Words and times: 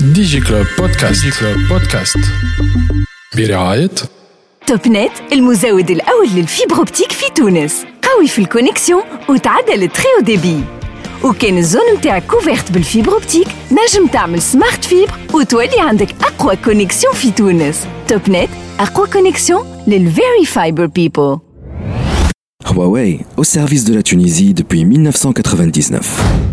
دي 0.00 0.22
جي 0.22 0.40
كلوب 0.40 0.66
بودكاست 0.78 1.24
دي 1.24 1.30
جي 1.30 1.36
كلوب 1.40 1.56
بودكاست 1.68 2.18
برعاية 3.36 3.90
توب 4.66 4.88
نت 4.88 5.10
المزود 5.32 5.90
الأول 5.90 6.28
للفيبر 6.34 6.76
اوبتيك 6.76 7.12
في 7.12 7.24
تونس 7.36 7.84
قوي 8.02 8.28
في 8.28 8.38
الكونيكسيون 8.38 9.02
وتعدل 9.28 9.82
التري 9.82 10.04
او 10.18 10.24
ديبي 10.24 10.60
وكان 11.24 11.58
الزون 11.58 11.82
متاعك 11.98 12.26
كوفيرت 12.26 12.72
بالفيبر 12.72 13.12
اوبتيك 13.12 13.48
نجم 13.72 14.06
تعمل 14.06 14.42
سمارت 14.42 14.84
فيبر 14.84 15.12
وتولي 15.34 15.80
عندك 15.80 16.08
أقوى 16.22 16.56
كونيكسيون 16.56 17.14
في 17.14 17.30
تونس 17.30 17.80
توب 18.08 18.20
نت 18.30 18.48
أقوى 18.80 19.06
كونيكسيون 19.06 19.82
للفيري 19.86 20.44
فايبر 20.46 20.86
بيبل 20.86 21.38
Huawei, 22.66 23.20
au 23.36 23.44
service 23.44 23.84
de 23.84 23.94
la 23.94 24.02
Tunisie 24.02 24.52
depuis 24.52 24.84
1999. 24.84 26.49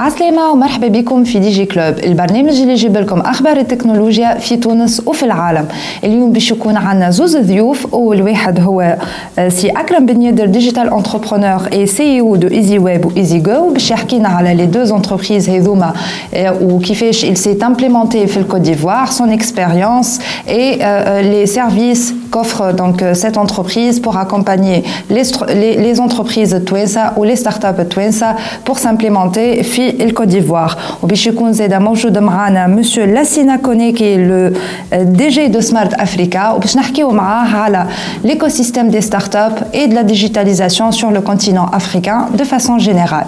عسلامة 0.00 0.50
ومرحبا 0.52 0.88
بكم 0.88 1.24
في 1.24 1.38
دي 1.38 1.50
جي 1.50 1.64
كلوب. 1.64 1.94
البرنامج 1.98 2.60
اللي 2.60 2.72
يجيب 2.72 2.96
لكم 2.96 3.20
أخبار 3.20 3.56
التكنولوجيا 3.56 4.38
في 4.38 4.56
تونس 4.56 5.02
وفي 5.06 5.22
العالم. 5.22 5.66
اليوم 6.04 6.32
باش 6.32 6.50
يكون 6.50 6.76
عندنا 6.76 7.10
زوز 7.10 7.36
ضيوف 7.36 7.94
اول 7.94 8.22
واحد 8.22 8.60
هو 8.60 8.96
آه، 9.38 9.48
سي 9.48 9.68
أكرم 9.70 10.06
بن 10.06 10.22
يدر 10.22 10.46
ديجيتال 10.46 10.94
انتربرونور 10.94 11.68
اي 11.72 11.86
سي 11.86 12.20
أو 12.20 12.36
دو 12.36 12.48
ايزي 12.48 12.78
ويب 12.78 13.06
وايزي 13.06 13.38
جو 13.38 13.72
باش 13.72 13.90
يحكينا 13.90 14.28
على 14.28 14.54
لي 14.54 14.66
دو 14.66 14.96
انتربريز 14.96 15.50
هذوما 15.50 15.92
آه، 16.34 16.58
وكيفاش 16.62 17.24
il 17.24 17.36
s'est 17.36 17.62
implémenté 17.62 18.16
في 18.16 18.36
الكوت 18.36 18.60
ديفوار 18.60 19.06
expérience 19.06 20.20
et 20.48 20.78
euh, 20.80 21.22
les 21.32 21.46
services 21.46 22.19
qu'offre 22.31 22.73
donc 22.73 23.01
euh, 23.01 23.13
cette 23.13 23.37
entreprise 23.37 23.99
pour 23.99 24.17
accompagner 24.17 24.83
les, 25.09 25.23
les, 25.61 25.73
les 25.85 25.99
entreprises 25.99 26.61
Twinsa 26.65 27.13
ou 27.17 27.23
les 27.23 27.35
startups 27.35 27.85
Twinsa 27.89 28.35
pour 28.65 28.77
s'implémenter 28.79 29.63
في 29.63 30.03
الكوت 30.03 30.27
ديفوار 30.27 30.77
وباش 31.03 31.27
يكون 31.27 31.53
زاده 31.53 31.79
موجود 31.79 32.17
معنا 32.17 32.67
مسيو 32.67 33.05
لاسينا 33.05 33.55
كوني 33.55 33.91
كي 33.91 34.17
لو 34.17 34.53
دي 34.93 35.29
جي 35.29 35.47
دو 35.47 35.61
سمارت 35.61 35.93
افريكا 35.93 36.49
وباش 36.49 36.77
نحكيو 36.77 37.11
معاه 37.11 37.57
على 37.57 37.87
l'écosystème 38.25 38.47
سيستيم 38.47 38.89
دي 38.89 39.01
ستارت 39.01 39.35
اب 39.35 39.67
اي 39.73 39.87
دو 39.87 39.95
لا 39.95 40.01
ديجيتاليزاسيون 40.01 40.91
سور 40.91 41.11
لو 41.11 41.21
كونتينون 41.21 41.69
افريكان 41.73 42.25
دو 42.35 42.43
فاسون 42.43 42.77
جينيرال 42.77 43.25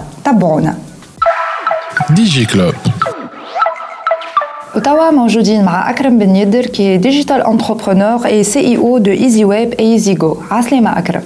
تابعونا 4.74 4.76
دي 4.76 4.82
جي 4.82 4.84
كلوب 4.84 4.98
وتوا 4.98 5.10
موجودين 5.10 5.64
مع 5.64 5.90
اكرم 5.90 6.18
بن 6.18 6.36
يدر 6.36 6.66
كي 6.66 6.96
ديجيتال 6.96 7.46
انتربرونور 7.46 8.26
اي 8.26 8.44
سي 8.44 8.60
اي 8.60 8.76
او 8.76 8.98
دو 8.98 9.10
ايزي 9.10 9.44
ويب 9.44 9.72
اي 9.72 9.92
ايزي 9.92 10.14
جو 10.14 10.36
عسلامة 10.50 10.98
اكرم 10.98 11.22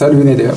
Salut 0.00 0.22
Nélia. 0.28 0.52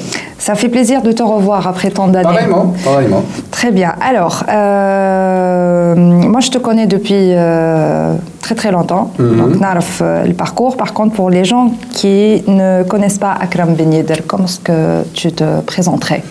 Ça 0.48 0.54
fait 0.62 0.70
plaisir 0.76 1.00
de 1.08 1.12
te 1.20 1.24
revoir 1.36 1.62
après 1.74 1.90
tant 1.98 2.08
d'années. 2.14 2.30
Pareillement, 2.34 2.68
pareillement. 2.90 3.24
Très 3.58 3.72
bien. 3.80 3.92
Alors, 4.10 4.36
euh, 4.48 5.96
moi 6.34 6.42
je 6.48 6.52
te 6.56 6.60
connais 6.68 6.88
depuis 6.96 7.26
euh, 7.34 8.14
très 8.46 8.56
très 8.60 8.72
longtemps, 8.78 9.06
donc 9.40 9.52
narf 9.68 9.92
euh, 10.02 10.24
le 10.32 10.36
parcours. 10.46 10.74
Par 10.84 10.92
contre, 10.98 11.14
pour 11.20 11.30
les 11.38 11.46
gens 11.52 11.66
qui 11.98 12.18
ne 12.60 12.70
connaissent 12.92 13.22
pas 13.28 13.34
Akram 13.46 13.70
Ben 13.78 13.90
Yedder, 13.96 14.20
comment 14.30 14.46
est-ce 14.52 14.60
que 14.70 14.80
tu 15.20 15.28
te 15.40 15.48
présenterais 15.72 16.22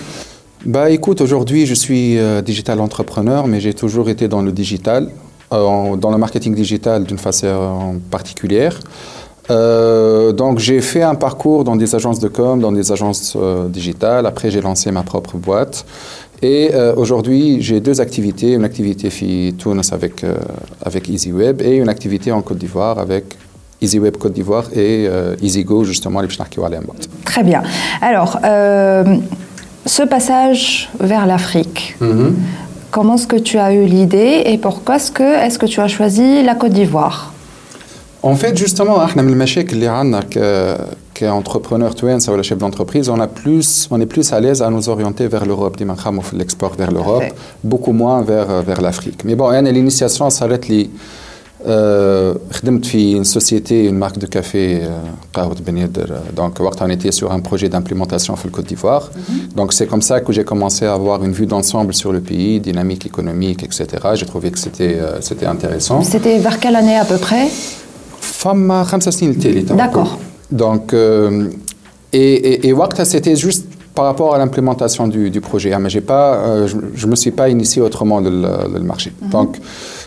Bah 0.75 0.87
écoute, 0.99 1.19
aujourd'hui 1.27 1.63
je 1.71 1.77
suis 1.85 2.07
euh, 2.19 2.41
digital 2.51 2.77
entrepreneur, 2.89 3.41
mais 3.51 3.59
j'ai 3.65 3.75
toujours 3.85 4.07
été 4.15 4.25
dans 4.35 4.43
le 4.49 4.53
digital, 4.63 5.03
euh, 5.09 5.11
en- 5.11 5.26
Euh, 5.54 5.96
dans 5.96 6.12
le 6.12 6.18
marketing 6.18 6.54
digital 6.54 7.06
d'une 7.06 7.18
façon 7.18 7.48
euh, 7.48 7.98
particulière. 8.12 8.78
Euh, 9.50 10.34
donc 10.34 10.60
j'ai 10.60 10.82
fait 10.82 11.04
un 11.04 11.16
parcours 11.16 11.64
dans 11.64 11.78
des 11.78 11.96
agences 11.96 12.20
de 12.20 12.28
com, 12.28 12.60
dans 12.60 12.74
des 12.74 12.92
agences 12.92 13.38
digitales. 13.70 14.26
Après 14.26 14.52
j'ai 14.52 14.60
lancé 14.60 14.92
ma 14.92 15.04
propre 15.04 15.38
boîte. 15.38 15.86
Et 16.42 16.72
aujourd'hui 16.98 17.62
j'ai 17.62 17.80
deux 17.80 18.02
activités, 18.02 18.52
une 18.52 18.66
activité 18.66 19.10
fi 19.10 19.56
Tunis 19.58 19.94
avec, 19.94 20.24
avec 20.84 21.10
EasyWeb 21.10 21.62
et 21.62 21.78
une 21.78 21.90
activité 21.90 22.32
en 22.32 22.42
Côte 22.42 22.58
d'Ivoire 22.58 23.00
avec 23.00 23.24
EasyWeb 23.82 24.18
Côte 24.18 24.34
d'Ivoire 24.34 24.66
et 24.76 25.10
EasyGo 25.42 25.86
justement 25.86 26.20
les 26.20 26.28
Très 27.26 27.44
bien. 27.44 27.64
Alors 28.02 28.38
ce 28.44 30.04
passage 30.04 30.90
vers 31.00 31.26
l'Afrique. 31.26 31.96
Mm-hmm. 32.02 32.34
Comment 32.92 33.16
est-ce 33.16 33.28
que 33.28 33.36
tu 33.36 33.58
as 33.58 33.74
eu 33.74 33.86
l'idée 33.86 34.44
et 34.46 34.58
pourquoi 34.58 34.96
est-ce 34.96 35.12
que, 35.12 35.46
est 35.46 35.58
que 35.58 35.66
tu 35.66 35.82
as 35.82 35.88
choisi 35.88 36.44
la 36.44 36.56
Côte 36.56 36.72
d'Ivoire? 36.72 37.34
En 38.24 38.36
fait, 38.36 38.58
justement, 38.58 38.98
qu'entrepreneur 41.14 41.96
Twins 41.96 42.20
ou 42.28 42.36
le 42.36 42.44
chef 42.44 42.58
d'entreprise, 42.58 43.10
on, 43.10 43.18
on 43.18 44.02
est 44.02 44.06
plus 44.06 44.34
à 44.34 44.40
l'aise 44.40 44.62
à 44.62 44.70
nous 44.70 44.90
orienter 44.90 45.28
vers 45.28 45.46
l'Europe, 45.46 45.78
l'export 46.34 46.74
vers 46.76 46.92
l'Europe, 46.92 47.24
beaucoup 47.64 47.94
moins 47.94 48.26
euh, 48.28 48.62
vers, 48.66 48.82
l'Afrique. 48.82 49.24
Mais 49.24 49.36
bon, 49.36 49.50
l'initiation 49.50 50.30
s'arrête 50.30 50.68
les 50.68 50.90
خدمت 52.53 52.87
في 52.87 53.23
une 53.23 53.25
société 53.25 53.89
une 53.89 53.99
marque 53.99 54.19
de 54.19 54.27
café 54.27 54.55
آه، 54.55 55.03
قهوة 55.35 55.57
بن 55.67 55.79
يدر 55.79 56.13
آه، 56.13 56.41
donc 56.41 56.61
وقتها 56.61 56.89
on 56.89 56.91
était 56.91 57.13
sur 57.13 57.31
un 57.33 57.41
projet 57.41 57.69
d'implémentation 57.69 58.35
في 58.35 58.49
Côte 58.49 58.67
d'Ivoire 58.67 59.11
donc 59.57 59.73
c'est 59.73 59.87
comme 59.87 60.03
ça 60.03 60.21
que 60.21 60.33
j'ai 60.33 60.45
commencé 60.45 60.85
à 60.87 60.95
avoir 60.95 61.23
une 61.25 61.33
vue 61.33 61.47
d'ensemble 61.47 61.95
sur 61.95 62.13
le 62.13 62.21
pays 62.21 62.61
dynamique 62.61 63.07
économique 63.07 63.63
etc 63.63 63.83
j'ai 64.15 64.27
trouvé 64.27 64.51
que 64.51 64.59
c'était 64.59 64.97
euh, 64.99 65.21
c'était 65.21 65.47
intéressant 65.47 66.03
C'était 66.03 66.39
vers 66.47 66.59
quelle 66.63 66.77
année 66.77 66.97
à 66.97 67.05
peu 67.05 67.19
près 67.19 67.47
فما 68.21 68.85
خمسة 68.85 69.11
سنين 69.11 69.31
التالي 69.31 69.63
توا. 69.63 69.77
D'accord. 69.77 70.19
Donc, 70.53 70.93
euh, 70.95 71.49
et, 72.13 72.35
et, 72.35 72.67
et 72.69 72.73
وقتها 72.73 73.05
c'était 73.05 73.37
juste 73.37 73.67
par 73.95 74.05
rapport 74.07 74.35
à 74.35 74.39
l'implémentation 74.39 75.07
du, 75.07 75.31
du 75.31 75.41
projet. 75.41 75.73
hein, 75.75 75.79
mais 75.79 75.91
j'ai 75.91 76.01
pas, 76.01 76.27
euh, 76.35 76.67
je 77.01 77.07
ne 77.07 77.11
me 77.11 77.17
suis 77.17 77.31
pas 77.31 77.49
initié 77.51 77.83
autrement 77.83 78.21
le, 78.21 78.31
le 78.75 78.81
marché. 78.93 79.13
Donc, 79.37 79.51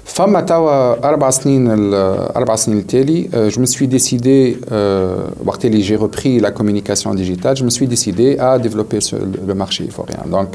فما 0.09 0.41
توا 0.41 1.07
أربع 1.09 1.29
سنين 1.29 1.67
ال- 1.71 1.93
أربع 2.35 2.55
سنين 2.55 2.77
التالي 2.77 3.29
euh, 3.33 3.53
je 3.53 3.59
me 3.59 3.65
suis 3.65 3.87
décidé 3.87 4.57
euh, 4.71 5.47
وقت 5.47 5.65
اللي 5.65 5.83
j'ai 5.83 5.95
repris 6.05 6.39
la 6.39 6.51
communication 6.51 7.13
digitale 7.13 7.55
je 7.57 7.63
me 7.63 7.69
suis 7.69 7.87
décidé 7.87 8.37
à 8.39 8.59
développer 8.59 9.01
ce- 9.01 9.15
le 9.47 9.53
marché 9.55 9.83
ivoirien 9.83 10.23
donc 10.31 10.47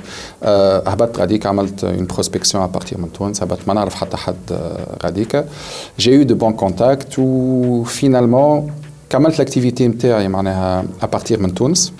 euh, 0.44 0.88
هبطت 0.88 1.18
غاديك 1.20 1.46
عملت 1.46 1.84
une 1.84 2.06
prospection 2.16 2.58
à 2.64 2.78
partir 2.78 2.98
من 2.98 3.12
تونس 3.12 3.42
هبطت 3.42 3.68
ما 3.68 3.74
نعرف 3.74 3.94
حتى 3.94 4.16
حد 4.16 4.34
آه، 4.52 4.96
غاديك 5.04 5.44
j'ai 6.00 6.10
eu 6.22 6.24
de 6.24 6.34
bons 6.34 6.54
contacts 6.64 7.18
و 7.18 7.84
finalement 7.84 8.70
كملت 9.10 9.40
l'activité 9.40 9.80
نتاعي 9.82 10.28
معناها 10.28 10.84
à 11.02 11.06
partir 11.16 11.38
من 11.38 11.54
تونس 11.54 11.92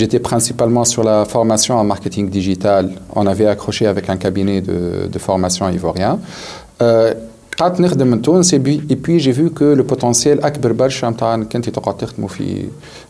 J'étais 0.00 0.20
principalement 0.32 0.84
sur 0.92 1.02
la 1.10 1.18
formation 1.34 1.74
en 1.82 1.84
marketing 1.94 2.26
digital. 2.38 2.82
On 3.20 3.26
avait 3.32 3.48
accroché 3.54 3.84
avec 3.94 4.04
un 4.14 4.18
cabinet 4.24 4.58
de, 4.68 4.78
de 5.14 5.18
formation 5.28 5.64
ivoirien. 5.78 6.14
Euh, 6.81 7.13
قعدت 7.58 7.80
نخدم 7.80 8.06
من 8.06 8.22
تونس 8.22 8.54
et 8.54 8.58
puis, 8.58 8.80
et 8.92 8.96
puis 8.96 9.18
j'ai 9.20 9.32
vu 9.32 9.50
que 9.50 9.64
le 9.80 9.84
potentiel 9.94 10.44
أكبر 10.44 10.72
برشا 10.72 11.06
نتاع 11.06 11.34
انك 11.34 11.56
انت 11.56 11.68
تقعد 11.68 11.96
تخدموا 11.96 12.28
في 12.28 12.64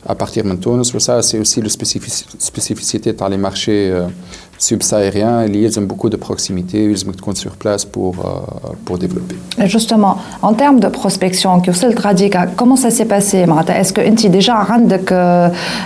à 0.09 0.13
partir 0.13 0.45
من 0.45 0.61
تونس 0.61 0.95
و 0.95 0.99
ça 0.99 1.23
c'est 1.23 1.39
aussi 1.39 1.61
le 1.63 1.69
spécifici- 1.69 2.25
spécificité 2.39 3.13
تاع 3.19 3.29
les 3.29 3.37
marchés 3.51 3.91
euh, 3.93 4.11
subsahariens 4.59 5.45
اللي 5.45 5.65
يلزم 5.65 5.89
beaucoup 5.89 6.09
de 6.09 6.17
proximité 6.17 6.75
يلزمك 6.75 7.17
تكون 7.17 7.35
sur 7.35 7.51
place 7.65 7.85
pour 7.85 8.15
euh, 8.25 8.89
pour 8.89 8.99
développer. 8.99 9.37
Justement, 9.67 10.15
en 10.43 10.53
termes 10.55 10.81
de 10.81 10.89
prospection, 10.89 11.61
que 11.61 11.69
وصلت 11.71 12.01
غاديك, 12.01 12.37
comment 12.57 12.77
ça 12.77 12.91
s'est 12.91 13.09
passé 13.09 13.35
معناتها 13.47 13.83
Est-ce 13.83 13.93
que 13.93 14.01
انت 14.01 14.27
déjà 14.27 14.51
عندك 14.51 15.11
euh, 15.11 15.15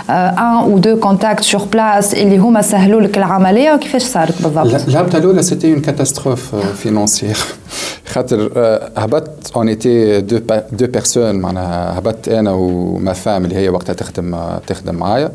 euh, 0.09 0.13
un 0.37 0.65
ou 0.69 0.79
deux 0.79 0.97
contacts 0.97 1.43
sur 1.43 1.67
place 1.67 2.13
اللي 2.13 2.37
هما 2.37 2.61
سهلوا 2.61 3.01
لك 3.01 3.17
العملية 3.17 3.73
وكيفاش 3.73 4.03
صارت 4.03 4.41
بالضبط 4.41 4.71
La- 4.71 4.87
الهبطة 4.87 5.17
الأولى 5.17 5.43
c'était 5.43 5.69
une 5.77 5.81
catastrophe 5.81 6.53
euh, 6.53 6.83
financière. 6.83 7.37
خاطر 8.10 8.50
هبطت 8.96 9.52
était 9.70 10.22
deux, 10.22 10.40
pa- 10.50 10.76
deux 10.80 11.00
personnes 11.00 11.16
معناها 11.16 11.98
هبطت 11.98 12.28
أنا 12.28 12.52
وما 12.52 13.12
فام 13.12 13.44
اللي 13.44 13.56
هي 13.56 13.68
وقتها 13.68 13.92
تخدم 13.92 14.36
تخدم 14.66 14.94
معايا. 14.94 15.32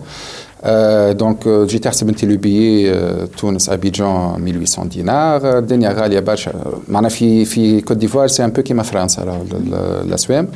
دونك 1.13 1.47
جيت 1.47 1.87
احسب 1.87 2.09
انت 2.09 2.25
لو 2.25 2.37
بيي 2.37 2.95
تونس 3.37 3.69
أبيجان 3.69 4.35
1800 4.47 4.89
دينار. 4.89 5.41
آه، 5.55 5.59
الدنيا 5.59 5.89
غالية 5.91 6.19
برشا. 6.19 6.51
معنا 6.87 7.09
في 7.09 7.45
في 7.45 7.81
كوت 7.81 7.97
ديفوار 7.97 8.27
سي 8.27 8.45
ان 8.45 8.49
بو 8.49 8.61
كيما 8.61 8.83
فرنسا 8.83 9.45
الاسوام 10.05 10.47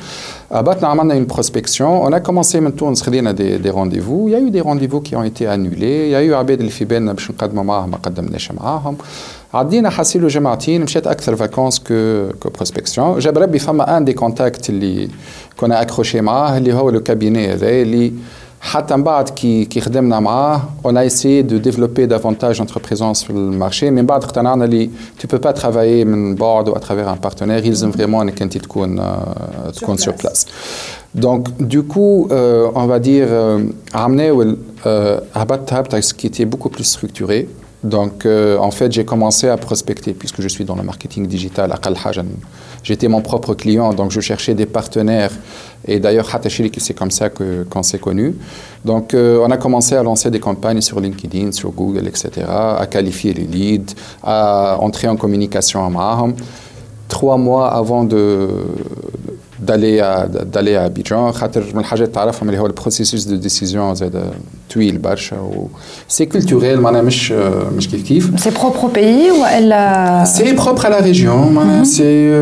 هبطنا 0.52 0.88
عملنا 0.88 1.14
اون 1.14 1.26
بروسبكسيون 1.26 1.90
اون 1.92 2.14
ا 2.14 2.18
كومونسي 2.18 2.60
من 2.60 2.76
تونس 2.76 3.02
خدينا 3.02 3.32
دي 3.32 3.58
دي 3.58 3.70
رونديفو 3.70 4.28
يا 4.28 4.38
يو 4.40 4.50
دي 4.50 4.60
رونديفو 4.62 5.00
كي 5.00 5.16
اون 5.16 5.24
ايتي 5.24 5.54
انولي 5.54 6.12
يا 6.12 6.20
يو 6.20 6.38
عباد 6.38 6.60
اللي 6.60 6.72
في 6.72 6.86
بالنا 6.86 7.14
باش 7.14 7.32
نقدموا 7.32 7.64
معاهم 7.64 7.92
ما 7.92 7.98
قدمناش 7.98 8.52
معاهم. 8.52 8.98
عدينا 9.55 9.91
حاسيلو 9.91 10.29
جماعتين 10.29 10.83
مشيت 10.83 11.07
اكثر 11.07 11.37
فاكونس 11.37 11.79
كو 11.79 12.29
كو 12.41 12.49
بروسبكسيون 12.49 13.19
جاب 13.19 13.39
ربي 13.39 13.59
فما 13.59 13.97
ان 13.97 14.05
دي 14.05 14.13
كونتاكت 14.13 14.71
اللي 14.71 15.09
كنا 15.57 15.83
اكروشي 15.83 16.21
معاه 16.21 16.59
اللي 16.59 16.75
هو 16.75 16.91
لو 16.91 17.01
كابيني 17.01 17.53
هذا 17.53 17.69
اللي 17.69 18.13
حتى 18.65 18.97
من 18.97 19.03
بعد 19.03 19.29
كي 19.29 19.65
كي 19.65 19.81
خدمنا 19.81 20.21
معاه 20.21 20.63
on 20.85 20.97
a 20.97 21.05
essayé 21.05 21.43
de 21.43 21.59
développer 21.59 22.07
davantage 22.07 22.61
notre 22.61 22.81
présence 22.81 23.21
sur 23.25 23.33
le 23.33 23.59
marché 23.59 23.83
من 23.83 24.07
بعد 24.07 24.25
اقتنعنا 24.25 24.65
اللي 24.65 24.91
tu 25.19 25.27
peux 25.27 25.39
pas 25.39 25.53
travailler 25.53 26.05
من 26.05 26.35
بعد 26.35 26.71
ou 26.71 26.75
à 26.75 26.81
travers 26.81 27.09
un 27.09 27.29
partenaire 27.29 27.65
يلزم 27.67 27.93
vraiment 27.93 28.15
انك 28.15 28.43
انت 28.43 28.59
تكون 28.59 28.99
آه، 28.99 29.71
تكون 29.75 29.99
sur 29.99 30.13
place 30.13 30.47
donc 31.17 31.49
du 31.61 31.83
coup 31.83 32.29
euh, 32.31 32.71
on 32.75 32.87
va 32.87 32.99
dire 32.99 33.29
euh, 33.31 33.97
عملنا 33.97 34.57
هبطت 35.35 35.73
هبطة 35.73 36.01
qui 36.01 36.27
était 36.27 36.47
beaucoup 36.47 36.71
plus 36.71 36.85
structuré 36.85 37.49
Donc, 37.84 38.26
euh, 38.26 38.58
en 38.58 38.72
fait, 38.72 38.92
j'ai 38.92 39.06
commencé 39.06 39.48
à 39.48 39.56
prospecter 39.56 40.14
puisque 40.14 40.42
je 40.42 40.48
suis 40.48 40.66
dans 40.66 40.76
le 40.76 40.84
marketing 40.84 41.28
digital. 41.28 41.74
J'étais 42.84 43.08
mon 43.08 43.22
propre 43.22 43.54
client, 43.54 43.94
donc 43.94 44.12
je 44.12 44.20
cherchais 44.20 44.54
des 44.54 44.66
partenaires. 44.66 45.32
Et 45.88 46.00
d'ailleurs, 46.00 46.30
c'est 46.78 46.94
comme 46.94 47.12
ça 47.12 47.30
qu'on 47.30 47.84
s'est 47.84 48.00
connus. 48.00 48.36
Donc, 48.84 49.14
euh, 49.14 49.46
on 49.46 49.52
a 49.52 49.58
commencé 49.58 49.96
à 49.96 50.04
lancer 50.04 50.30
des 50.30 50.40
campagnes 50.40 50.82
sur 50.82 51.00
LinkedIn, 51.00 51.52
sur 51.54 51.72
Google, 51.72 52.08
etc., 52.08 52.46
à 52.48 52.86
qualifier 52.90 53.34
les 53.34 53.46
leads, 53.46 53.96
à 54.24 54.78
entrer 54.80 55.08
en 55.08 55.16
communication 55.16 55.86
avec 55.86 55.98
eux. 55.98 56.34
Trois 57.08 57.38
mois 57.38 57.70
avant 57.70 58.04
de, 58.04 58.50
d'aller 59.69 60.01
à 60.01 60.27
d'aller 60.55 60.75
à 60.77 60.85
Abidjan 60.85 61.31
خاطر 61.31 61.65
من 61.75 61.81
الحاجات 61.81 62.15
تعرفهم 62.15 62.49
اللي 62.49 62.61
هو 62.61 62.67
البروسيسوس 62.67 63.25
دو 63.25 63.37
ديسيزيون 63.37 63.95
زاد 63.95 64.23
طويل 64.75 64.99
برشا 64.99 65.41
و 65.41 65.69
سي 66.09 66.27
كولتوريل 66.27 66.81
معناها 66.81 67.03
مش 67.03 67.33
مش 67.77 67.89
كيف 67.89 68.09
كيف 68.09 68.31
سي 68.41 68.51
بروبر 68.51 68.87
بيي 68.95 69.31
ولا 69.31 70.25
سي 70.27 70.53
بروبر 70.53 70.87
على 70.87 71.01
ريجيون 71.01 71.53
معناها 71.53 71.85
سي 71.85 72.41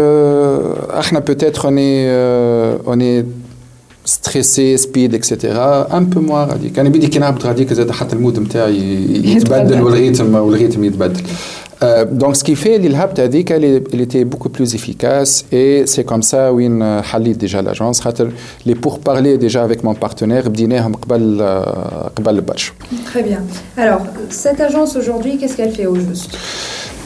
احنا 0.99 1.19
بوتيتر 1.19 1.65
اوني 1.65 2.11
اوني 2.87 3.27
ستريسي 4.05 4.77
سبيد 4.77 5.15
اكسيتيرا 5.15 5.97
ان 5.97 6.05
بو 6.05 6.21
موا 6.21 6.45
غاديك 6.45 6.79
انا 6.79 6.89
بيدي 6.89 7.07
كي 7.07 7.19
نهبط 7.19 7.47
غاديك 7.47 7.73
زاد 7.73 7.91
حتى 7.91 8.17
المود 8.17 8.39
نتاعي 8.39 8.77
يتبدل 9.25 9.83
والريتم 9.83 10.35
والريتم 10.35 10.85
يتبدل 10.85 11.23
Euh, 11.84 12.06
donc, 12.06 12.36
ce 12.36 12.44
qui 12.44 12.56
fait 12.56 12.78
l'ILHAB, 12.78 13.12
il 13.94 14.02
était 14.02 14.26
beaucoup 14.26 14.50
plus 14.50 14.74
efficace 14.74 15.46
et 15.52 15.84
c'est 15.86 16.04
comme 16.04 16.24
ça 16.24 16.52
où 16.52 16.60
il 16.60 16.82
a 16.82 17.02
déjà 17.34 17.62
l'agence. 17.62 18.02
Les 18.66 18.76
pourparlers 18.76 19.38
déjà 19.38 19.64
avec 19.64 19.84
mon 19.84 19.94
partenaire, 19.94 20.50
euh, 21.42 22.10
Très 23.06 23.24
bien. 23.24 23.44
Alors, 23.76 24.02
cette 24.30 24.60
agence 24.60 24.96
aujourd'hui, 24.96 25.38
qu'est-ce 25.38 25.56
qu'elle 25.56 25.72
fait 25.72 25.86
au 25.86 25.96
juste? 25.96 26.38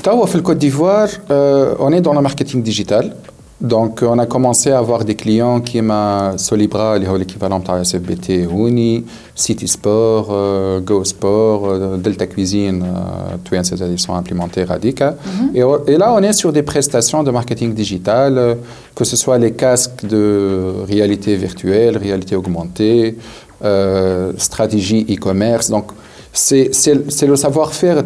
Dans 0.03 0.15
le 0.38 0.41
Côte 0.41 0.57
d'Ivoire, 0.57 1.09
euh, 1.29 1.75
on 1.79 1.91
est 1.91 2.01
dans 2.01 2.13
le 2.13 2.21
marketing 2.21 2.63
digital. 2.63 3.13
Donc, 3.61 4.01
on 4.01 4.17
a 4.17 4.25
commencé 4.25 4.71
à 4.71 4.79
avoir 4.79 5.05
des 5.05 5.13
clients 5.13 5.61
qui 5.61 5.81
m'ont 5.81 6.35
Solibra, 6.37 6.97
l'équivalent 6.97 7.59
de 7.59 7.67
la 7.67 7.81
SFBT, 7.81 8.47
Huni, 8.51 9.05
City 9.35 9.67
Sport, 9.67 10.29
euh, 10.31 10.79
Go 10.79 11.03
Sport, 11.03 11.67
euh, 11.67 11.97
Delta 11.97 12.25
Cuisine, 12.25 12.83
euh, 12.83 13.35
tous 13.43 13.55
ces 13.63 13.75
ils 13.83 13.99
sont 13.99 14.15
implémentés 14.15 14.63
Radica. 14.63 15.15
Mhm. 15.25 15.55
et, 15.87 15.97
là, 15.97 16.11
on 16.13 16.23
est 16.23 16.33
sur 16.33 16.51
des 16.51 16.63
prestations 16.63 17.21
de 17.21 17.29
marketing 17.29 17.75
digital, 17.75 18.57
que 18.95 19.03
ce 19.03 19.15
soit 19.15 19.37
les 19.37 19.51
casques 19.51 20.05
de 20.05 20.73
réalité 20.87 21.35
virtuelle, 21.35 21.97
réalité 21.97 22.35
augmentée, 22.35 23.17
stratégie 24.37 25.05
e-commerce. 25.07 25.69
Donc, 25.69 25.91
c'est 26.33 27.25
le 27.27 27.35
savoir-faire 27.35 28.03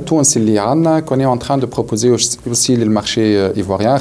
qu'on 1.05 1.19
est 1.19 1.25
en 1.25 1.37
train 1.37 1.57
de 1.57 1.65
proposer 1.65 2.09
aussi 2.09 2.75
le 2.75 2.85
marché 2.85 3.37
euh, 3.37 3.51
ivoirien. 3.55 3.97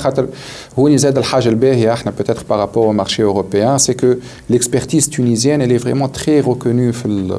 Peut-être 2.16 2.44
par 2.44 2.58
rapport 2.58 2.86
au 2.86 2.92
marché 2.92 3.22
européen, 3.22 3.78
c'est 3.78 3.94
que 3.94 4.20
l'expertise 4.48 5.10
tunisienne, 5.10 5.60
elle 5.60 5.72
est 5.72 5.78
vraiment 5.78 6.08
très 6.08 6.40
reconnue 6.40 6.92
dans 7.04 7.38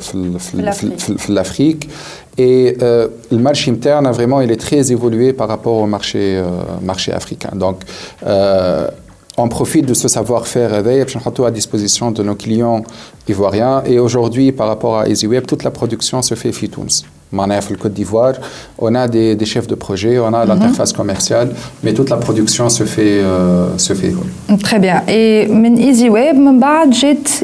l'Afrique. 1.29 1.89
Et 2.37 2.77
euh, 2.81 3.07
le 3.31 3.37
marché 3.37 3.71
interne, 3.71 4.11
vraiment, 4.11 4.41
il 4.41 4.51
est 4.51 4.59
très 4.59 4.91
évolué 4.91 5.33
par 5.33 5.47
rapport 5.47 5.77
au 5.77 5.87
marché, 5.87 6.37
euh, 6.37 6.43
marché 6.81 7.13
africain. 7.13 7.51
Donc, 7.55 7.77
on 9.36 9.48
profite 9.48 9.86
de 9.86 9.94
ce 9.94 10.08
savoir-faire 10.08 10.70
à 10.74 11.50
disposition 11.50 12.10
de 12.10 12.22
nos 12.22 12.34
clients 12.34 12.82
ivoiriens. 13.28 13.82
Et 13.86 13.98
aujourd'hui, 13.98 14.52
par 14.52 14.68
rapport 14.68 14.98
à 14.98 15.08
EasyWeb, 15.08 15.46
toute 15.46 15.64
la 15.64 15.70
production 15.70 16.22
se 16.22 16.34
fait 16.34 16.52
FITOUNS. 16.52 17.04
Dans 17.32 17.46
le 17.46 17.76
Côte 17.76 17.92
d'Ivoire, 17.92 18.34
on 18.76 18.92
a 18.96 19.06
des, 19.06 19.44
chefs 19.44 19.68
de 19.68 19.76
projet, 19.76 20.18
on 20.18 20.34
a 20.34 20.42
mhm. 20.42 20.48
l'interface 20.48 20.92
commerciale, 20.92 21.54
mais 21.84 21.92
toute 21.94 22.10
la 22.10 22.16
production 22.16 22.68
se 22.68 22.84
fait, 22.84 23.20
euh, 23.22 23.78
se 23.78 23.92
fait. 23.94 24.12
Très 24.60 24.80
bien. 24.80 25.02
Et 25.06 25.48
EasyWeb, 25.88 26.36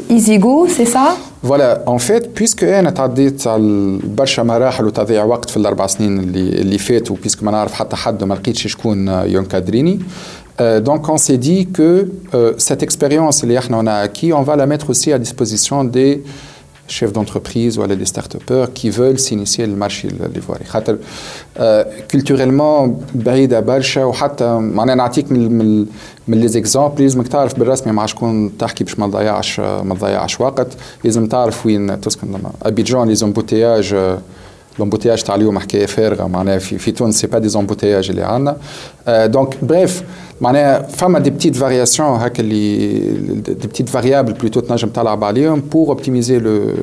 EasyGo, 0.09 0.67
c'est 0.67 0.85
ça 0.85 1.15
Voilà, 1.41 1.83
en 1.85 1.99
fait, 1.99 2.33
puisque 2.33 2.63
انا 2.63 2.89
تعديت 2.89 3.47
على 3.47 3.99
برشا 4.03 4.41
مراحل 4.43 4.85
وتضييع 4.85 5.23
وقت 5.23 5.49
في 5.49 5.57
الاربع 5.57 5.87
سنين 5.87 6.19
اللي 6.19 6.49
اللي 6.49 6.77
فاتوا 6.77 7.15
بيسك 7.23 7.43
ما 7.43 7.51
نعرف 7.51 7.73
حتى 7.73 7.95
حد 7.95 8.23
ما 8.23 8.33
لقيتش 8.33 8.67
شكون 8.67 9.07
ينكادريني 9.07 9.99
euh, 10.59 10.79
donc 10.79 11.07
on 11.09 11.17
s'est 11.17 11.37
dit 11.37 11.67
que 11.67 12.09
euh, 12.33 12.53
cette 12.57 12.81
expérience 12.81 13.45
qu'on 13.67 13.87
a 13.87 13.93
acquis, 13.93 14.33
on 14.33 14.41
va 14.41 14.55
la 14.55 14.65
mettre 14.65 14.89
aussi 14.89 15.13
à 15.13 15.19
disposition 15.19 15.83
des 15.83 16.23
chefs 16.87 17.11
d'entreprise 17.11 17.77
ou 17.77 17.85
des 17.85 18.05
start-upers 18.05 18.71
qui 18.73 18.89
veulent 18.89 19.19
s'initier 19.19 19.67
le 19.67 19.75
marché 19.75 20.07
l'ivoirien. 20.33 20.65
Euh, 21.59 21.83
culturellement, 22.07 22.87
بعيدة 23.15 23.59
برشا 23.59 24.03
وحتى 24.03 24.57
معناها 24.59 24.95
نعطيك 24.95 25.31
من 25.31 25.85
من 26.27 26.41
لي 26.41 26.47
زيكزامبل 26.47 27.03
لازمك 27.03 27.27
تعرف 27.27 27.59
بالرسمي 27.59 27.93
مع 27.93 28.05
شكون 28.05 28.57
تحكي 28.57 28.83
باش 28.83 28.99
ما 28.99 29.07
تضيعش 29.07 29.59
ما 29.59 29.95
تضيعش 29.95 30.41
وقت 30.41 30.67
لازم 31.03 31.27
تعرف 31.27 31.65
وين 31.65 32.01
تسكن 32.01 32.27
ابيجان 32.63 33.07
لي 33.07 33.15
زومبوتياج 33.15 33.95
l'embouteillage 34.80 35.22
تاع 35.24 35.34
اليوم 35.34 35.58
حكايه 35.58 35.86
فارغه 35.86 36.26
معناها 36.26 36.58
في 36.58 36.78
في 36.78 36.92
تونس 36.92 37.20
سي 37.20 37.26
با 37.26 37.38
دي 37.38 37.48
زومبوتياج 37.48 38.10
اللي 38.10 38.22
عندنا 38.22 38.56
دونك 39.26 39.64
بريف 39.64 40.02
معناها 40.40 40.82
فما 40.82 41.18
دي 41.18 41.30
بتيت 41.30 41.56
فارياسيون 41.56 42.08
هكا 42.08 42.42
اللي 42.42 42.88
دي 43.40 43.68
بتيت 43.68 43.88
فاريابل 43.88 44.32
بلوتو 44.32 44.60
تنجم 44.60 44.88
تلعب 44.88 45.24
عليهم 45.24 45.60
بور 45.60 45.88
اوبتيميزي 45.88 46.38
لو 46.38 46.74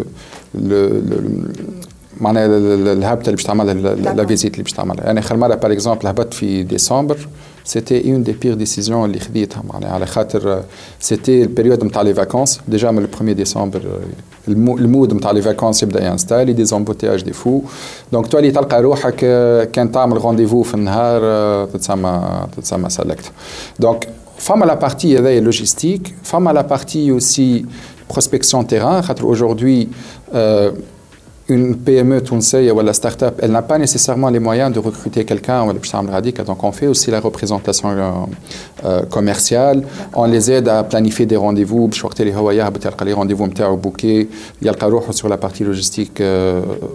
معناها 2.21 2.45
الهبطه 2.45 3.25
اللي 3.25 3.35
باش 3.35 3.43
تعملها 3.43 3.73
لا 3.95 4.25
فيزيت 4.25 4.53
اللي 4.53 4.63
باش 4.63 4.71
تعملها 4.73 5.05
يعني 5.05 5.19
اخر 5.19 5.37
مره 5.37 5.55
باغ 5.55 5.71
اكزومبل 5.71 6.07
هبطت 6.07 6.33
في 6.33 6.63
ديسمبر 6.63 7.17
c'était 7.68 8.02
une 8.04 8.22
des 8.22 8.34
pires 8.34 8.56
décisions 8.56 9.04
اللي 9.04 9.18
خديتها 9.18 9.62
معناها 9.72 9.90
على 9.90 10.06
خاطر 10.06 10.62
سيتي 11.00 11.42
البيريود 11.42 11.84
نتاع 11.84 12.02
لي 12.02 12.14
فاكونس 12.14 12.60
ديجا 12.68 12.90
من 12.90 12.98
البروميير 12.98 13.36
ديسمبر 13.36 13.82
المود 14.48 15.14
نتاع 15.14 15.30
لي 15.30 15.42
فاكونس 15.42 15.82
يبدا 15.82 16.06
ينستالي 16.06 16.52
دي 16.52 16.64
زومبوتياج 16.64 17.22
دي 17.22 17.32
فو 17.32 17.60
دونك 18.12 18.26
تولي 18.26 18.50
تلقى 18.50 18.82
روحك 18.82 19.16
كان 19.72 19.92
تعمل 19.92 20.16
رونديفو 20.16 20.62
في 20.62 20.74
النهار 20.74 21.66
تتسمى 21.66 22.46
تتسمى 22.56 22.90
سلكت 22.90 23.32
دونك 23.78 24.08
فما 24.38 24.64
لا 24.64 24.74
بارتي 24.74 25.18
هذايا 25.18 25.40
لوجيستيك 25.40 26.14
فما 26.22 26.50
لا 26.50 26.62
بارتي 26.62 27.10
اوسي 27.10 27.64
prospection 28.12 28.64
terrain 28.70 29.00
خاطر 29.00 29.34
aujourd'hui 29.34 29.88
euh, 30.32 30.72
une 31.48 31.76
PME 31.76 32.22
tunisienne 32.22 32.70
ou 32.70 32.80
la 32.80 32.94
start-up, 32.94 33.38
elle 33.42 33.50
n'a 33.50 33.60
pas 33.60 33.76
nécessairement 33.76 34.30
les 34.30 34.38
moyens 34.38 34.72
de 34.72 34.78
recruter 34.78 35.24
quelqu'un 35.24 35.66
ou 35.66 35.72
donc 35.72 36.64
on 36.64 36.72
fait 36.72 36.86
aussi 36.86 37.10
la 37.10 37.20
représentation 37.20 37.90
euh, 37.90 38.10
euh, 38.84 39.02
commerciale, 39.02 39.84
on 40.14 40.24
les 40.24 40.50
aide 40.50 40.68
à 40.68 40.82
planifier 40.84 41.26
des 41.26 41.36
rendez-vous, 41.36 41.90
les 42.20 43.12
rendez-vous 43.12 43.46
bookés, 43.76 44.28
il 44.60 44.66
y 44.66 44.70
a 44.70 44.72
le 44.72 45.12
sur 45.12 45.28
la 45.28 45.36
partie 45.36 45.64
logistique 45.64 46.22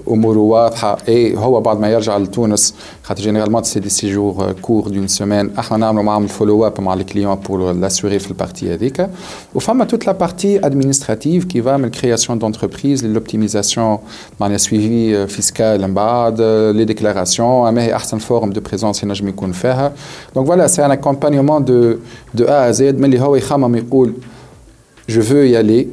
اموره 0.08 0.39
واضحه 0.39 0.98
et 1.08 1.36
هو 1.38 1.62
بعد 1.62 1.79
ما 1.79 1.89
يرجع 1.89 2.18
لتونس 2.18 2.74
خاطر 3.03 3.24
généralement 3.24 3.63
c'est 3.63 3.79
des 3.79 3.89
séjours 3.89 4.44
courts 4.62 4.89
d'une 4.89 5.08
semaine 5.08 5.60
احنا 5.60 5.77
نعملوا 5.77 6.03
معاهم 6.03 6.27
follow 6.27 6.65
up 6.68 6.79
مع 6.79 6.96
les 6.96 7.06
clients 7.06 7.38
pour 7.48 7.58
l'assurer 7.58 8.18
في 8.18 8.32
البارتي 8.32 8.74
هذيك 8.74 9.10
وفما 9.56 9.88
toute 9.88 10.06
la 10.06 10.13
partie 10.13 10.60
administrative 10.63 11.46
qui 11.48 11.60
va 11.60 11.77
من 11.77 11.91
création 11.91 12.36
d'entreprise 12.36 13.03
l'optimisation 13.03 14.00
معناها 14.44 14.58
suivi 14.58 15.32
fiscal 15.38 15.62
من 15.82 15.94
بعد 15.94 16.38
les 16.77 16.91
déclarations 16.91 17.39
ما 17.39 17.84
هي 17.84 17.96
احسن 17.96 18.18
فورم 18.18 18.53
de 18.53 18.58
présence 18.58 19.03
ينجم 19.03 19.27
يكون 19.27 19.51
فيها 19.51 19.94
donc 20.38 20.46
voilà 20.46 20.68
c'est 20.68 20.82
un 20.82 20.91
accompagnement 20.91 21.60
de 21.60 22.00
de 22.36 22.46
A 22.46 22.63
à 22.63 22.74
Z 22.74 22.82
من 22.82 23.06
اللي 23.06 23.20
هو 23.22 23.36
يخمم 23.36 23.75
يقول 23.75 24.13
je 25.10 25.22
veux 25.22 25.48
y 25.48 25.56
aller 25.56 25.88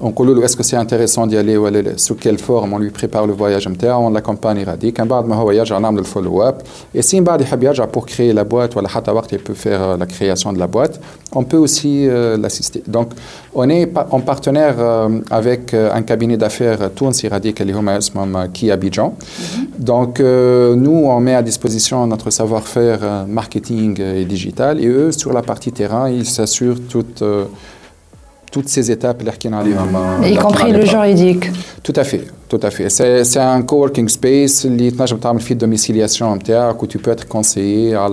on 0.00 0.10
dit 0.10 0.42
est-ce 0.42 0.56
que 0.56 0.62
c'est 0.62 0.76
intéressant 0.76 1.26
d'y 1.26 1.36
aller 1.36 1.56
ou 1.56 1.68
sous 1.96 2.14
quelle 2.14 2.38
forme 2.38 2.72
on 2.72 2.78
lui 2.78 2.90
prépare 2.90 3.26
le 3.26 3.34
voyage 3.34 3.68
on 3.68 4.10
l'accompagne 4.10 4.64
radique 4.64 4.98
un 4.98 5.06
بعد 5.06 5.26
ما 5.26 5.36
هو 5.36 5.50
يرجع 5.50 5.78
نعمل 5.78 5.98
الفولو 5.98 6.42
اب 6.42 6.62
et 6.94 7.02
si 7.02 7.20
بعد 7.20 7.40
يحب 7.40 7.62
يرجع 7.62 7.86
pour 7.86 8.06
créer 8.06 8.32
la 8.32 8.44
boîte 8.44 8.76
ولا 8.76 8.88
حتى 8.88 9.10
وقت 9.10 9.32
il 9.32 9.38
peut 9.38 9.54
faire 9.54 9.82
euh, 9.82 9.96
la 9.96 10.06
création 10.06 10.52
de 10.52 10.58
la 10.58 10.66
boîte 10.66 11.00
on 11.34 11.44
peut 11.44 11.58
aussi 11.58 12.06
euh, 12.08 12.36
l'assister 12.38 12.82
donc 12.88 13.08
on 13.54 13.68
est 13.68 13.92
en 14.10 14.20
partenaire 14.20 14.76
euh, 14.78 15.20
avec 15.30 15.74
un 15.74 16.02
cabinet 16.02 16.36
d'affaires 16.38 16.88
تونسي 16.96 17.28
راديك 17.28 17.62
اللي 17.62 17.72
هما 17.72 17.98
اسمهم 17.98 18.44
كي 18.44 18.72
Abidjan 18.72 19.12
donc 19.78 20.20
nous 20.20 21.00
on 21.14 21.20
met 21.20 21.34
à 21.34 21.42
disposition 21.42 22.06
notre 22.06 22.30
savoir-faire 22.30 23.00
marketing 23.28 24.00
et 24.00 24.24
digital 24.24 24.80
et 24.80 24.86
eux 24.86 25.12
sur 25.12 25.32
la 25.32 25.42
partie 25.42 25.72
terrain 25.72 26.08
ils 26.08 26.26
s'assurent 26.26 26.80
toute 26.88 27.22
toutes 28.51 28.69
ces 28.69 28.89
étapes, 28.89 29.23
y 30.33 30.35
compris 30.37 30.71
le 30.71 30.85
juridique. 30.85 31.45
Tout 31.83 31.93
à 31.95 32.03
fait, 32.03 32.25
tout 32.47 32.59
à 32.61 32.71
fait. 32.71 32.89
C'est 32.89 33.39
un 33.39 33.61
coworking 33.61 34.07
space 34.07 34.61
qui 34.61 35.39
fait 35.39 35.55
de 35.55 35.59
domiciliation 35.59 36.37
où 36.37 36.87
tu 36.87 36.97
peux 36.97 37.11
être 37.11 37.27
conseillé 37.27 37.95
à 37.95 38.09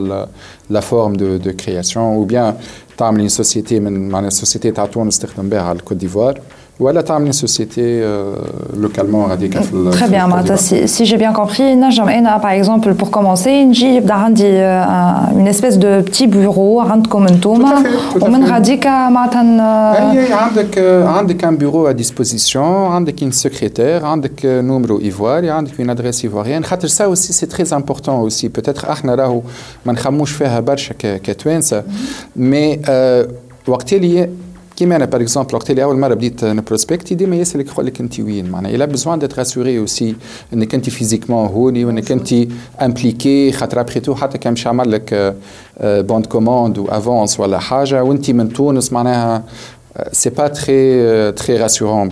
la, 0.69 0.81
forme 0.81 1.17
de, 1.17 1.51
création 1.53 2.19
ou 2.19 2.25
bien 2.25 2.57
tu 2.97 3.05
as 3.05 3.09
une 3.09 3.29
société, 3.29 3.81
mais 3.81 3.91
une 3.91 4.31
société 4.31 4.73
à 4.77 5.75
Côte 5.85 5.99
d'Ivoire. 5.99 6.35
بها 6.82 6.89
على 6.89 7.00
الكوت 7.00 7.01
d'Ivoire 7.01 7.01
ولا 7.01 7.01
تعمل 7.01 7.34
société 7.34 8.04
localement 8.82 9.25
radicale 9.25 9.92
Très 9.92 10.10
bien, 10.10 10.27
Martha. 10.27 10.58
Si, 10.58 10.88
si 10.88 11.06
j'ai 11.06 11.18
bien 11.18 11.34
compris, 11.34 11.63
par 12.42 12.51
exemple, 12.51 12.94
pour 12.94 13.12
commencer, 13.12 13.66
نجي 13.66 14.01
une 15.36 15.48
espèce 15.48 15.77
de 15.77 16.01
petit 16.01 16.27
bureau 16.27 16.80
عندكم 16.80 17.27
انتوما 17.27 17.84
ومن 18.22 18.46
غاديك 18.46 18.88
معناتها 18.88 20.12
اي 20.12 20.34
عندك 20.34 20.77
عندك 21.06 21.46
un 21.46 21.54
bureau 21.54 21.88
à 21.88 21.94
disposition 21.94 22.58
عندك 22.58 23.20
une 23.20 23.34
secrétaire 23.34 24.04
عندك 24.04 24.42
numéro 24.42 25.00
ivoire 25.00 25.46
عندك 25.46 25.72
une 25.80 25.89
adresse 25.89 26.24
ivoirienne 26.24 26.63
خاطر 26.63 26.88
ça 26.88 27.08
aussi 27.10 27.34
c'est 27.34 27.48
très 27.48 27.74
important 27.74 28.22
aussi 28.22 28.50
peut-être 28.50 28.89
احنا 28.89 29.16
راهو 29.16 29.42
ما 29.86 29.94
نخموش 29.94 30.32
فيها 30.32 30.60
برشا 30.60 30.94
كتوانسه 31.00 31.84
مي 32.36 32.80
وقت 33.68 33.94
اللي 33.94 34.30
كيما 34.76 34.97
أنا 34.97 35.05
باغ 35.05 35.21
اكزومبل 35.21 35.55
وقت 35.55 35.71
اللي 35.71 35.85
اول 35.85 35.99
مره 35.99 36.14
بديت 36.14 36.45
نبروسبكتي 36.45 37.14
ديما 37.14 37.37
يسالك 37.37 37.67
يقول 37.67 37.87
لك 37.87 38.00
انت 38.00 38.21
وين 38.21 38.50
معناها 38.50 38.75
الا 38.75 38.85
بزوان 38.85 39.19
ديت 39.19 39.38
راسوري 39.38 39.79
اوسي 39.79 40.17
انك 40.52 40.75
انت 40.75 40.91
فيزيكمون 40.91 41.47
هوني 41.47 41.85
وانك 41.85 42.12
انت 42.12 42.35
امبليكي 42.83 43.52
خاطر 43.52 43.81
ابخي 43.81 44.00
تو 44.00 44.14
حتى 44.14 44.38
كان 44.38 44.52
مش 44.52 44.67
عمل 44.67 44.91
لك 44.91 45.37
بوند 45.81 46.26
كوموند 46.26 46.79
و 46.79 46.87
افونس 46.88 47.41
ولا 47.41 47.59
حاجة 47.59 48.05
وانت 48.05 48.31
من 48.31 48.52
تونس 48.52 48.93
معناها 48.93 49.45
سي 50.12 50.30
با 50.30 50.48
تري 50.48 51.32
تري 51.32 51.58
راسيورون 51.58 52.10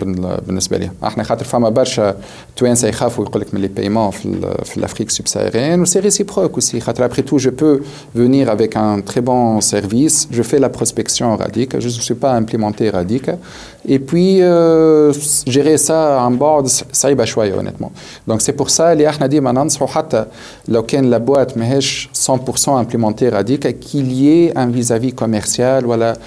بالنسبه 0.48 0.78
لي 0.78 0.92
احنا 1.04 1.24
خاطر 1.24 1.46
فما 1.46 1.70
برشا 1.70 2.16
توانسه 2.56 2.88
يخافوا 2.88 3.26
يقول 3.26 3.42
لك 3.42 3.54
من 3.54 3.62
لي 3.62 3.68
بايمون 3.68 4.12
في 4.12 4.54
في 4.64 4.78
الافريك 4.78 5.10
سوبساهريان 5.10 5.82
وسي 5.82 6.00
ريسيبروك 6.00 6.54
اوسي 6.54 6.80
خاطر 6.80 7.06
ابخي 7.06 7.22
تو 7.22 7.38
جو 7.38 7.52
بو 7.52 7.80
venir 8.18 8.50
avec 8.50 8.76
un 8.76 9.02
très 9.02 9.22
bon 9.22 9.62
service 9.62 10.28
je 10.32 10.42
fais 10.42 10.60
la 10.60 10.70
prospection 10.70 11.36
radique 11.36 11.80
je 11.80 11.86
ne 11.86 12.04
suis 12.08 12.16
pas 12.16 12.32
implémenté 12.32 12.90
radique 12.90 13.30
et 13.88 14.00
puis 14.00 14.42
euh, 14.42 15.14
gérer 15.48 15.78
ça 15.78 16.20
en 16.28 16.32
board 16.32 16.68
صعيبه 16.92 17.26
شويه 17.26 17.54
honnêtement 17.54 17.92
donc 18.28 18.42
c'est 18.42 18.56
pour 18.62 18.70
ça 18.70 18.82
اللي 18.82 19.10
احنا 19.10 19.28
ديما 19.28 19.52
ننصحوا 19.52 19.88
حتى 19.88 20.26
لو 20.68 20.84
كان 20.84 21.10
لا 21.10 21.18
بوات 21.18 21.58
ماهيش 21.58 22.10
100% 22.28 22.30
implémenté 22.70 23.30
radique 23.30 23.80
qu'il 23.80 24.12
y 24.12 24.30
ait 24.30 24.58
un 24.58 24.68
vis-à-vis 24.68 25.14
commercial 25.14 25.86
ولا 25.86 26.18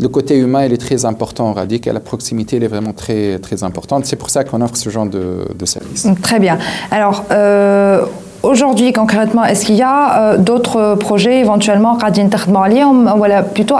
le 0.00 0.08
côté 0.08 0.38
humain, 0.38 0.64
il 0.64 0.72
est 0.72 0.78
très 0.78 1.04
important, 1.04 1.52
Radic, 1.52 1.86
et 1.86 1.92
la 1.92 2.00
proximité, 2.00 2.56
elle 2.56 2.64
est 2.64 2.68
vraiment 2.68 2.92
très, 2.92 3.38
très 3.40 3.64
importante. 3.64 4.06
C'est 4.06 4.16
pour 4.16 4.30
ça 4.30 4.44
qu'on 4.44 4.60
offre 4.60 4.76
ce 4.76 4.90
genre 4.90 5.06
de, 5.06 5.44
de 5.58 5.66
service. 5.66 6.06
Très 6.22 6.38
bien. 6.38 6.58
Alors, 6.90 7.24
euh, 7.32 8.02
aujourd'hui, 8.42 8.92
concrètement, 8.92 9.44
est-ce 9.44 9.66
qu'il 9.66 9.74
y 9.74 9.82
a 9.82 10.34
euh, 10.34 10.38
d'autres 10.38 10.94
projets 10.94 11.40
éventuellement, 11.40 11.96
voilà, 13.16 13.42
plutôt, 13.42 13.74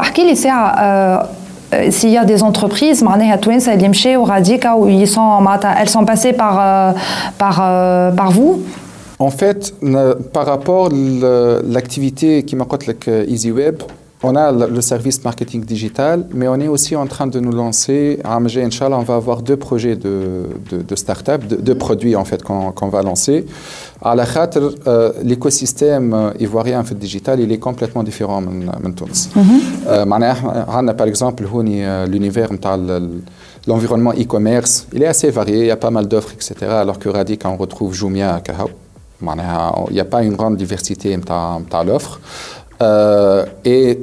euh, 0.83 1.19
s'il 1.91 2.11
y 2.11 2.17
a 2.17 2.25
des 2.25 2.43
entreprises, 2.43 3.03
où 4.77 4.89
ils 4.89 5.07
sont, 5.07 5.39
elles 5.79 5.89
sont 5.89 6.05
passées 6.05 6.33
par, 6.33 6.95
par, 7.39 7.57
par 8.15 8.31
vous? 8.33 8.63
En 9.21 9.31
fait, 9.31 9.75
par 10.33 10.47
rapport 10.47 10.87
à 10.87 11.61
l'activité 11.65 12.43
qui 12.45 12.57
m'a 12.57 12.65
EasyWeb, 13.29 13.83
on 14.23 14.35
a 14.35 14.51
le 14.51 14.81
service 14.81 15.23
marketing 15.23 15.65
digital, 15.65 16.27
mais 16.35 16.49
on 16.49 16.57
est 16.57 16.67
aussi 16.69 16.97
en 16.97 17.07
train 17.07 17.29
de 17.29 17.39
nous 17.39 17.53
lancer. 17.53 18.19
À 18.25 18.37
Inch'Allah, 18.37 18.99
on 18.99 19.03
va 19.03 19.15
avoir 19.15 19.43
deux 19.43 19.57
projets 19.57 19.95
de, 19.95 20.47
de, 20.71 20.83
de 20.83 20.97
start-up, 20.97 21.45
deux, 21.45 21.75
produits 21.77 22.17
en 22.17 22.25
fait 22.25 22.43
qu'on 22.43 22.89
va 22.89 23.03
lancer. 23.03 23.47
À 24.03 24.15
la 24.17 24.25
euh, 24.87 25.13
l'écosystème 25.23 26.13
euh, 26.15 26.31
ivoirien 26.41 26.81
en 26.81 26.85
fait, 26.85 26.97
digital, 26.97 27.41
il 27.41 27.51
est 27.53 27.59
complètement 27.59 28.03
différent 28.03 28.43
de 28.43 28.91
Tunis. 28.99 29.31
Mm 29.35 29.41
-hmm. 29.41 30.95
par 31.01 31.07
exemple, 31.07 31.45
l'univers 32.13 32.51
l'environnement 33.67 34.15
e-commerce, 34.23 34.87
il 34.95 35.03
est 35.03 35.11
assez 35.15 35.31
varié, 35.31 35.59
il 35.59 35.67
y 35.67 35.77
a 35.79 35.81
pas 35.87 35.91
mal 35.91 36.07
d'offres, 36.09 36.33
etc. 36.39 36.55
Alors 36.85 36.99
que 36.99 37.09
Radic, 37.09 37.41
on 37.45 37.57
retrouve 37.57 37.91
Jumia, 37.95 38.41
Kahao. 38.47 38.71
Il 39.21 39.95
n'y 39.95 40.01
a 40.01 40.05
pas 40.05 40.23
une 40.23 40.37
grande 40.37 40.57
diversité 40.57 41.17
dans 41.17 41.85
l'offre. 41.85 42.21
Euh, 42.82 43.46
et 43.64 44.00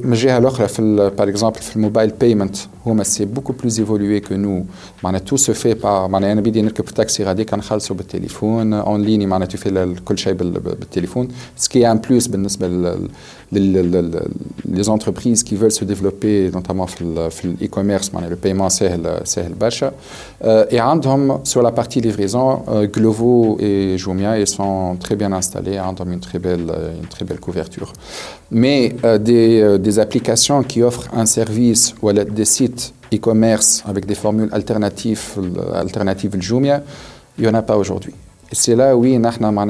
par 1.17 1.29
exemple 1.29 1.61
le 1.75 1.81
mobile 1.81 2.13
payment 2.23 2.57
c'est 3.03 3.27
beaucoup 3.27 3.53
plus 3.53 3.81
évolué 3.81 4.21
que 4.21 4.35
nous 4.35 4.67
tout 5.25 5.37
se 5.37 5.53
fait 5.53 5.75
par 5.75 6.15
انا 6.15 6.41
بدي 6.41 6.63
نركب 6.63 6.85
taxi 6.89 7.21
غادي 7.21 7.45
كنخلصوا 7.45 7.97
بالتليفون 7.97 8.83
en 8.83 8.99
ligne 8.99 9.27
معناها 9.27 9.49
tu 9.49 9.57
fais 9.57 10.01
كل 10.05 10.19
شيء 10.19 10.33
بالتليفون 10.33 11.29
ce 11.59 11.69
qui 11.69 11.83
est 11.83 11.87
un 11.87 11.97
plus 11.97 12.29
بالنسبه 12.29 12.97
les 13.56 14.90
entreprises 14.90 15.44
qui 15.44 15.56
veulent 15.56 15.72
se 15.72 15.86
développer, 15.86 16.50
notamment 16.54 16.86
dans 17.00 17.28
l'e-commerce, 17.28 18.12
le 18.30 18.36
paiement 18.36 18.70
Sahel 18.70 19.02
Bacha, 19.58 19.94
euh, 20.44 20.66
et 20.70 20.80
sur 21.44 21.62
la 21.62 21.72
partie 21.72 22.02
livraison, 22.02 22.64
euh, 22.68 22.88
Glovo 22.88 23.58
et 23.60 23.98
Jumia, 23.98 24.40
ils 24.40 24.48
sont 24.48 24.98
très 25.00 25.16
bien 25.16 25.32
installés, 25.32 25.80
Andhom 25.80 26.12
une 26.12 26.20
très 26.20 26.40
belle, 26.40 26.68
euh, 26.70 26.94
une 27.02 27.08
très 27.08 27.26
belle 27.26 27.40
couverture. 27.40 27.94
Mais 28.52 28.96
des, 29.20 30.00
applications 30.00 30.62
qui 30.64 30.84
offrent 30.84 31.08
un 31.14 31.26
service 31.26 31.96
ou 32.02 32.12
des 32.12 32.46
sites 32.46 32.94
e-commerce 33.14 33.84
avec 33.88 34.06
des 34.06 34.16
formules 34.16 34.50
alternatives, 34.52 35.36
alternatives 35.74 36.36
Jumia, 36.40 36.84
il 37.38 37.44
n'y 37.44 37.50
en 37.50 37.54
a 37.54 37.62
pas 37.62 37.78
aujourd'hui. 37.78 38.14
C'est 38.52 38.76
là, 38.76 38.96
oui, 38.96 39.18
nous 39.18 39.26
avons 39.26 39.68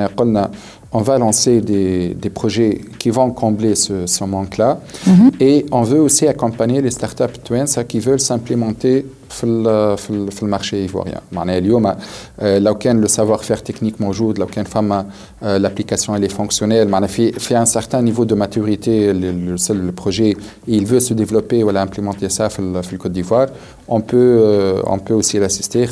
on 0.95 1.03
va 1.03 1.19
lancer 1.19 1.61
des, 1.61 2.15
des, 2.15 2.31
projets 2.31 2.81
qui 2.99 3.11
vont 3.11 3.31
combler 3.31 3.75
ce, 3.77 4.07
ce 4.07 4.25
manque-là. 4.25 4.81
Mm 5.07 5.13
-hmm. 5.13 5.31
Et 5.49 5.67
on 5.71 5.83
veut 5.83 6.01
aussi 6.01 6.27
accompagner 6.35 6.81
les 6.87 6.91
startups 6.99 7.39
twins 7.45 7.73
qui 7.91 7.99
veulent 8.07 8.25
s'implémenter 8.31 8.97
dans 9.43 9.97
le 10.43 10.49
marché 10.49 10.85
ivoirien. 10.85 11.21
اليوم 11.33 11.95
لو 12.43 12.75
كان 12.75 13.05
le 13.05 13.09
savoir-faire 13.09 13.63
technique 13.63 14.01
موجود 14.01 14.39
لو 14.39 14.47
كان 14.47 14.65
فما 14.65 15.07
l'application 15.43 16.15
elle 16.17 16.25
est 16.25 16.33
fonctionnelle 16.33 16.87
معناها 16.89 17.09
في 17.09 17.33
في 17.33 17.65
un 17.65 17.67
certain 17.67 18.03
niveau 18.03 18.25
de 18.25 18.35
maturité 18.35 19.13
le, 19.13 19.33
le, 19.33 19.87
le 19.87 19.93
projet 19.93 20.37
il 20.69 20.85
veut 20.87 21.01
se 21.01 21.15
développer 21.15 21.63
ou 21.65 21.69
implémenter 21.71 22.29
ça 22.29 22.49
dans 22.59 22.83
le 22.93 22.99
Côte 22.99 23.13
d'Ivoire 23.13 23.49
on 23.89 24.01
peut 24.01 24.83
on 24.95 24.99
peut 24.99 25.15
aussi 25.21 25.39
l'assister 25.39 25.87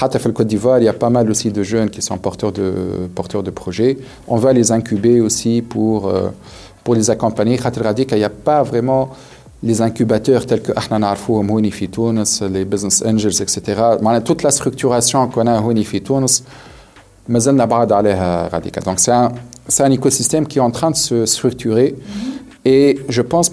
Hatta 0.00 0.18
le 0.24 0.32
Côte 0.32 0.46
d'Ivoire, 0.46 0.78
il 0.78 0.84
y 0.84 0.88
a 0.88 0.92
pas 0.92 1.10
mal 1.10 1.30
aussi 1.30 1.50
de 1.50 1.62
jeunes 1.62 1.90
qui 1.90 2.02
sont 2.02 2.18
porteurs 2.18 2.52
de, 2.52 2.72
porteurs 3.14 3.42
de 3.42 3.50
projets. 3.50 3.98
On 4.26 4.36
va 4.36 4.52
les 4.52 4.70
incuber 4.70 5.20
aussi 5.20 5.62
pour, 5.62 6.08
euh, 6.08 6.28
pour 6.84 6.94
les 6.94 7.10
accompagner. 7.10 7.58
Il 7.58 8.16
n'y 8.16 8.24
a 8.24 8.30
pas 8.30 8.62
vraiment 8.62 9.10
les 9.62 9.82
incubateurs 9.82 10.46
tels 10.46 10.62
que 10.62 10.72
Ahna 10.76 11.14
Houni 11.28 11.70
fi 11.70 11.90
les 12.50 12.64
business 12.64 13.02
angels, 13.04 13.42
etc. 13.42 13.60
Toute 14.24 14.42
la 14.42 14.50
structuration 14.50 15.26
qu'on 15.28 15.46
a 15.46 15.60
Houni 15.60 15.84
fi 15.84 16.00
Tunis, 16.00 16.44
Donc 17.28 19.00
c'est 19.00 19.12
un, 19.12 19.32
un 19.80 19.90
écosystème 19.90 20.46
qui 20.46 20.58
est 20.58 20.62
en 20.62 20.70
train 20.70 20.90
de 20.92 20.96
se 20.96 21.26
structurer. 21.26 21.96
Et 22.64 22.98
je 23.08 23.22
pense 23.22 23.50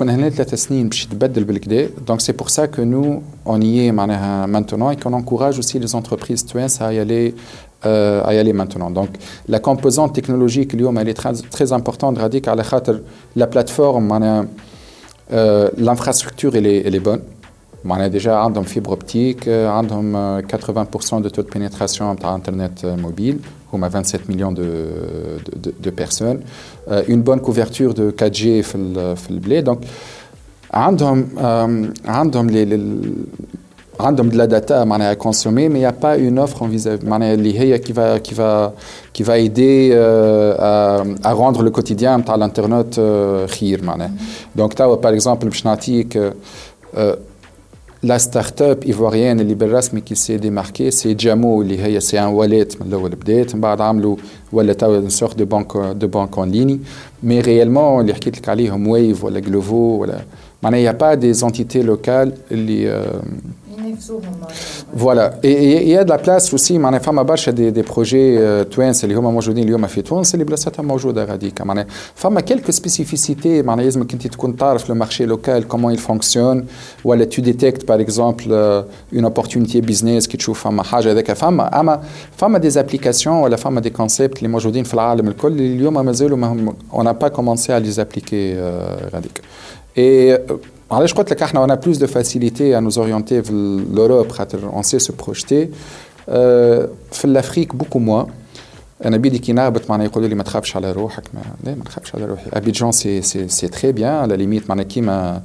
donc 2.05 2.21
c'est 2.21 2.33
pour 2.33 2.49
ça 2.49 2.67
que 2.67 2.81
nous, 2.81 3.23
on 3.45 3.61
y 3.61 3.85
est 3.85 3.91
maintenant 3.91 4.89
et 4.89 4.97
qu'on 4.97 5.13
encourage 5.13 5.59
aussi 5.59 5.79
les 5.79 5.95
entreprises 5.95 6.45
à 6.81 6.91
y 6.91 6.99
aller, 6.99 7.35
euh, 7.85 8.23
à 8.25 8.33
y 8.33 8.37
aller 8.39 8.53
maintenant. 8.53 8.89
Donc 8.89 9.09
la 9.47 9.59
composante 9.59 10.13
technologique, 10.13 10.73
elle 10.73 11.09
est 11.09 11.13
très, 11.13 11.71
importante. 11.71 12.17
La 13.35 13.47
plateforme, 13.47 14.45
euh, 15.31 15.69
l'infrastructure, 15.77 16.55
elle 16.55 16.65
est, 16.65 16.83
elle 16.85 16.95
est 16.95 16.99
bonne. 16.99 17.21
On 17.87 17.93
a 17.93 18.09
déjà 18.09 18.43
un 18.43 18.49
fibre 18.63 18.91
optique, 18.91 19.47
un 19.47 19.83
80% 20.41 21.21
de 21.21 21.29
taux 21.29 21.43
de 21.43 21.47
pénétration 21.47 22.15
par 22.15 22.33
Internet 22.33 22.83
mobile, 22.99 23.37
on 23.72 23.82
a 23.82 23.88
27 23.88 24.28
millions 24.28 24.52
de, 24.52 24.64
de, 25.56 25.72
de 25.78 25.90
personnes, 25.90 26.40
euh, 26.90 27.02
une 27.08 27.22
bonne 27.22 27.40
couverture 27.40 27.94
de 27.94 28.10
4G 28.10 28.64
dans 28.94 29.14
le 29.30 29.38
blé. 29.38 29.62
Donc, 29.62 29.80
عندهم 30.74 31.26
عندهم 32.04 32.50
les, 32.50 32.64
les 32.64 32.80
عندهم 34.00 34.30
de 34.30 34.36
la 34.36 34.46
data 34.46 34.82
à 34.82 35.16
consommer 35.16 35.68
mais 35.68 35.78
il 35.78 35.82
n'y 35.82 35.84
a 35.84 35.92
pas 35.92 36.16
une 36.16 36.38
offre 36.38 36.62
en 36.62 36.68
vis-à-vis 36.68 37.80
qui 37.80 37.92
va 37.92 38.18
qui 38.20 38.34
va 38.34 38.72
qui 39.12 39.22
va 39.22 39.38
aider 39.38 39.90
euh, 39.92 40.54
à, 40.58 41.02
à 41.24 41.32
rendre 41.32 41.62
le 41.62 41.70
quotidien 41.70 42.22
à 42.26 42.36
l'internet 42.36 43.00
خير 43.46 43.84
معناها 43.84 44.12
donc 44.56 44.74
par 44.74 45.12
exemple 45.12 45.44
باش 45.44 45.66
نعطيك 45.66 46.32
la 48.04 48.18
start-up 48.18 48.84
ivoirienne 48.84 49.40
اللي 49.40 49.54
بالرسمي 49.54 50.00
qui 50.00 50.16
s'est 50.16 50.38
démarquée 50.38 50.90
c'est 50.90 51.20
Jamo 51.20 51.60
اللي 51.60 51.82
هي 51.82 52.00
c'est 52.00 52.18
un 52.18 52.28
wallet 52.28 52.80
من 52.80 52.86
الاول 52.86 53.10
بدات 53.10 53.54
من 53.54 53.60
بعد 53.60 53.80
عملوا 53.80 54.16
ولا 54.52 54.72
تو 54.72 55.02
une 55.02 55.10
sorte 55.10 55.36
de 55.38 55.44
banque 55.44 55.76
de 56.00 56.06
banque 56.06 56.38
en 56.38 56.44
ligne 56.44 56.78
mais 57.24 57.40
réellement 57.40 58.00
اللي 58.00 58.14
حكيت 58.14 58.38
لك 58.38 58.48
عليهم 58.48 58.84
Wave 58.92 59.24
ولا 59.24 59.40
Glovo 59.40 59.72
ولا 59.72 60.20
معناها 60.62 60.80
il 60.80 60.82
n'y 60.82 60.88
a 60.88 60.94
pas 60.94 61.16
des 61.16 61.44
entités 61.44 61.82
locales 61.82 62.32
اللي 62.52 63.04
Voilà. 64.94 65.34
Et 65.42 65.82
il 65.82 65.88
y 65.88 65.96
a 65.96 66.04
de 66.04 66.08
la 66.08 66.18
place 66.18 66.52
aussi, 66.54 66.72
معناها 66.72 66.98
فما 67.00 67.22
برشا 67.22 67.52
دي, 67.52 67.70
دي 67.70 67.82
بروجي 67.82 68.64
توانسه 68.64 69.04
اللي 69.04 69.14
هما 69.14 69.30
موجودين 69.30 69.64
اليوم 69.64 69.86
في 69.86 70.02
تونس 70.02 70.34
اللي 70.34 70.44
بلاصتها 70.44 70.82
موجوده 70.82 71.24
غاديكا 71.24 71.64
معناها 71.64 71.86
فما 72.14 72.40
كيلكو 72.40 72.72
سبيسيفيسيتي 72.72 73.62
معناها 73.62 73.84
لازمك 73.84 74.12
انت 74.12 74.26
تكون 74.26 74.56
تعرف 74.56 74.88
لو 74.88 74.94
مارشي 74.94 75.26
لوكال 75.26 75.68
كومون 75.68 75.92
يل 75.92 75.98
فونكسيون 75.98 76.66
ولا 77.04 77.24
تو 77.24 77.42
ديتيكت 77.42 77.88
باغ 77.88 78.00
اكزومبل 78.00 78.52
اون 78.52 79.24
اوبورتونيتي 79.24 79.80
بيزنس 79.80 80.28
كي 80.28 80.36
تشوف 80.36 80.64
فما 80.64 80.82
حاجه 80.82 81.12
هذاك 81.12 81.32
فما 81.32 81.80
اما 81.80 82.02
فما 82.36 82.58
دي 82.58 82.70
زابليكاسيون 82.70 83.36
ولا 83.36 83.56
فما 83.56 83.80
دي 83.80 83.90
كونسيبت 83.90 84.38
اللي 84.38 84.48
موجودين 84.48 84.84
في 84.84 84.94
العالم 84.94 85.28
الكل 85.28 85.52
اللي 85.52 85.74
اليوم 85.74 85.94
مازالوا 85.94 86.36
ما 86.36 86.46
هم 86.46 86.76
اون 86.94 87.12
با 87.12 87.28
كومونسي 87.28 87.76
ا 87.76 87.78
لي 87.78 87.90
زابليكي 87.90 88.60
غاديك 89.14 89.40
اي 89.98 90.38
علاش 90.90 91.14
قلت 91.14 91.30
لك 91.30 91.42
احنا 91.42 91.66
on 91.66 91.70
a 91.70 91.86
plus 91.86 91.98
de 91.98 92.06
facilité 92.06 92.74
à 92.74 92.80
nous 92.80 92.98
orienter 92.98 93.40
vers 93.40 93.52
l'Europe 93.94 94.32
خاطر 94.32 94.70
on 94.72 94.82
sait 94.82 94.98
se 94.98 95.12
projeter 95.12 95.68
في 97.12 97.24
الافريك 97.24 97.74
بوكو 97.74 97.98
موا 97.98 98.24
انا 99.04 99.16
بيدي 99.16 99.38
كي 99.38 99.52
نهبط 99.52 99.90
معناها 99.90 100.06
يقولوا 100.06 100.28
لي 100.28 100.34
ما 100.34 100.42
تخافش 100.42 100.76
على 100.76 100.92
روحك 100.92 101.24
ما 101.34 101.40
لا 101.64 101.74
ما 101.74 101.84
تخافش 101.84 102.14
على 102.14 102.24
روحي 102.24 102.50
ابيجان 102.52 102.92
سي 102.92 103.22
سي 103.22 103.48
سي 103.48 103.68
تري 103.68 103.92
بيان 103.92 104.14
على 104.14 104.36
ليميت 104.36 104.68
معناها 104.68 104.84
كيما 104.84 105.42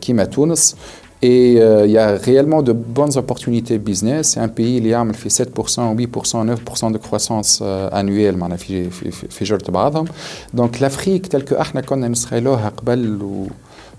كيما 0.00 0.24
تونس 0.24 0.76
Et 1.22 1.52
il 1.86 1.90
y 1.90 1.98
a 1.98 2.16
réellement 2.28 2.62
de 2.62 2.72
bonnes 2.72 3.16
opportunités 3.22 3.78
business. 3.78 4.30
C'est 4.30 4.40
un 4.40 4.48
pays 4.48 4.80
qui 4.80 4.94
a 4.94 5.04
fait 5.12 5.28
7%, 5.28 5.94
8%, 5.94 6.46
9% 6.46 6.92
de 6.92 6.98
croissance 6.98 7.62
annuelle 7.92 8.56
في 8.56 8.90
في 8.90 9.10
في 9.10 9.44
جرة 9.44 9.70
بعضهم. 9.70 10.06
Donc 10.56 10.80
l'Afrique 10.80 11.28
telle 11.28 11.44
que 11.44 11.60
احنا 11.60 11.80
كنا 11.80 12.08
نسخيلوها 12.08 12.68
قبل 12.68 13.22
و 13.22 13.46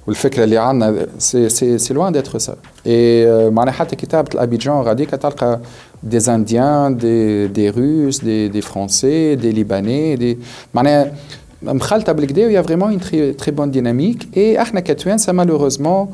والفكره 0.08 0.44
اللي 0.44 0.58
عندنا 0.58 1.08
سي 1.18 1.50
سي 1.50 1.78
سي 1.78 1.94
لوان 1.94 2.14
ديتر 2.14 2.38
سا 2.38 2.56
اي 2.88 3.50
معناها 3.50 3.74
حتى 3.74 3.96
كتابه 3.96 4.30
الابيجان 4.34 4.76
غاديك 4.76 5.10
تلقى 5.10 5.60
دي 6.04 6.18
انديان 6.32 6.98
دي 6.98 7.48
دي 7.48 7.70
روس 7.70 8.24
دي 8.24 8.48
دي 8.48 8.62
فرونسي 8.62 9.36
دي 9.36 9.52
ليباني 9.52 10.16
دي 10.16 10.38
معناها 10.74 11.14
مخلطه 11.62 12.12
بالكدا 12.14 12.46
ويا 12.46 12.62
فريمون 12.62 12.90
اون 12.90 13.00
تري 13.00 13.34
تري 13.34 13.52
بون 13.52 13.72
ديناميك 13.72 14.28
اي 14.38 14.62
احنا 14.62 14.80
كتوانسه 14.80 15.34
مالوروزمون 15.34 16.08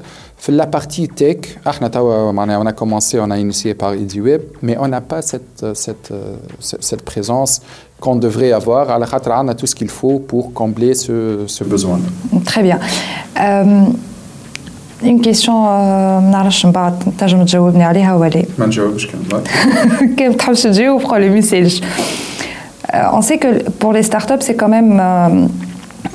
La 0.48 0.66
partie 0.66 1.08
tech, 1.08 1.58
on 1.64 2.66
a 2.66 2.72
commencé, 2.72 3.20
on 3.20 3.30
a 3.30 3.38
initié 3.38 3.74
par 3.74 3.94
EasyWeb, 3.94 4.42
mais 4.62 4.76
on 4.78 4.88
n'a 4.88 5.00
pas 5.00 5.22
cette, 5.22 5.64
cette, 5.74 6.12
cette 6.58 7.02
présence 7.02 7.62
qu'on 8.00 8.16
devrait 8.16 8.52
avoir. 8.52 8.90
À 8.90 8.98
la 8.98 9.06
on 9.42 9.48
a 9.48 9.54
tout 9.54 9.66
ce 9.66 9.76
qu'il 9.76 9.88
faut 9.88 10.18
pour 10.18 10.52
combler 10.52 10.94
ce, 10.94 11.44
ce 11.46 11.62
besoin. 11.62 12.00
Très 12.44 12.62
bien. 12.62 12.80
Euh, 13.40 13.84
une 15.04 15.20
question, 15.20 15.54
نعرفش 16.32 16.66
من 16.66 16.72
بعد 16.72 16.98
تنجم 17.18 17.44
تجاوبني 17.44 17.84
عليها 17.84 18.14
ولا 18.14 18.44
ما 18.58 18.66
نجاوبش 18.66 19.06
كان 19.06 19.42
كيف 20.16 20.34
تحبش 20.36 20.62
تجاوب 20.62 21.02
le 21.02 21.40
message. 21.40 21.80
On 23.12 23.20
sait 23.20 23.38
que 23.38 23.70
pour 23.80 23.92
les 23.92 24.02
startups, 24.02 24.42
c'est 24.46 24.54
quand 24.54 24.68
même 24.68 24.98
euh, 25.00 25.46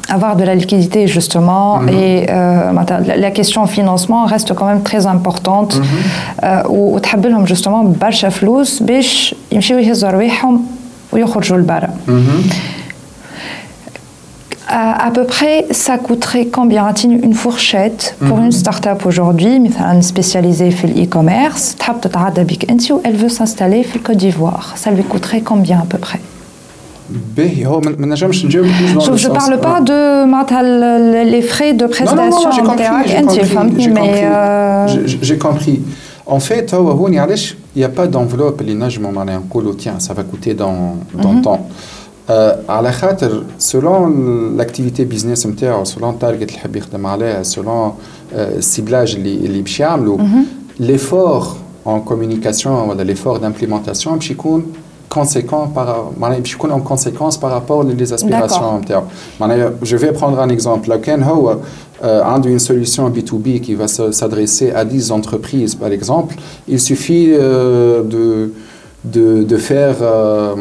avoir 0.09 0.35
de 0.35 0.43
la 0.43 0.55
liquidité 0.55 1.07
justement 1.07 1.67
mm 1.77 1.87
-hmm. 1.87 2.03
et 2.03 2.25
euh, 2.29 3.17
la 3.25 3.31
question 3.31 3.61
financement 3.77 4.21
reste 4.33 4.49
quand 4.57 4.67
même 4.71 4.83
très 4.89 5.03
importante 5.15 5.71
mm 5.75 5.81
-hmm. 5.83 6.67
وتحب 6.93 7.23
لهم 7.25 7.45
justement 7.53 7.81
برشا 8.03 8.29
فلوس 8.29 8.71
باش 8.83 9.35
يمشيو 9.51 9.77
يهزوا 9.77 10.09
رواحهم 10.11 10.55
ويخرجوا 11.13 11.57
لبرا 11.57 11.89
à 15.07 15.11
peu 15.11 15.25
près, 15.25 15.65
ça 15.71 15.97
coûterait 15.97 16.47
combien 16.47 16.93
Une 17.03 17.33
fourchette 17.33 18.15
pour 18.27 18.37
une 18.39 18.51
start-up 18.51 19.05
aujourd'hui, 19.05 19.55
spécialisée 20.01 20.69
dans 20.69 20.87
l'e-commerce, 20.87 21.75
elle 23.03 23.15
veut 23.15 23.29
s'installer 23.29 23.85
dans 23.93 24.01
Côte 24.01 24.17
d'Ivoire. 24.17 24.73
Ça 24.75 24.91
lui 24.91 25.03
coûterait 25.03 25.41
combien 25.41 25.79
à 25.79 25.85
peu 25.85 25.97
près 25.97 26.19
Oh, 28.96 29.16
je 29.16 29.28
ne 29.28 29.34
parle 29.34 29.60
pas 29.60 29.80
de 29.80 30.26
les 31.24 31.42
frais 31.42 31.74
de 31.74 31.86
prestation. 31.86 32.50
J'ai 32.50 32.62
compris, 32.62 33.84
euh, 34.24 34.86
j'ai 35.22 35.38
compris. 35.38 35.82
En 36.26 36.40
fait, 36.40 36.74
il 36.74 37.50
n'y 37.76 37.84
a 37.84 37.88
pas 37.88 38.06
d'enveloppe. 38.08 38.62
Tiens, 39.78 39.94
ça 39.98 40.14
va 40.14 40.22
coûter 40.24 40.54
dans, 40.54 40.96
dans 41.14 41.34
mhm. 41.34 41.42
temps. 41.42 41.68
Euh, 42.28 42.54
à 42.66 42.82
selon 43.58 44.12
l'activité 44.56 45.04
business, 45.04 45.46
selon 45.84 46.12
le 46.12 46.18
target, 46.18 46.46
selon 47.44 47.94
euh, 48.34 48.56
le 48.56 48.60
ciblage, 48.60 49.16
mhm. 49.16 50.44
l'effort 50.80 51.58
en 51.84 52.00
communication, 52.00 52.92
l'effort 53.04 53.38
d'implémentation, 53.38 54.18
conséquent 55.08 55.68
par, 55.68 56.10
je 56.44 56.56
connais 56.56 56.74
en 56.74 56.80
conséquence 56.80 57.36
par 57.36 57.50
rapport 57.50 57.78
aux 57.78 58.12
aspirations. 58.12 58.80
Je 59.82 59.96
vais 59.96 60.12
prendre 60.12 60.38
un 60.40 60.48
exemple. 60.48 60.90
Le 60.90 60.98
Ken 60.98 61.24
euh, 62.04 62.22
a 62.22 62.40
une 62.44 62.58
solution 62.58 63.08
B2B 63.10 63.60
qui 63.60 63.74
va 63.74 63.88
s'adresser 63.88 64.70
à 64.70 64.84
10 64.84 65.12
entreprises, 65.12 65.74
par 65.74 65.90
exemple. 65.90 66.36
Il 66.68 66.80
suffit 66.80 67.28
euh, 67.30 68.02
de, 68.02 68.52
de, 69.04 69.42
de 69.42 69.56
faire, 69.56 69.96
euh, 70.02 70.54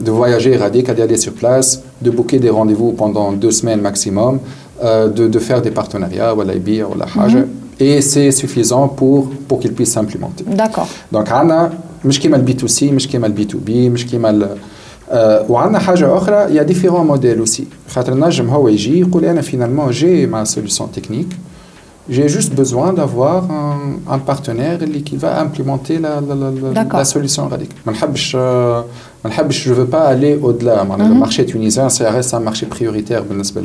de 0.00 0.10
voyager 0.10 0.60
à 0.60 0.70
des 0.70 1.16
sur 1.16 1.32
place, 1.32 1.82
de 2.02 2.10
booker 2.10 2.38
des 2.38 2.50
rendez-vous 2.50 2.92
pendant 2.92 3.32
deux 3.32 3.52
semaines 3.52 3.80
maximum, 3.80 4.40
de, 4.82 5.28
de 5.28 5.38
faire 5.38 5.60
des 5.60 5.72
partenariats, 5.72 6.34
ou 6.34 6.42
la 6.42 6.54
ou 6.54 6.94
Et 7.80 8.00
c'est 8.00 8.30
suffisant 8.30 8.88
pour, 8.88 9.28
pour 9.48 9.60
qu'ils 9.60 9.72
puissent 9.72 9.92
s'implémenter. 9.92 10.44
D'accord. 10.46 10.88
Donc, 11.12 11.28
Anna, 11.30 11.70
مش 12.04 12.20
كيما 12.20 12.36
البي 12.36 12.52
تو 12.52 12.66
سي 12.66 12.92
مش 12.92 13.08
كيما 13.08 13.26
البي 13.26 13.44
تو 13.44 13.58
بي 13.58 13.88
مش 13.88 14.06
كيما 14.06 14.56
آه 15.10 15.46
وعندنا 15.48 15.78
حاجة 15.78 16.16
أخرى 16.16 16.54
يا 16.54 16.62
ديفيرون 16.62 17.06
موديل 17.06 17.38
أوسي. 17.38 17.66
خاطر 17.90 18.12
النجم 18.12 18.48
هو 18.48 18.68
يجي 18.68 19.00
يقول 19.00 19.24
أنا 19.24 19.40
فينالمون 19.40 19.90
جي 19.90 20.26
مع 20.26 20.44
سوليسيون 20.44 20.92
تكنيك 20.92 21.28
j'ai 22.10 22.28
juste 22.28 22.54
besoin 22.54 22.92
d'avoir 22.94 23.50
un, 23.50 23.78
un, 24.08 24.18
partenaire 24.18 24.78
qui 25.04 25.16
va 25.16 25.40
implémenter 25.40 25.98
la, 25.98 26.20
la, 26.20 26.34
la, 26.34 26.84
la 26.84 27.04
solution 27.04 27.48
radicale. 27.48 27.76
Je 28.14 28.38
ne 28.38 29.17
Je 29.24 29.70
ne 29.70 29.74
veux 29.74 29.86
pas 29.86 30.04
aller 30.04 30.38
au-delà. 30.40 30.84
Mm. 30.84 30.96
Le 30.98 31.04
mhm. 31.04 31.18
marché 31.18 31.44
tunisien, 31.44 31.88
ça 31.88 32.10
reste 32.10 32.34
un 32.34 32.40
marché 32.40 32.66
prioritaire 32.66 33.24
ben 33.24 33.42
pour 33.42 33.62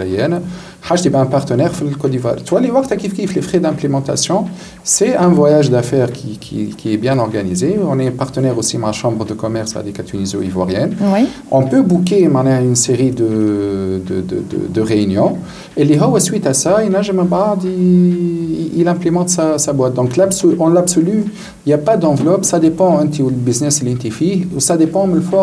Je 0.98 1.16
un 1.16 1.26
partenaire 1.26 1.72
pour 1.72 1.88
le 1.88 1.96
Côte 1.96 2.12
d'Ivoire. 2.12 2.36
Tu 2.44 2.50
vois, 2.50 2.60
les 2.60 2.72
wakta 2.72 2.96
kif 2.96 3.14
kif, 3.14 3.36
les 3.36 3.42
frais 3.42 3.60
d'implémentation, 3.60 4.46
c'est 4.84 5.16
un 5.16 5.30
voyage 5.30 5.70
d'affaires 5.70 6.12
qui, 6.12 6.38
qui, 6.38 6.68
qui, 6.78 6.94
est 6.94 6.98
bien 6.98 7.20
organisé. 7.20 7.78
On 7.88 8.00
est 8.00 8.12
partenaire 8.12 8.58
aussi 8.58 8.78
ma 8.78 8.92
chambre 8.92 9.26
de 9.26 9.34
commerce 9.34 9.76
avec 9.76 9.98
la 9.98 10.04
tuniso-ivoirienne. 10.04 10.96
On 11.52 11.64
peut 11.64 11.82
booker 11.82 12.24
une 12.24 12.76
série 12.76 13.12
de, 13.12 14.02
de, 14.06 14.24
de, 14.70 14.82
réunions. 14.82 15.38
Et 15.78 15.86
les 15.86 15.98
Hawa, 15.98 16.20
suite 16.20 16.48
à 16.48 16.54
ça, 16.54 16.84
il, 16.84 16.92
il, 17.64 18.72
il 18.76 18.88
implémente 18.88 19.30
sa, 19.30 19.58
sa 19.58 19.74
boîte. 19.74 19.94
Donc, 19.94 20.18
en 20.60 20.70
l'absolu, 20.70 21.26
il 21.66 21.70
n'y 21.70 21.74
a 21.74 21.78
pas 21.78 21.98
d'enveloppe. 21.98 22.46
Ça 22.46 22.60
dépend, 22.60 22.98
hein, 22.98 23.06
anti 23.06 23.22
le 23.22 23.30
business, 23.30 23.84
l'intifi, 23.84 24.48
ou 24.56 24.60
ça 24.60 24.78
dépend, 24.78 25.08
le 25.08 25.22
fort 25.22 25.43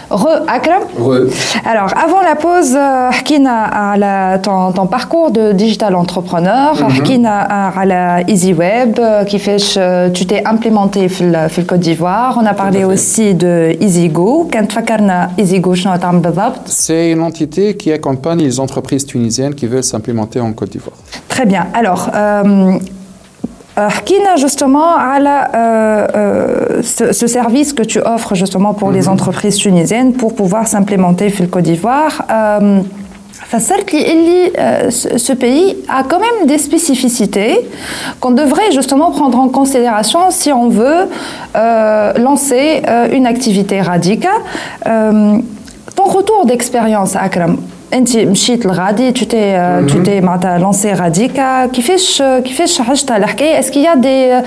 Re 0.11 0.43
Akram. 0.47 0.83
Re. 0.99 1.29
Alors, 1.65 1.91
avant 1.97 2.21
la 2.21 2.35
pause, 2.35 2.75
Hakina 2.75 3.95
euh, 3.95 4.37
ton, 4.39 4.87
parcours 4.87 5.31
de 5.31 5.53
digital 5.53 5.95
entrepreneur, 5.95 6.75
mhm. 6.75 6.97
Hakina 6.97 7.39
à 7.39 7.85
la 7.85 8.21
EasyWeb, 8.29 8.99
euh, 8.99 9.23
qui 9.23 9.39
fait 9.39 9.57
que 9.57 9.79
euh, 9.79 10.09
tu 10.09 10.25
t'es 10.25 10.43
implémenté 10.45 11.07
fil 11.09 11.37
Côte 11.67 11.79
d'Ivoire. 11.79 12.37
On 12.41 12.45
a 12.45 12.53
parlé 12.53 12.83
aussi 12.83 13.33
de 13.33 13.75
EasyGo. 13.79 14.49
EasyGo, 15.37 15.75
c'est 16.65 17.11
une 17.11 17.21
entité 17.21 17.75
qui 17.75 17.91
accompagne 17.91 18.39
les 18.39 18.59
entreprises 18.59 19.05
tunisiennes 19.05 19.55
qui 19.55 19.67
veulent 19.67 19.83
s'implémenter 19.83 20.39
en 20.39 20.51
Côte 20.53 20.71
d'Ivoire. 20.71 20.97
Très 21.27 21.45
bien. 21.45 21.67
Alors, 21.73 22.09
euh, 22.13 22.77
Hkina, 23.89 24.35
justement, 24.37 24.95
à 24.97 25.19
euh, 25.19 26.07
euh, 26.15 26.81
ce, 26.83 27.27
service 27.27 27.73
que 27.73 27.83
tu 27.83 27.99
offres 27.99 28.35
justement 28.35 28.73
pour 28.73 28.91
les 28.91 29.03
mhm. 29.03 29.13
entreprises 29.13 29.57
tunisiennes 29.57 30.13
pour 30.13 30.35
pouvoir 30.35 30.67
s'implémenter 30.67 31.29
dans 31.29 31.35
le 31.39 31.47
Côte 31.47 31.63
d'Ivoire. 31.63 32.23
Euh, 32.29 32.81
ce 33.51 35.33
pays 35.33 35.75
a 35.89 36.03
quand 36.03 36.19
même 36.19 36.47
des 36.47 36.57
spécificités 36.57 37.59
qu'on 38.19 38.31
devrait 38.31 38.71
justement 38.71 39.11
prendre 39.11 39.39
en 39.39 39.49
considération 39.49 40.19
si 40.29 40.53
on 40.53 40.69
veut 40.69 41.09
lancer 41.55 42.81
une 43.11 43.25
activité 43.25 43.81
radicale. 43.81 44.31
ton 44.85 46.03
retour 46.03 46.45
d'expérience, 46.45 47.17
Akram, 47.17 47.57
انت 47.92 48.16
مشيت 48.16 48.66
لغادي 48.66 49.12
tu 49.12 49.24
t'es 49.24 49.90
tu 49.90 50.06
t'es 50.06 50.22
معناتها 50.22 50.58
lancé 50.58 50.98
Radica 50.98 51.72
كيفاش 51.72 52.22
كيفاش 52.22 52.80
عشت 52.80 53.10
الحكايه 53.10 53.60
est-ce 53.60 53.70
qu'il 53.70 53.82
y 53.82 53.88
a 53.88 53.96
des 53.96 54.42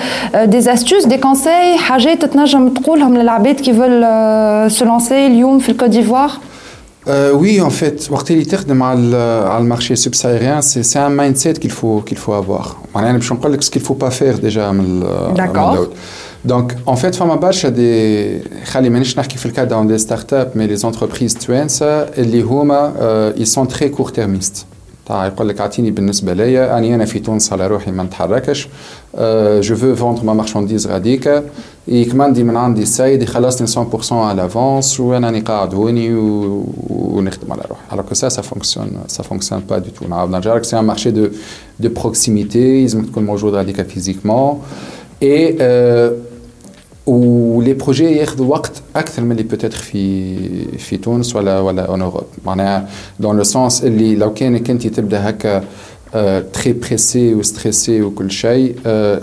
des 0.48 0.68
astuces 0.68 1.08
des 1.08 1.20
conseils 1.20 1.78
حاجات 1.78 2.26
تنجم 2.26 2.70
تقولهم 2.70 3.18
للعباد 3.18 3.60
qui 3.60 3.72
veulent 3.72 4.74
se 4.80 4.84
lancer 4.84 5.12
اليوم 5.12 5.60
في 5.60 5.70
الكوت 5.70 5.89
ديفوار 5.89 6.32
Euh, 7.08 7.32
oui, 7.34 7.62
en 7.62 7.70
fait, 7.70 8.10
le 8.10 9.63
marché 9.63 9.96
subsaharien, 9.96 10.62
c'est 10.62 11.00
un 11.00 11.10
mindset 11.10 11.54
qu'il 11.54 11.72
faut, 11.72 12.02
qu'il 12.02 12.18
faut 12.18 12.34
avoir. 12.34 12.78
Ce 12.94 13.70
qu'il 13.72 13.82
ne 13.82 13.88
faut 13.88 13.96
pas 13.96 14.12
faire 14.12 14.38
déjà. 14.39 14.72
D'accord. 15.36 15.88
Donc, 16.46 16.74
en 16.86 16.96
fait, 16.96 17.15
Fama 17.15 17.38
Bash 17.38 17.65
a 17.65 17.72
des. 17.72 18.42
في 19.38 19.46
الكاد 19.46 19.70
dans 19.70 19.86
des 19.86 20.00
startups, 20.00 20.54
mais 20.56 20.68
les 20.68 20.86
entreprises 20.86 21.46
توانسة 21.46 21.86
اللي 21.86 22.42
هما 22.42 23.34
ils 23.38 23.48
sont 23.48 23.65
très 23.65 23.89
court-termistes. 23.89 24.65
تاع 25.10 25.28
يقول 25.28 25.50
لك 25.50 25.62
اعطيني 25.62 25.92
بالنسبه 25.92 26.34
ليا 26.34 26.78
اني 26.78 26.96
انا 26.96 27.06
في 27.06 27.20
تونس 27.20 27.54
على 27.54 27.68
روحي 27.68 27.92
ما 27.92 28.04
نتحركش 28.04 28.68
جو 29.60 29.76
فو 29.76 29.96
فوندر 29.96 30.24
ما 30.24 30.34
مارشانديز 30.34 30.88
غاديكا 30.88 31.44
يكمندي 31.88 32.44
من 32.44 32.58
عندي 32.58 32.82
السيد 32.82 33.24
يخلصني 33.24 33.86
100% 34.02 34.12
على 34.12 34.42
لافونس 34.42 35.00
وانا 35.00 35.28
راني 35.28 35.39
قاعد 35.39 35.76
هوني 35.76 36.10
ونخدم 36.89 37.54
على 37.54 37.62
روحي 37.70 37.82
alors 37.92 38.10
que 38.10 38.15
ça 38.15 38.30
ça 38.30 38.42
fonctionne 38.42 38.92
ça 39.08 39.24
fonctionne 39.24 39.62
pas 39.62 39.80
du 39.80 39.89
tout 39.92 40.10
نعاود 40.10 40.30
نرجع 40.32 40.56
لك 40.56 40.63
سي 40.63 40.80
ان 40.80 40.84
مارشي 40.84 41.12
دو 41.12 41.28
دو 41.80 41.89
بروكسيميتي 41.89 42.82
لازم 42.82 43.06
تكون 43.06 43.26
موجود 43.26 43.54
غاديكا 43.54 43.84
فيزيكمون 43.84 44.62
اي 45.24 45.56
ولي 47.08 47.74
بروجي 47.74 48.15
ياخذوا 48.15 48.48
وقت 48.48 48.72
اكثر 48.96 49.22
من 49.22 49.32
اللي 49.32 49.44
بوتيتر 49.44 49.78
في 49.78 50.78
في 50.78 50.98
تونس 50.98 51.36
ولا 51.36 51.60
ولا 51.60 51.86
اون 51.86 52.02
اوروب 52.02 52.24
معناها 52.46 52.89
دون 53.20 53.38
لو 53.38 53.44
سونس 53.44 53.84
اللي 53.84 54.15
لو 54.15 54.34
كانك 54.34 54.70
انت 54.70 54.88
تبدا 54.88 55.30
هكا 55.30 55.63
تري 56.54 56.74
بريسي 56.74 57.34
وستريسي 57.34 58.02
وكل 58.02 58.32
شيء 58.32 58.76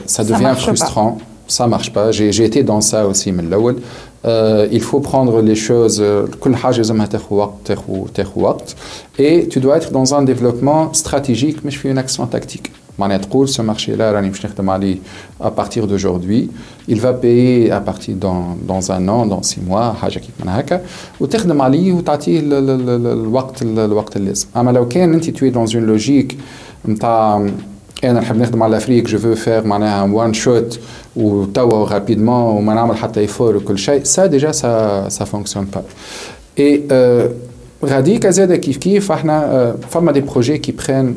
سا 0.07 0.23
دوفيان 0.23 0.55
فرسترون 0.55 1.19
ça 1.49 1.67
marche 1.67 1.93
pas. 1.93 2.11
J'ai 2.11 2.45
été 2.45 2.63
dans 2.63 2.81
ça 2.81 3.07
aussi, 3.07 3.33
من 3.33 3.41
الأول. 3.41 3.77
Euh, 4.25 4.67
il 4.73 4.83
faut 4.83 5.01
prendre 5.01 5.41
les 5.41 5.55
choses, 5.55 6.03
كل 6.41 6.57
حاجة 6.57 6.77
لازمها 6.77 7.07
تاخذ 7.07 7.35
وقت 7.37 7.73
تاخذ 8.15 8.41
وقت. 8.41 8.75
Et 9.19 9.49
tu 9.49 9.61
dois 9.61 9.77
être 9.77 9.93
dans 9.93 10.15
un 10.15 10.23
développement 10.23 10.93
stratégique, 10.93 11.65
مش 11.65 11.77
في 11.77 11.95
une 11.95 11.99
action 11.99 12.27
tactique. 12.27 12.71
معناها 12.99 13.19
تقول 13.19 13.49
ce 13.49 13.61
marché-là 13.61 14.01
راني 14.01 14.29
باش 14.29 14.47
نخدم 14.47 14.71
عليه 14.71 14.97
à 15.41 15.51
partir 15.51 15.87
d'aujourd'hui 15.87 16.51
il 16.89 17.01
va 17.01 17.13
payer 17.13 17.71
à 17.71 17.81
partir 17.81 18.15
dans, 18.17 18.57
dans 18.69 18.91
un 18.91 19.09
an 19.09 19.27
dans 19.27 19.43
six 19.43 19.61
mois 19.71 19.95
حاجه 20.03 20.19
كيف 20.19 20.31
من 20.45 20.49
هكا 20.49 20.81
وتخدم 21.21 21.63
عليه 21.63 21.93
وتعطيه 21.93 22.41
الوقت 22.43 23.63
الوقت 23.63 24.17
اللازم 24.17 24.47
اما 24.57 24.71
لو 24.71 24.89
كان 24.89 25.15
انت 25.15 25.31
توي 25.31 25.53
dans 25.53 25.71
une 25.71 25.99
logique 25.99 26.35
نتاع 26.89 27.49
انا 28.05 28.21
نحب 28.21 28.37
نخدم 28.37 28.63
على 28.63 28.71
الافريك 28.71 29.07
جو 29.07 29.19
فو 29.19 29.35
فير 29.35 29.67
معناها 29.67 30.03
وان 30.03 30.35
شوت 30.35 30.81
وتوا 31.17 31.89
رابيدمون 31.89 32.57
وما 32.57 32.75
نعمل 32.75 32.97
حتى 32.97 33.21
ايفور 33.21 33.57
وكل 33.57 33.79
شيء 33.79 34.05
سا 34.05 34.27
ديجا 34.27 34.53
سا 34.53 35.09
سا 35.09 35.25
فونكسيون 35.25 35.67
با 35.75 35.83
اي 36.59 36.83
غاديكا 37.85 38.31
زاد 38.31 38.53
كيف 38.53 38.77
كيف 38.77 39.13
احنا 39.13 39.77
فما 39.91 40.13
دي 40.13 40.21
بروجي 40.21 40.59
كي 40.59 40.73
برين 40.73 41.17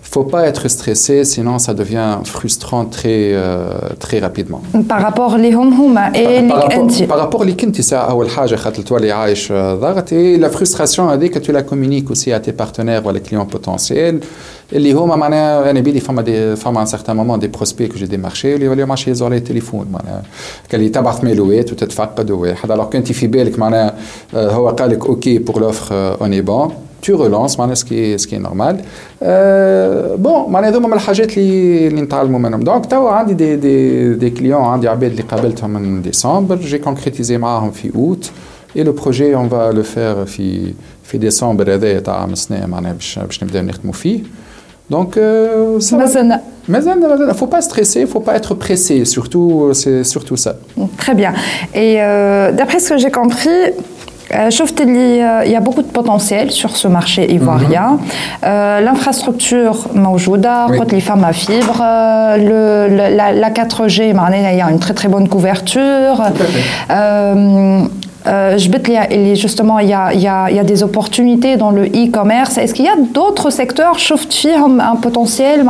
faut 0.12 0.28
pas 0.34 0.42
être 0.50 0.64
stressé 0.76 1.24
sinon 1.24 1.56
ça 1.66 1.72
devient 1.80 2.12
frustrant 2.34 2.84
très 2.96 3.20
très 4.04 4.18
rapidement 4.26 4.62
par 4.88 5.00
rapport 5.06 5.34
ليهم 5.34 5.72
هما 5.72 6.14
اي 6.14 6.38
انت 6.38 6.92
par 7.12 7.16
rapport 7.16 7.42
ليك 7.42 7.64
انت 7.64 7.80
ساعه 7.80 8.10
اول 8.10 8.30
حاجه 8.30 8.56
خاطر 8.56 8.82
تولي 8.82 9.12
عايش 9.12 9.52
ضغط 9.52 10.12
اي 10.12 10.36
لا 10.36 10.48
فرستراسيون 10.48 11.08
هذيك 11.08 11.38
tu 11.38 11.52
la 11.52 11.62
communiques 11.62 12.10
aussi 12.10 12.32
à 12.32 12.40
tes 12.40 12.52
partenaires 12.52 13.06
ولا 13.06 13.20
clients 13.20 13.56
potentiels 13.56 14.24
اللي 14.72 14.92
هما 14.92 15.16
معناها 15.16 15.70
انا 15.70 15.80
بيدي 15.80 16.00
فما 16.00 16.22
دي 16.22 16.56
فما 16.56 16.80
ان 16.80 16.86
سارتان 16.86 17.16
مومون 17.16 17.38
دي 17.38 17.48
بروسبي 17.48 17.86
كو 17.88 17.94
جي 17.94 18.06
دي 18.06 18.16
مارشي 18.16 18.54
اللي 18.54 18.66
يوليو 18.66 18.86
ماشي 18.86 19.10
يهزوا 19.10 19.26
على 19.26 19.36
التليفون 19.36 19.86
معناها 19.92 20.22
كان 20.68 20.92
تبعث 20.92 21.24
ميلوات 21.24 21.72
وتتفقد 21.72 22.30
وواحد 22.30 22.70
الوغ 22.70 22.84
كنت 22.84 23.12
في 23.12 23.26
بالك 23.26 23.58
معناها 23.58 23.94
هو 24.34 24.68
قال 24.68 24.90
لك 24.90 25.06
اوكي 25.06 25.38
بور 25.38 25.60
لوفر 25.60 26.20
اوني 26.20 26.40
بون 26.40 26.70
tu 27.06 27.12
relances 27.12 27.58
معناها 27.58 27.74
سكي 27.74 28.18
سكي 28.18 28.38
نورمال 28.38 28.80
بون 30.18 30.52
معناها 30.52 30.70
هذوما 30.70 30.88
من 30.88 30.94
الحاجات 30.94 31.38
اللي 31.38 31.86
اللي 31.88 32.00
نتعلموا 32.00 32.38
منهم 32.38 32.60
دونك 32.60 32.86
توا 32.86 33.10
عندي 33.10 33.34
دي 33.34 33.56
دي 33.56 34.14
دي 34.14 34.30
كليون 34.30 34.62
عندي 34.62 34.88
عباد 34.88 35.10
اللي 35.10 35.22
قابلتهم 35.22 35.70
من 35.70 36.02
ديسمبر 36.02 36.56
جي 36.56 36.78
كونكريتيزي 36.78 37.38
معاهم 37.38 37.70
في 37.70 37.94
اوت 37.94 38.30
اي 38.76 38.82
لو 38.82 38.92
بروجي 38.92 39.34
اون 39.34 39.48
فا 39.48 39.72
لو 39.72 39.82
فير 39.82 40.24
في 40.24 40.74
في 41.04 41.18
ديسمبر 41.18 41.74
هذايا 41.74 42.00
تاع 42.00 42.20
عام 42.20 42.32
السنه 42.32 42.66
معناها 42.66 42.92
باش 42.92 43.18
باش 43.18 43.44
نبداو 43.44 43.62
نخدموا 43.62 43.92
فيه 43.92 44.20
Donc, 44.90 45.16
euh, 45.16 45.80
ça 45.80 45.96
Mais 46.68 46.78
il 46.84 47.26
ne 47.28 47.32
faut 47.34 47.46
pas 47.48 47.60
stresser, 47.60 48.00
il 48.00 48.02
ne 48.02 48.08
faut 48.08 48.20
pas 48.20 48.36
être 48.36 48.54
pressé, 48.54 49.04
surtout, 49.04 49.70
c'est 49.72 50.04
surtout 50.04 50.36
ça. 50.36 50.56
Très 50.96 51.14
bien. 51.14 51.32
Et 51.74 51.96
euh, 52.00 52.52
d'après 52.52 52.78
ce 52.78 52.90
que 52.90 52.98
j'ai 52.98 53.10
compris, 53.10 53.48
je 54.30 54.56
trouve 54.56 54.74
qu'il 54.74 55.52
y 55.54 55.56
a 55.56 55.60
beaucoup 55.60 55.82
de 55.82 55.92
potentiel 55.98 56.50
sur 56.50 56.76
ce 56.76 56.88
marché 56.88 57.22
ivoirien. 57.32 57.88
Mm 57.90 57.96
-hmm. 57.96 58.46
euh, 58.46 58.80
L'infrastructure, 58.86 59.76
oui. 60.70 60.78
les 60.96 61.04
femmes 61.08 61.26
à 61.32 61.34
fibre, 61.44 61.78
le, 62.48 62.62
la, 63.18 63.26
la, 63.44 63.50
4G, 63.50 63.98
il 64.52 64.58
y 64.62 64.64
a 64.66 64.70
une 64.74 64.82
très 64.86 64.94
très 65.00 65.10
bonne 65.14 65.28
couverture. 65.34 66.16
Euh, 68.26 68.58
je 68.58 68.68
vais 68.70 68.80
justement, 69.36 69.78
il 69.78 69.88
y, 69.88 69.92
a, 69.92 70.12
il, 70.12 70.20
y 70.20 70.26
a, 70.26 70.50
il 70.50 70.56
y 70.56 70.58
a 70.58 70.64
des 70.64 70.82
opportunités 70.82 71.56
dans 71.56 71.70
le 71.70 71.84
e-commerce. 71.86 72.58
Est-ce 72.58 72.74
qu'il 72.74 72.84
y 72.84 72.88
a 72.88 72.96
d'autres 73.18 73.50
secteurs 73.50 73.98
un 74.80 74.96
potentiel 74.96 75.64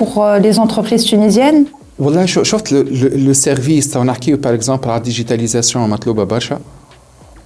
pour 0.00 0.10
euh, 0.24 0.38
les 0.38 0.58
entreprises 0.58 1.04
tunisiennes 1.04 1.64
والله 1.98 2.26
شفت 2.26 2.72
لو 2.72 3.32
سيرفيس 3.32 3.90
تاع 3.90 4.02
نحكيو 4.02 4.36
باغ 4.36 4.54
اكزومبل 4.54 4.90
على 4.90 4.98
الديجيتاليزاسيون 4.98 5.90
مطلوبه 5.90 6.24
برشا 6.24 6.58
معناها 6.58 6.58
فما 6.58 6.71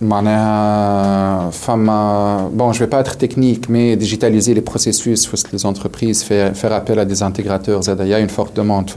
euh, 0.01 1.49
euh, 1.69 2.38
bon, 2.51 2.73
je 2.73 2.79
vais 2.79 2.88
pas 2.88 2.99
être 2.99 3.17
technique, 3.17 3.67
mais 3.69 3.95
digitaliser 3.95 4.53
les 4.53 4.62
processus 4.62 5.25
les 5.51 5.65
entreprises, 5.65 6.23
faire, 6.23 6.55
faire 6.55 6.73
appel 6.73 6.99
à 6.99 7.05
des 7.05 7.23
intégrateurs, 7.23 7.81
il 7.99 8.07
y 8.07 8.13
a 8.13 8.19
une 8.19 8.29
forte 8.29 8.55
demande 8.55 8.91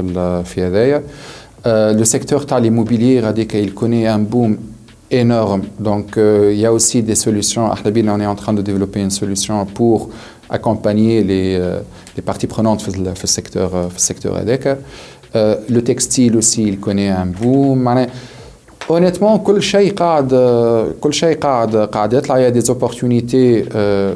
euh, 1.67 1.93
le 1.93 2.05
secteur 2.05 2.47
de 2.47 2.57
l'immobilier, 2.59 3.23
il 3.55 3.75
connaît 3.75 4.07
un 4.07 4.19
boom 4.19 4.59
énorme. 5.11 5.63
Donc, 5.79 6.17
il 6.17 6.59
y 6.59 6.67
a 6.67 6.73
aussi 6.73 7.03
des 7.03 7.15
solutions. 7.15 7.71
on 8.11 8.21
est 8.21 8.27
en 8.27 8.35
train 8.35 8.53
de 8.53 8.63
développer 8.63 9.01
une 9.01 9.11
solution 9.11 9.67
pour 9.67 10.11
accompagner 10.49 11.23
les, 11.23 11.61
parties 12.25 12.47
prenantes 12.47 12.89
dans 12.99 13.11
le 13.11 13.27
secteur, 13.27 13.73
secteur 13.97 14.39
le 15.35 15.81
textile 15.81 16.37
aussi, 16.37 16.65
il 16.65 16.79
connaît 16.79 17.09
un 17.11 17.27
boom. 17.27 17.89
Honnêtement, 18.90 19.38
كل 19.38 19.64
شيء 19.64 19.94
قاعد 19.94 20.30
كل 21.02 21.14
شيء 21.14 21.38
قاعد 21.38 21.76
قاعد 21.76 22.14
يطلع 22.14 22.38
il 22.38 22.42
y 22.42 22.46
a 22.46 22.52
des 22.52 22.70
opportunités 22.70 23.66
euh, 23.76 24.14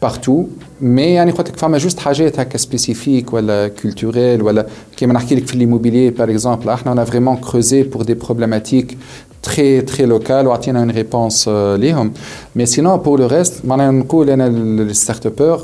partout 0.00 0.48
mais 0.80 0.98
يعني 0.98 1.30
قلت 1.30 1.48
لك 1.48 1.56
فما 1.56 1.78
جوست 1.78 1.98
حاجات 1.98 2.40
هكا 2.40 2.58
سبيسيفيك 2.58 3.32
ولا 3.32 3.68
كولتوريل 3.68 4.42
ولا 4.42 4.66
كيما 4.96 5.14
نحكي 5.14 5.34
لك 5.34 5.46
في 5.46 5.58
l'immobilier 5.58 6.20
par 6.20 6.28
exemple 6.30 6.68
احنا 6.68 6.94
on 6.94 6.98
a 6.98 7.10
vraiment 7.10 7.36
creusé 7.36 7.84
pour 7.84 8.04
des 8.04 8.14
problématiques 8.14 8.98
très 9.42 9.82
très 9.82 10.06
local 10.06 10.46
وعطينا 10.46 10.84
une 10.84 10.90
réponse 10.90 11.48
ليهم 11.48 12.12
mais 12.58 12.66
sinon 12.66 12.98
pour 12.98 13.18
le 13.18 13.26
reste 13.26 13.64
معناها 13.64 13.90
نقول 13.90 14.30
انا 14.30 14.48
للستارت 14.48 15.60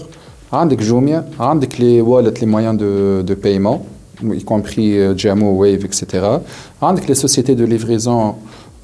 عندك 0.52 0.82
جوميا 0.82 1.28
عندك 1.40 1.80
لي 1.80 2.00
والت 2.00 2.40
لي 2.40 2.46
مويان 2.46 2.76
دو 2.76 3.20
دو 3.20 3.34
بايمون 3.42 3.80
y 4.22 4.44
compris 4.44 4.96
Jamo, 5.16 5.50
Wave, 5.60 5.84
etc. 5.84 6.40
عندك 6.82 7.08
les 7.08 7.14
sociétés 7.14 7.54
de 7.54 7.64
livraison 7.64 8.34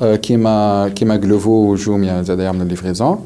كيما 0.02 0.88
كيما 0.88 1.20
Glovo 1.20 1.46
ou 1.46 1.76
Jumia 1.76 2.22
زاد 2.22 2.38
يعملوا 2.38 2.76
livraison 2.76 3.18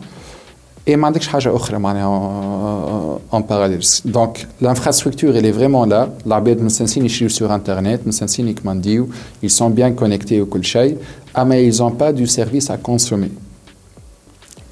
et 0.86 0.96
ما 0.96 1.06
عندكش 1.06 1.28
حاجه 1.28 1.56
اخرى 1.56 1.78
معناها 1.78 3.18
en 3.32 3.42
parallèle 3.42 3.84
donc 4.04 4.46
l'infrastructure 4.60 5.36
elle 5.36 5.46
est 5.46 5.56
vraiment 5.58 5.86
là 5.86 6.08
العباد 6.26 6.62
مستنسين 6.62 7.04
يشريو 7.04 7.30
sur 7.30 7.50
internet 7.50 8.06
مستنسين 8.06 8.48
يكمانديو 8.48 9.08
ils 9.44 9.50
sont 9.50 9.70
bien 9.70 9.92
connectés 10.02 10.40
وكل 10.40 10.64
شيء 10.64 10.96
اما 11.38 11.70
ils 11.70 11.82
ont 11.82 11.92
pas 11.92 12.12
du 12.12 12.26
service 12.26 12.70
à 12.70 12.76
consommer 12.76 13.30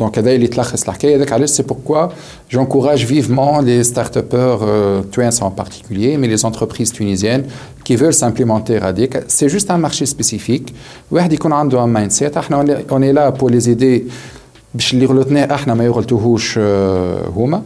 donc 0.02 0.18
هذا 0.18 0.32
اللي 0.32 0.46
تلخص 0.46 0.82
الحكايه 0.82 1.16
هذاك 1.16 1.32
علاش 1.32 1.50
c'est 1.50 1.66
pourquoi 1.66 2.08
j'encourage 2.50 3.04
vivement 3.04 3.60
les 3.60 3.84
start-upers 3.84 4.60
euh, 4.62 5.42
en 5.42 5.50
particulier 5.50 6.16
mais 6.16 6.28
les 6.28 6.44
entreprises 6.44 6.92
tunisiennes 6.92 7.44
qui 7.84 7.96
veulent 7.96 8.14
s'implémenter 8.14 8.78
هذيك 8.82 9.24
c'est 9.28 9.48
juste 9.48 9.70
un 9.70 9.78
marché 9.78 10.06
spécifique 10.06 10.72
واحد 11.10 11.32
يكون 11.32 11.52
عنده 11.52 11.86
un 11.86 11.88
mindset 11.88 12.36
احنا 12.36 12.84
on 12.90 13.02
est 13.02 13.12
là 13.12 13.32
pour 13.32 13.50
les 13.50 13.68
aider 13.68 14.02
باش 14.74 14.94
اللي 14.94 15.06
غلطناه 15.06 15.54
احنا 15.54 15.74
ما 15.74 15.84
يغلطوهوش 15.84 16.58
هما 17.36 17.62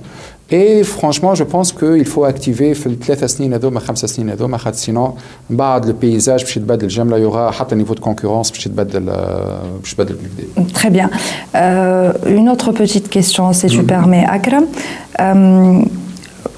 اي 0.53 0.85
فرانشمون 0.85 1.35
جو 1.35 1.44
بونس 1.44 1.72
كو 1.72 1.99
il 1.99 2.07
faut 2.07 2.33
activer 2.33 2.72
في 2.72 2.87
الثلاث 2.87 3.25
سنين 3.25 3.53
هذوما 3.53 3.81
خمس 3.81 3.99
سنين 3.99 4.31
هذوما 4.31 4.57
خاطر 4.57 4.77
سينون 4.77 5.14
من 5.51 5.57
بعد 5.57 5.87
البيزاج 5.87 6.42
باش 6.42 6.57
يتبدل 6.57 6.88
جمله 6.88 7.18
يوغا 7.18 7.51
حتى 7.51 7.75
نيفو 7.75 7.94
دو 7.94 8.03
كونكورونس 8.03 8.51
باش 8.51 8.66
يتبدل 8.66 9.05
باش 9.81 9.92
يتبدل 9.92 10.14
بالكدا 10.14 10.68
Très 10.75 10.90
bien. 10.90 11.11
Euh, 11.55 12.12
une 12.27 12.49
autre 12.49 12.72
petite 12.72 13.09
question, 13.09 13.53
si 13.53 13.66
tu 13.66 13.83
permets, 13.83 14.27
Akram. 14.37 14.66
Euh, 15.20 15.81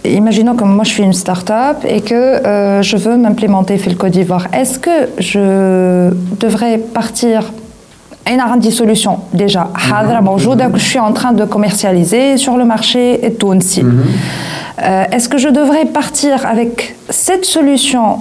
imaginons 0.05 0.57
que 0.57 0.65
moi 0.65 0.85
je 0.85 0.93
suis 0.95 1.03
une 1.03 1.13
start-up 1.13 1.79
et 1.95 2.01
que 2.01 2.15
euh, 2.15 2.83
je 2.83 2.97
veux 2.97 3.17
m'implémenter 3.17 3.77
dans 3.77 3.91
le 3.91 3.99
Côte 4.03 4.13
d'Ivoire. 4.13 4.47
Est-ce 4.53 4.79
que 4.79 4.97
je 5.19 6.11
devrais 6.45 6.79
partir 6.79 7.39
a 8.26 8.58
des 8.58 8.72
solutions 8.72 9.20
déjà. 9.34 9.70
Je 10.76 10.84
suis 10.84 11.00
en 11.00 11.14
train 11.14 11.34
de 11.34 11.46
commercialiser 11.46 12.38
sur 12.38 12.58
le 12.58 12.66
marché 12.66 13.26
et 13.26 13.34
tout 13.34 13.48
Est-ce 15.12 15.30
que 15.30 15.38
je 15.38 15.50
devrais 15.50 15.86
partir 15.86 16.46
avec 16.46 16.96
cette 17.10 17.46
solution 17.46 18.20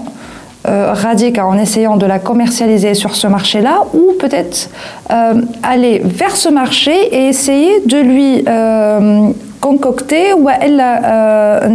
euh, 0.68 0.92
radicale 0.92 1.46
en 1.46 1.58
essayant 1.58 1.96
de 1.96 2.06
la 2.06 2.20
commercialiser 2.20 2.94
sur 2.94 3.16
ce 3.16 3.26
marché-là 3.26 3.82
ou 3.94 4.12
peut-être 4.18 4.70
euh, 5.10 5.34
aller 5.62 6.00
vers 6.04 6.36
ce 6.36 6.48
marché 6.48 6.92
et 6.92 7.26
essayer 7.26 7.80
de 7.84 7.96
lui 7.96 8.44
euh, 8.46 9.30
concocter 9.60 10.32
ou 10.34 10.48
elle 10.48 10.80
euh, 10.80 11.68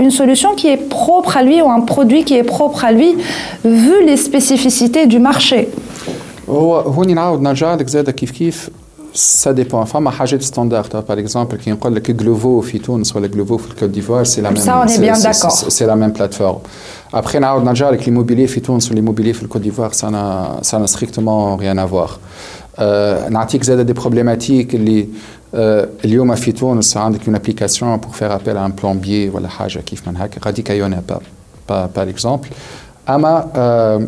une 0.00 0.10
solution 0.10 0.54
qui 0.54 0.68
est 0.68 0.76
propre 0.76 1.36
à 1.36 1.42
lui 1.42 1.60
ou 1.60 1.70
un 1.70 1.80
produit 1.80 2.24
qui 2.24 2.36
est 2.36 2.42
propre 2.42 2.84
à 2.84 2.92
lui 2.92 3.16
vu 3.64 4.04
les 4.04 4.16
spécificités 4.16 5.06
du 5.06 5.18
marché? 5.18 5.68
هو 6.49 6.79
هوني 6.79 7.13
نعاود 7.13 7.41
نرجع 7.41 7.75
لك 7.75 7.87
زاد 7.87 8.09
كيف 8.09 8.31
كيف 8.31 8.69
سا 9.13 9.51
ديبون 9.51 9.85
فما 9.85 10.11
حاجات 10.11 10.41
ستاندارد 10.41 10.91
باغ 11.07 11.19
اكزومبل 11.19 11.57
كي 11.57 11.71
نقول 11.71 11.95
لك 11.95 12.11
جلوفو 12.11 12.61
في 12.61 12.79
تونس 12.79 13.15
ولا 13.15 13.27
جلوفو 13.27 13.57
في 13.57 13.71
الكوت 13.71 13.89
ديفوار 13.89 14.23
سي 14.23 14.41
لا 14.41 14.49
ميم 14.49 14.59
سي 15.69 15.85
لا 15.85 15.95
ميم 15.95 16.09
بلاتفورم 16.11 16.57
ابخي 17.13 17.39
نعاود 17.39 17.63
نرجع 17.63 17.89
لك 17.89 18.07
ليموبيلي 18.07 18.47
في 18.47 18.59
تونس 18.59 18.91
وليموبيلي 18.91 19.33
في 19.33 19.43
الكوت 19.43 19.61
ديفوار 19.61 19.91
سانا 19.91 20.57
سانا 20.61 20.85
ستريكتومون 20.85 21.59
ريان 21.59 21.79
افوار 21.79 22.11
نعطيك 23.29 23.63
زاد 23.63 23.85
دي 23.85 23.93
بروبليماتيك 23.93 24.75
اللي 24.75 25.07
اليوم 26.05 26.35
في 26.35 26.51
تونس 26.51 26.97
عندك 26.97 27.19
اون 27.27 27.35
ابليكاسيون 27.35 27.97
بور 27.97 28.11
فير 28.11 28.35
ابل 28.35 28.57
ان 28.57 28.71
بلومبيي 28.71 29.29
ولا 29.29 29.47
حاجه 29.49 29.79
كيف 29.79 30.07
من 30.07 30.17
هكا 30.17 30.41
غاديك 30.45 30.69
يونا 30.69 31.03
با 31.69 31.89
با 31.95 32.03
اكزومبل 32.09 32.47
اما 33.09 34.07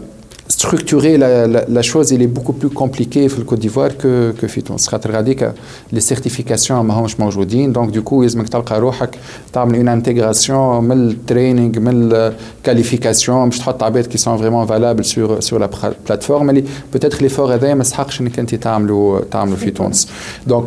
structurer 0.57 1.17
la, 1.17 1.47
la, 1.47 1.65
la, 1.67 1.81
chose, 1.81 2.11
il 2.11 2.21
est 2.21 2.27
beaucoup 2.27 2.53
plus 2.53 2.69
compliqué 2.69 3.29
في 3.29 3.43
Côte 3.43 3.59
d'Ivoire 3.59 3.97
que 3.97 4.33
que 4.41 4.45
في 4.45 4.61
تونس 4.61 4.87
خاطر 4.87 5.11
غاديك 5.11 5.51
les 5.95 5.99
certifications 6.13 6.71
ماهمش 6.71 7.19
موجودين 7.19 7.73
donc 7.73 7.91
du 7.91 8.01
coup 8.01 8.21
لازمك 8.21 8.49
تلقى 8.49 8.79
روحك 8.79 9.15
تعمل 9.53 9.75
une 9.85 10.03
intégration 10.03 10.51
من 10.81 11.09
التريننج 11.09 11.79
من 11.79 12.11
الكاليفيكاسيون 12.13 13.49
باش 13.49 13.59
تحط 13.59 13.83
عباد 13.83 14.13
qui 14.13 14.17
sont 14.17 14.35
vraiment 14.35 14.65
valables 14.65 15.05
sur 15.05 15.43
sur 15.43 15.59
la 15.59 15.67
plateforme 16.07 16.49
اللي 16.49 16.63
peut-être 16.95 17.21
l'effort 17.21 17.39
هذايا 17.39 17.73
ما 17.73 17.81
يستحقش 17.81 18.21
انك 18.21 18.39
انت 18.39 18.55
تعملوا 18.55 19.19
تعملوا 19.31 19.57
في 19.57 19.71
تونس 19.71 20.07
donc 20.49 20.63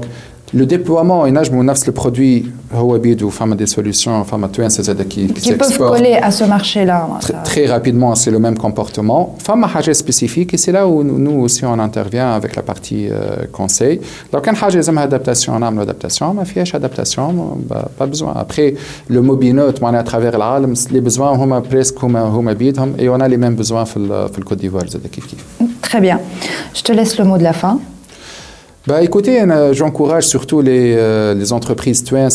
le 0.54 0.64
déploiement 0.66 1.26
et 1.26 1.32
نجموا 1.32 1.62
نفس 1.62 1.90
le 1.90 1.92
produit 1.92 2.46
هو 2.74 2.98
بيدو 2.98 3.30
فما 3.30 3.56
des 3.56 3.68
solutions 3.70 4.22
فما 4.30 4.46
توانسه 4.46 4.82
زاد 4.82 5.02
qui, 5.02 5.32
qui 5.40 5.52
peuvent 5.52 5.78
coller 5.78 6.14
à 6.22 6.30
ce 6.30 6.44
marché 6.44 6.84
là 6.84 7.08
très, 7.20 7.42
très 7.44 7.66
rapidement 7.66 8.14
c'est 8.14 8.30
le 8.30 8.38
même 8.38 8.56
comportement 8.56 9.36
فما 9.38 9.66
حاجه 9.66 9.92
spécifique 9.92 10.54
et 10.54 10.56
c'est 10.56 10.72
là 10.72 10.86
où 10.86 11.02
nous 11.02 11.40
aussi 11.44 11.64
on 11.64 11.78
intervient 11.78 12.30
avec 12.32 12.54
la 12.56 12.62
partie 12.62 13.08
euh, 13.10 13.46
conseil 13.52 14.00
لو 14.34 14.40
كان 14.40 14.56
حاجه 14.56 14.76
لازمها 14.76 15.08
adaptation 15.10 15.50
نعملوا 15.50 15.84
adaptation 15.84 16.22
ما 16.22 16.44
فيهاش 16.44 16.76
adaptation 16.76 17.32
pas 17.98 18.06
besoin 18.06 18.34
après 18.36 18.74
le 19.10 19.20
mobinote 19.20 19.82
معناها 19.82 20.02
à 20.02 20.06
travers 20.06 20.34
العالم 20.34 20.74
les 20.74 21.10
besoins 21.10 21.20
هما 21.20 21.62
presque 21.72 22.04
هما 22.04 22.20
هما 22.20 22.52
بيدهم 22.52 22.92
et 22.98 23.08
on 23.08 23.20
a 23.20 23.28
les 23.28 23.38
mêmes 23.38 23.62
besoins 23.62 23.84
في 23.84 24.28
في 24.32 24.38
الكوت 24.38 24.58
ديفوار 24.58 24.86
زاد 24.88 25.06
كيف 25.06 25.26
كيف 25.26 25.44
Très 25.82 26.00
bien. 26.00 26.18
Je 26.74 26.82
te 26.82 26.92
laisse 26.92 27.16
le 27.18 27.24
mot 27.24 27.38
de 27.38 27.44
la 27.44 27.52
fin. 27.52 27.78
Bah, 28.87 29.03
écoutez, 29.03 29.39
j'encourage 29.73 30.25
surtout 30.25 30.61
les, 30.61 30.95
euh, 30.97 31.35
les 31.35 31.53
entreprises 31.53 32.03
twins 32.03 32.29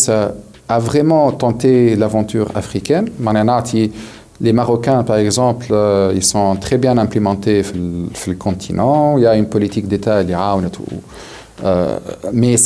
à, 0.69 0.79
vraiment 0.79 1.33
tenter 1.33 1.97
l'aventure 1.97 2.53
africaine. 2.55 3.09
Les 4.41 4.53
Marocains, 4.53 5.03
par 5.03 5.17
exemple, 5.17 5.67
euh, 5.73 6.13
ils 6.15 6.23
sont 6.23 6.55
très 6.57 6.79
bien 6.79 6.99
implémentés 6.99 7.65
sur 7.65 8.31
le 8.31 8.37
continent. 8.37 9.19
Il 9.19 9.25
y 9.25 9.27
a 9.27 9.35
une 9.35 9.47
politique 9.47 9.89
d'État, 9.89 10.23
il 10.23 10.31
y 10.31 10.35
a 10.35 10.71
tout. 10.71 10.85
Euh, 11.65 11.99
mais 12.33 12.57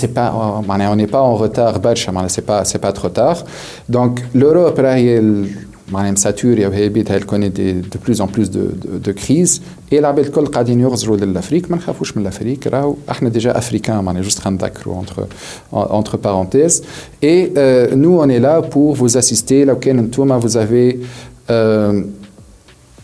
on 0.90 0.96
n'est 0.96 1.06
pas 1.06 1.22
en 1.22 1.36
retard, 1.36 1.80
c'est 2.28 2.44
pas, 2.44 2.64
c'est 2.66 2.80
pas 2.80 2.92
trop 2.92 3.08
tard. 3.08 3.44
Donc 3.88 4.20
l'Europe, 4.34 4.78
معناها 5.91 6.11
مساتوريا 6.11 6.67
وهي 6.67 6.89
بيتها 6.89 7.19
connaît 7.19 7.51
de 7.93 7.97
plus 8.07 8.19
en 8.21 8.27
plus 8.27 8.49
de, 8.49 8.63
de, 8.83 9.09
de 9.09 9.11
crises 9.11 9.61
et 9.91 9.93
العباد 9.93 10.25
الكل 10.25 10.45
قاعدين 10.45 10.79
يغزروا 10.79 11.17
للافريك 11.17 11.71
ما 11.71 11.77
نخافوش 11.77 12.17
من 12.17 12.21
الافريك 12.23 12.67
راهو 12.67 12.95
احنا 13.09 13.29
ديجا 13.29 13.57
افريكان 13.57 14.03
معناها 14.03 14.23
جوست 14.23 14.39
خنذكروا 14.39 15.01
entre 15.01 15.21
entre 15.73 16.17
parenthèses 16.17 16.81
et 17.23 17.51
euh, 17.57 17.95
nous 17.95 18.19
on 18.19 18.29
est 18.29 18.39
là 18.39 18.61
pour 18.61 18.95
vous 18.95 19.17
assister 19.17 19.51
لو 19.65 19.79
كان 19.79 19.99
انتوما 19.99 20.39
vous 20.39 20.57
avez 20.57 20.99
euh, 21.49 22.03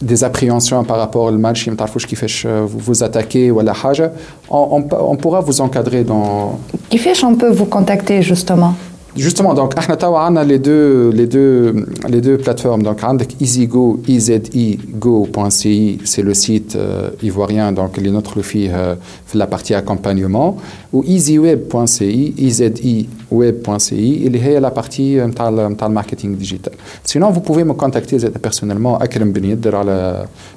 des 0.02 0.24
appréhensions 0.24 0.84
par 0.84 0.98
rapport 0.98 1.26
au 1.26 1.32
match 1.32 1.68
ما 1.70 1.76
تعرفوش 1.76 2.06
كيفاش 2.06 2.48
vous 2.48 2.92
vous 2.92 3.04
attaquez 3.04 3.52
ولا 3.52 3.74
حاجه 3.74 4.12
on, 4.50 4.54
on, 4.54 4.96
on 5.12 5.16
pourra 5.16 5.42
vous 5.42 5.62
encadrer 5.62 6.04
dans 6.04 6.58
كيفاش 6.92 7.26
on 7.26 7.36
peut 7.36 7.52
vous 7.52 7.66
contacter 7.66 8.22
justement 8.22 8.74
Justement, 9.17 9.55
donc, 9.55 9.75
on 10.03 10.37
a 10.37 10.45
les 10.45 10.59
deux, 10.59 11.11
les 11.11 11.27
deux, 11.27 11.87
les 12.09 12.21
deux 12.21 12.37
plateformes. 12.37 12.83
Donc, 12.83 13.01
EasyGo, 13.41 14.01
izigo.ci, 14.07 15.99
c'est 16.05 16.23
le 16.23 16.35
site 16.35 16.77
euh, 16.77 17.11
ivoirien, 17.23 17.73
donc, 17.73 17.97
les 17.97 18.11
notre 18.11 18.43
filles 18.43 18.71
euh, 18.75 18.95
la 19.35 19.47
partie 19.47 19.75
accompagnement. 19.75 20.59
Ou 20.93 21.03
easyweb.ci, 21.05 22.35
iziweb.ci, 22.37 24.23
il 24.25 24.37
y 24.37 24.57
a 24.57 24.61
la 24.61 24.71
partie 24.71 25.19
euh, 25.19 25.29
le 25.29 25.89
marketing 25.89 26.37
digital. 26.37 26.75
Sinon, 27.03 27.31
vous 27.31 27.41
pouvez 27.41 27.65
me 27.65 27.73
contacter 27.73 28.19
personnellement, 28.43 28.99
Akram 28.99 29.31
Benid, 29.33 29.67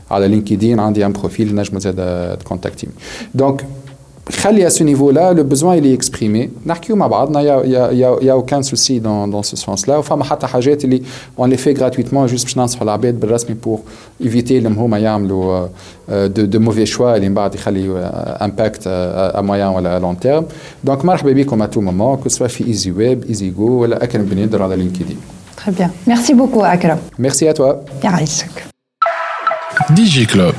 à 0.09 0.19
la 0.19 0.27
LinkedIn, 0.27 0.77
on 0.77 0.93
a 0.93 1.05
un 1.05 1.11
profil, 1.11 1.49
je 1.49 1.71
de 1.93 2.43
contacter. 2.43 2.89
Donc, 3.33 3.63
à 4.65 4.69
ce 4.69 4.83
niveau-là, 4.83 5.33
le 5.33 5.43
besoin 5.43 5.75
il 5.75 5.85
est 5.85 5.93
exprimé. 5.93 6.51
Il 6.65 8.21
n'y 8.21 8.29
a, 8.29 8.37
aucun 8.37 8.61
souci 8.61 8.99
dans, 8.99 9.27
dans 9.27 9.43
ce 9.43 9.55
sens-là. 9.55 10.01
On 11.37 11.45
les 11.45 11.57
fait 11.57 11.73
gratuitement 11.73 12.27
juste 12.27 12.55
pour 13.61 13.81
éviter 14.21 14.61
de, 14.61 16.45
de 16.45 16.57
mauvais 16.57 16.85
choix 16.85 17.17
et 17.17 17.31
impact 18.39 18.87
à 18.87 19.41
moyen 19.41 19.71
ou 19.71 19.77
à 19.77 19.99
long 19.99 20.15
terme. 20.15 20.45
Donc, 20.83 21.01
comme 21.47 21.61
à 21.61 21.67
tout 21.67 21.81
moment, 21.81 22.17
que 22.17 22.29
ce 22.29 22.37
soit 22.37 22.49
في 22.49 22.63
EasyWeb, 22.69 23.25
EasyGo 23.29 23.67
ou 23.79 23.83
Akram 23.83 24.23
Benidr 24.23 24.61
à 24.61 24.75
LinkedIn. 24.75 25.15
Très 25.55 25.71
bien. 25.71 25.91
Merci 26.07 26.33
beaucoup, 26.33 26.63
Akram. 26.63 26.99
Merci 27.17 27.47
à 27.47 27.53
toi. 27.53 27.83
DigiClub. 29.89 30.58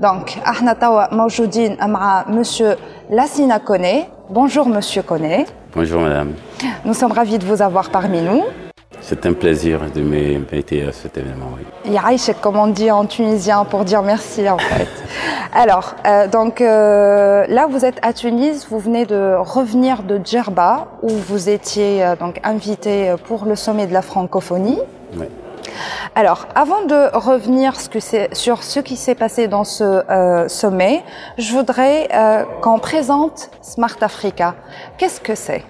دونك 0.00 0.38
احنا 0.46 0.72
توا 0.72 1.14
موجودين 1.14 1.76
مع 1.80 2.24
مسيو 2.28 2.76
لاسينا 3.10 3.56
كوني 3.56 4.04
bonjour 4.30 4.68
Monsieur 4.68 5.02
Koné. 5.02 5.44
Bonjour 5.74 6.00
Madame. 6.00 6.34
Nous 6.84 6.94
sommes 6.94 7.12
ravis 7.12 7.38
de 7.38 7.44
vous 7.44 7.62
avoir 7.62 7.90
parmi 7.90 8.22
nous. 8.22 8.42
C'est 9.00 9.26
un 9.26 9.32
plaisir 9.32 9.80
de 9.94 10.02
m'inviter 10.02 10.84
à 10.84 10.92
cet 10.92 11.18
événement. 11.18 11.50
Oui. 11.56 11.92
Yaïchek, 11.92 12.40
comme 12.40 12.56
on 12.56 12.68
dit 12.68 12.90
en 12.90 13.06
tunisien, 13.06 13.64
pour 13.64 13.84
dire 13.84 14.02
merci 14.02 14.48
en 14.48 14.58
fait. 14.58 14.88
Alors, 15.52 15.94
euh, 16.06 16.28
donc 16.28 16.60
euh, 16.60 17.44
là, 17.48 17.66
vous 17.66 17.84
êtes 17.84 17.98
à 18.02 18.12
Tunis, 18.12 18.66
vous 18.70 18.78
venez 18.78 19.04
de 19.06 19.34
revenir 19.38 20.02
de 20.04 20.20
Djerba, 20.22 20.86
où 21.02 21.08
vous 21.08 21.48
étiez 21.48 22.04
euh, 22.04 22.14
donc 22.14 22.40
invité 22.44 23.14
pour 23.26 23.46
le 23.46 23.56
sommet 23.56 23.86
de 23.86 23.92
la 23.92 24.02
francophonie. 24.02 24.78
Oui. 25.16 25.26
Alors, 26.15 26.47
avant 26.55 26.85
de 26.85 27.15
revenir 27.15 27.73
sur 28.33 28.63
ce 28.63 28.79
qui 28.79 28.95
s'est 28.95 29.15
passé 29.15 29.47
dans 29.47 29.63
ce 29.63 30.01
sommet, 30.47 31.03
je 31.37 31.51
voudrais 31.51 32.07
qu'on 32.61 32.79
présente 32.79 33.49
Smart 33.61 33.97
Africa. 34.01 34.55
Qu'est-ce 34.97 35.19
que 35.19 35.35
c'est? 35.35 35.63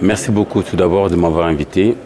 Merci 0.00 0.30
beaucoup 0.30 0.62
tout 0.62 0.76
d'abord 0.76 1.10
de 1.10 1.16
m'avoir 1.16 1.46
invité. 1.46 1.96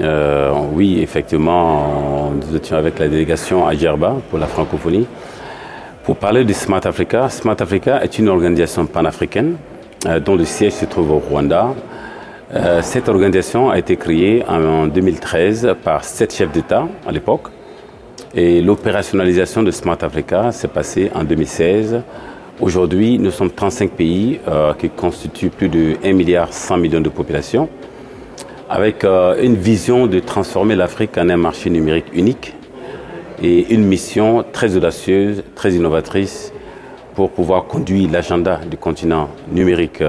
Euh, 0.00 0.52
oui, 0.72 1.00
effectivement, 1.00 2.30
nous 2.30 2.56
étions 2.56 2.76
avec 2.76 2.98
la 2.98 3.08
délégation 3.08 3.66
à 3.66 3.74
Djerba 3.74 4.16
pour 4.28 4.38
la 4.38 4.46
francophonie. 4.46 5.06
Pour 6.04 6.16
parler 6.16 6.44
de 6.44 6.52
Smart 6.52 6.84
Africa, 6.84 7.28
Smart 7.28 7.56
Africa 7.60 8.02
est 8.02 8.18
une 8.18 8.28
organisation 8.28 8.86
panafricaine 8.86 9.56
euh, 10.06 10.18
dont 10.18 10.34
le 10.34 10.44
siège 10.44 10.72
se 10.72 10.86
trouve 10.86 11.10
au 11.12 11.18
Rwanda. 11.18 11.74
Euh, 12.52 12.82
cette 12.82 13.08
organisation 13.08 13.70
a 13.70 13.78
été 13.78 13.96
créée 13.96 14.44
en 14.48 14.88
2013 14.88 15.76
par 15.84 16.04
sept 16.04 16.34
chefs 16.34 16.50
d'État 16.50 16.88
à 17.06 17.12
l'époque. 17.12 17.48
Et 18.34 18.60
l'opérationnalisation 18.60 19.62
de 19.62 19.70
Smart 19.70 19.98
Africa 20.02 20.50
s'est 20.52 20.68
passée 20.68 21.10
en 21.14 21.24
2016 21.24 22.02
Aujourd'hui, 22.60 23.18
nous 23.18 23.30
sommes 23.30 23.50
35 23.50 23.92
pays 23.92 24.38
euh, 24.46 24.74
qui 24.74 24.90
constituent 24.90 25.48
plus 25.48 25.70
de 25.70 25.96
1 26.04 26.12
milliard 26.12 26.52
100 26.52 26.76
millions 26.76 27.00
de 27.00 27.08
population, 27.08 27.70
avec 28.68 29.02
euh, 29.02 29.42
une 29.42 29.54
vision 29.54 30.06
de 30.06 30.20
transformer 30.20 30.76
l'Afrique 30.76 31.16
en 31.16 31.30
un 31.30 31.38
marché 31.38 31.70
numérique 31.70 32.12
unique 32.12 32.54
et 33.42 33.72
une 33.72 33.84
mission 33.84 34.44
très 34.52 34.76
audacieuse, 34.76 35.42
très 35.54 35.72
innovatrice 35.72 36.52
pour 37.14 37.30
pouvoir 37.30 37.64
conduire 37.64 38.10
l'agenda 38.10 38.60
du 38.70 38.76
continent 38.76 39.30
numérique 39.50 40.02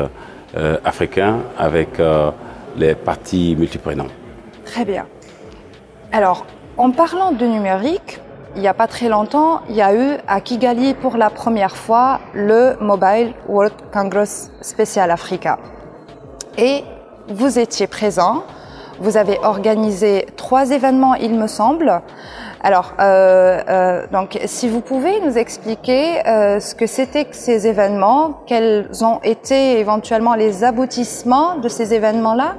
euh, 0.56 0.78
africain 0.84 1.40
avec 1.58 2.02
les 2.78 2.96
parties 2.96 3.56
multiprenants. 3.58 4.08
Très 4.66 4.86
bien. 4.86 5.06
Alors, 6.12 6.46
en 6.78 6.92
parlant 6.92 7.32
de 7.32 7.46
numérique, 7.46 8.20
il 8.56 8.62
n'y 8.62 8.68
a 8.68 8.74
pas 8.74 8.88
très 8.88 9.08
longtemps, 9.08 9.62
il 9.70 9.76
y 9.76 9.82
a 9.82 9.96
eu 9.96 10.18
à 10.28 10.42
Kigali 10.42 10.94
pour 10.94 11.16
la 11.16 11.30
première 11.30 11.76
fois 11.76 12.20
le 12.34 12.76
Mobile 12.82 13.34
World 13.48 13.74
Congress 13.94 14.52
Special 14.62 15.10
Africa. 15.10 15.58
Et 16.58 16.84
vous 17.30 17.60
étiez 17.60 17.88
présent, 17.88 18.44
vous 19.00 19.16
avez 19.16 19.40
organisé 19.42 20.28
trois 20.36 20.72
événements, 20.72 21.16
il 21.16 21.34
me 21.34 21.48
semble. 21.48 22.02
Alors, 22.64 22.94
euh, 23.00 23.60
euh, 23.70 24.04
donc, 24.12 24.40
si 24.46 24.70
vous 24.70 24.82
pouvez 24.82 25.20
nous 25.22 25.36
expliquer 25.36 26.28
euh, 26.28 26.60
ce 26.60 26.76
que 26.76 26.86
c'était 26.86 27.26
que 27.26 27.36
ces 27.36 27.66
événements, 27.66 28.44
quels 28.46 28.88
ont 29.02 29.20
été 29.24 29.80
éventuellement 29.80 30.36
les 30.36 30.64
aboutissements 30.64 31.58
de 31.58 31.68
ces 31.68 31.92
événements-là? 31.96 32.56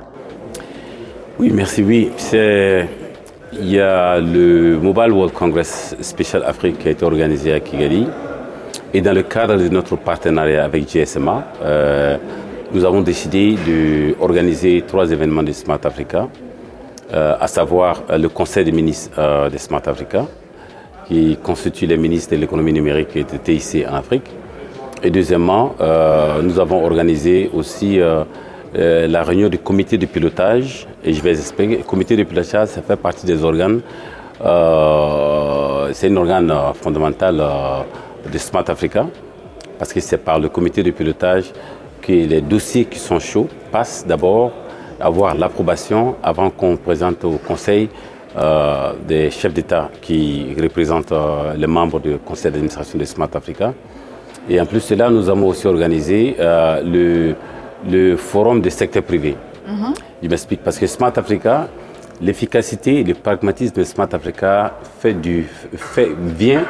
Oui, 1.39 1.53
merci. 1.55 1.85
Oui, 1.85 2.11
c'est 2.17 2.89
il 3.53 3.71
y 3.71 3.79
a 3.79 4.19
le 4.19 4.79
Mobile 4.79 5.13
World 5.13 5.35
Congress 5.35 5.95
Special 6.01 6.43
Afrique 6.45 6.79
qui 6.79 6.89
a 6.89 6.91
été 6.91 7.05
organisé 7.05 7.53
à 7.53 7.61
Kigali. 7.61 8.09
Et 8.95 9.03
dans 9.03 9.13
le 9.13 9.23
cadre 9.23 9.57
de 9.57 9.69
notre 9.69 9.97
partenariat 9.97 10.65
avec 10.65 10.87
GSMA, 10.87 11.45
nous 12.73 12.85
avons 12.85 13.03
décidé 13.03 13.57
d'organiser 13.67 14.83
trois 14.87 15.11
événements 15.13 15.43
de 15.43 15.53
Smart 15.53 15.81
Africa, 15.85 16.29
à 17.13 17.47
savoir 17.47 18.03
euh, 18.11 18.19
le 18.19 18.29
Conseil 18.29 18.65
des 18.65 18.73
ministres 18.73 19.51
de 19.51 19.59
Smart 19.59 19.83
Africa, 19.87 20.27
qui 21.07 21.37
constitue 21.43 21.87
les 21.87 21.97
ministres 21.97 22.35
de 22.35 22.41
l'économie 22.41 22.73
numérique 22.73 23.17
et 23.17 23.25
de 23.25 23.37
TIC 23.37 23.87
en 23.89 23.97
Afrique. 23.97 24.31
Et 25.03 25.11
deuxièmement, 25.11 25.75
nous 26.43 26.61
avons 26.61 26.85
organisé 26.85 27.51
aussi 27.53 27.99
euh, 28.75 29.07
la 29.07 29.23
réunion 29.23 29.51
du 29.51 29.59
comité 29.59 29.99
de 29.99 30.07
pilotage, 30.07 30.87
et 31.05 31.13
je 31.13 31.21
vais 31.21 31.33
expliquer, 31.33 31.77
le 31.77 31.83
comité 31.83 32.17
de 32.17 32.23
pilotage, 32.23 32.69
ça 32.69 32.81
fait 32.81 32.97
partie 32.97 33.27
des 33.27 33.45
organes, 33.45 33.83
euh, 34.43 35.91
c'est 35.93 36.09
un 36.09 36.17
organe 36.17 36.51
euh, 36.51 36.73
fondamental 36.73 37.37
de 38.33 38.39
Smart 38.39 38.65
Africa, 38.69 39.07
parce 39.79 39.93
que 39.93 40.01
c'est 40.01 40.17
par 40.17 40.39
le 40.39 40.49
comité 40.49 40.83
de 40.83 40.91
pilotage 40.91 41.53
que 42.01 42.13
les 42.13 42.41
dossiers 42.41 42.87
qui 42.87 42.99
sont 42.99 43.19
chauds 43.19 43.49
passent 43.71 44.07
d'abord 44.09 44.53
avoir 45.03 45.35
l'approbation 45.35 46.17
avant 46.23 46.51
qu'on 46.51 46.77
présente 46.77 47.25
au 47.25 47.39
Conseil 47.39 47.89
des 49.07 49.31
chefs 49.31 49.53
d'État 49.53 49.91
qui 50.01 50.55
représentent 50.59 51.13
les 51.57 51.67
membres 51.67 52.01
du 52.01 52.17
Conseil 52.19 52.51
d'administration 52.51 52.99
de 52.99 53.05
Smart 53.05 53.29
Africa. 53.35 53.75
Et 54.49 54.59
en 54.59 54.65
plus 54.65 54.79
de 54.79 54.83
cela, 54.85 55.11
nous 55.11 55.29
avons 55.29 55.49
aussi 55.49 55.67
organisé 55.67 56.37
le 56.39 57.35
le 57.89 58.17
forum 58.17 58.61
des 58.61 58.71
secteurs 58.71 59.03
privés. 59.03 59.37
Je 60.23 60.29
m'explique 60.29 60.63
parce 60.63 60.79
que 60.79 60.87
Smart 60.87 61.13
Africa, 61.17 61.69
l'efficacité 62.21 63.01
et 63.01 63.05
le 63.05 63.15
pragmatisme 63.15 63.75
de 63.75 63.85
Smart 63.85 64.09
Africa 64.13 64.75
fait 65.01 65.15
du, 65.15 65.47
fait, 65.77 66.11
vient 66.19 66.65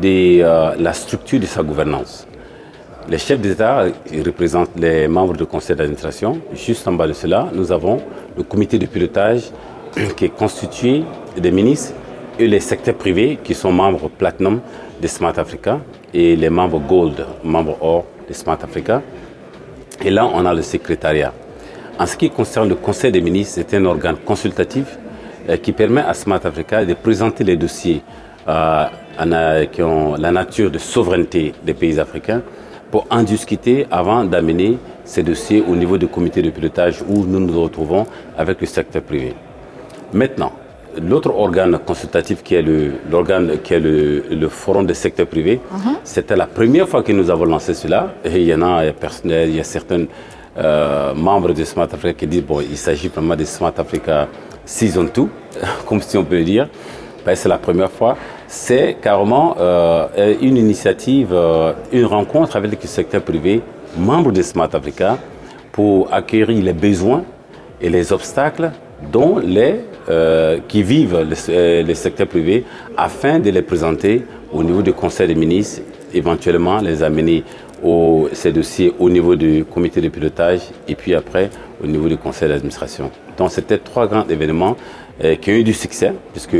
de 0.00 0.42
euh, 0.42 0.74
la 0.78 0.92
structure 0.92 1.40
de 1.40 1.46
sa 1.46 1.62
gouvernance. 1.62 2.26
Les 3.08 3.18
chefs 3.18 3.40
d'État 3.40 3.84
représentent 4.24 4.76
les 4.76 5.06
membres 5.06 5.36
du 5.36 5.46
conseil 5.46 5.76
d'administration. 5.76 6.40
Juste 6.52 6.88
en 6.88 6.92
bas 6.92 7.06
de 7.06 7.12
cela, 7.12 7.48
nous 7.54 7.70
avons 7.70 7.98
le 8.36 8.42
comité 8.42 8.80
de 8.80 8.86
pilotage 8.86 9.42
qui 10.16 10.24
est 10.24 10.36
constitué 10.36 11.04
des 11.38 11.52
ministres 11.52 11.94
et 12.36 12.48
les 12.48 12.58
secteurs 12.58 12.96
privés 12.96 13.38
qui 13.44 13.54
sont 13.54 13.70
membres 13.70 14.08
Platinum 14.08 14.60
de 15.00 15.06
Smart 15.06 15.38
Africa 15.38 15.78
et 16.12 16.34
les 16.34 16.50
membres 16.50 16.80
Gold, 16.80 17.24
membres 17.44 17.78
Or 17.80 18.06
de 18.28 18.34
Smart 18.34 18.58
Africa. 18.60 19.00
Et 20.04 20.10
là, 20.10 20.26
on 20.26 20.44
a 20.44 20.52
le 20.52 20.62
secrétariat. 20.62 21.32
En 22.00 22.06
ce 22.06 22.16
qui 22.16 22.28
concerne 22.28 22.68
le 22.68 22.74
Conseil 22.74 23.12
des 23.12 23.20
ministres, 23.20 23.54
c'est 23.54 23.76
un 23.76 23.84
organe 23.84 24.16
consultatif 24.16 24.98
euh, 25.48 25.56
qui 25.58 25.70
permet 25.70 26.00
à 26.00 26.12
Smart 26.12 26.44
Africa 26.44 26.84
de 26.84 26.94
présenter 26.94 27.44
les 27.44 27.56
dossiers 27.56 28.02
euh, 28.48 28.86
qui 29.70 29.82
ont 29.82 30.16
la 30.16 30.32
nature 30.32 30.72
de 30.72 30.78
souveraineté 30.78 31.54
des 31.64 31.72
pays 31.72 32.00
africains 32.00 32.42
pour 32.90 33.06
en 33.10 33.22
discuter 33.22 33.86
avant 33.90 34.24
d'amener 34.24 34.78
ces 35.04 35.22
dossiers 35.22 35.62
au 35.66 35.74
niveau 35.76 35.98
du 35.98 36.08
comité 36.08 36.42
de 36.42 36.50
pilotage 36.50 37.02
où 37.08 37.24
nous 37.24 37.40
nous 37.40 37.62
retrouvons 37.62 38.06
avec 38.36 38.60
le 38.60 38.66
secteur 38.66 39.02
privé. 39.02 39.34
Maintenant, 40.12 40.52
l'autre 41.00 41.30
organe 41.34 41.78
consultatif 41.78 42.42
qui 42.42 42.54
est 42.54 42.64
l'organe 43.10 43.58
qui 43.62 43.74
est 43.74 43.80
le, 43.80 44.48
forum 44.48 44.86
des 44.86 44.94
secteurs 44.94 45.26
privés, 45.26 45.60
uh-huh. 45.72 45.98
c'était 46.04 46.36
la 46.36 46.46
première 46.46 46.88
fois 46.88 47.02
que 47.02 47.12
nous 47.12 47.30
avons 47.30 47.44
lancé 47.44 47.74
cela. 47.74 48.14
Et 48.24 48.40
il 48.40 48.46
y 48.46 48.54
en 48.54 48.62
a, 48.62 48.84
il 48.84 48.94
y 49.30 49.34
a, 49.34 49.44
il 49.44 49.56
y 49.56 49.60
a 49.60 49.64
certains 49.64 50.04
euh, 50.58 51.14
membres 51.14 51.52
de 51.52 51.64
Smart 51.64 51.88
Africa 51.92 52.14
qui 52.14 52.26
disent 52.26 52.44
bon, 52.44 52.60
il 52.60 52.78
s'agit 52.78 53.08
vraiment 53.08 53.36
de 53.36 53.44
Smart 53.44 53.74
Africa 53.76 54.28
Season 54.64 55.08
2, 55.14 55.28
comme 55.86 56.00
si 56.00 56.16
on 56.16 56.24
peut 56.24 56.36
le 56.38 56.44
dire. 56.44 56.68
Ben, 57.26 57.34
c'est 57.34 57.48
la 57.48 57.58
première 57.58 57.90
fois. 57.90 58.16
C'est 58.46 58.98
carrément 59.02 59.56
euh, 59.58 60.06
une 60.40 60.56
initiative, 60.56 61.30
euh, 61.32 61.72
une 61.92 62.04
rencontre 62.04 62.54
avec 62.54 62.80
le 62.80 62.88
secteur 62.88 63.20
privé, 63.22 63.62
membres 63.98 64.30
de 64.30 64.42
Smart 64.42 64.70
Africa, 64.72 65.18
pour 65.72 66.14
acquérir 66.14 66.62
les 66.62 66.72
besoins 66.72 67.24
et 67.80 67.90
les 67.90 68.12
obstacles 68.12 68.70
dont 69.12 69.38
les 69.38 69.80
euh, 70.08 70.60
qui 70.68 70.84
vivent 70.84 71.26
les, 71.28 71.94
secteurs 71.96 72.28
privés 72.28 72.64
afin 72.96 73.40
de 73.40 73.50
les 73.50 73.62
présenter 73.62 74.24
au 74.52 74.62
niveau 74.62 74.80
du 74.80 74.92
Conseil 74.92 75.26
des 75.26 75.34
ministres, 75.34 75.82
éventuellement 76.14 76.78
les 76.78 77.02
amener 77.02 77.42
au, 77.82 78.28
ces 78.32 78.52
dossiers 78.52 78.94
au 79.00 79.10
niveau 79.10 79.34
du 79.34 79.64
comité 79.64 80.00
de 80.00 80.08
pilotage 80.08 80.60
et 80.86 80.94
puis 80.94 81.12
après 81.12 81.50
au 81.82 81.88
niveau 81.88 82.08
du 82.08 82.16
Conseil 82.16 82.48
d'administration. 82.48 83.10
Donc 83.36 83.50
c'était 83.50 83.78
trois 83.78 84.06
grands 84.06 84.26
événements 84.28 84.76
qui 85.40 85.50
ont 85.50 85.54
eu 85.54 85.64
du 85.64 85.74
succès 85.74 86.12
puisque 86.32 86.56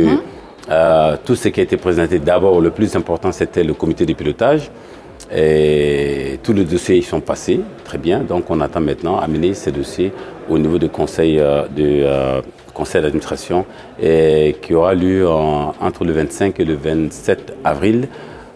mhm. 0.69 1.19
tout 1.25 1.35
ce 1.35 1.49
qui 1.49 1.61
a 1.61 1.63
été 1.63 1.77
présenté 1.77 2.19
d'abord, 2.19 2.61
le 2.61 2.71
plus 2.71 2.95
important 2.97 3.33
c'était 3.33 3.65
le 3.65 3.75
comité 3.75 4.07
de 4.07 4.13
pilotage. 4.13 4.71
Et 5.35 6.39
tous 6.43 6.53
les 6.53 6.65
dossiers 6.65 7.03
sont 7.03 7.21
passés, 7.21 7.61
très 7.85 7.99
bien. 7.99 8.21
Donc 8.21 8.49
on 8.49 8.61
attend 8.61 8.81
maintenant 8.81 9.19
à 9.19 9.27
mener 9.27 9.55
ces 9.55 9.73
dossiers 9.73 10.13
au 10.49 10.57
niveau 10.57 10.79
du 10.79 10.89
conseil 10.89 11.37
de, 11.39 12.43
conseil 12.73 13.03
d'administration 13.03 13.67
qui 13.99 14.75
aura 14.75 14.95
lieu 14.95 15.29
entre 15.29 16.05
le 16.05 16.13
25 16.13 16.61
et 16.61 16.65
le 16.65 16.75
27 16.75 17.55
avril 17.65 18.09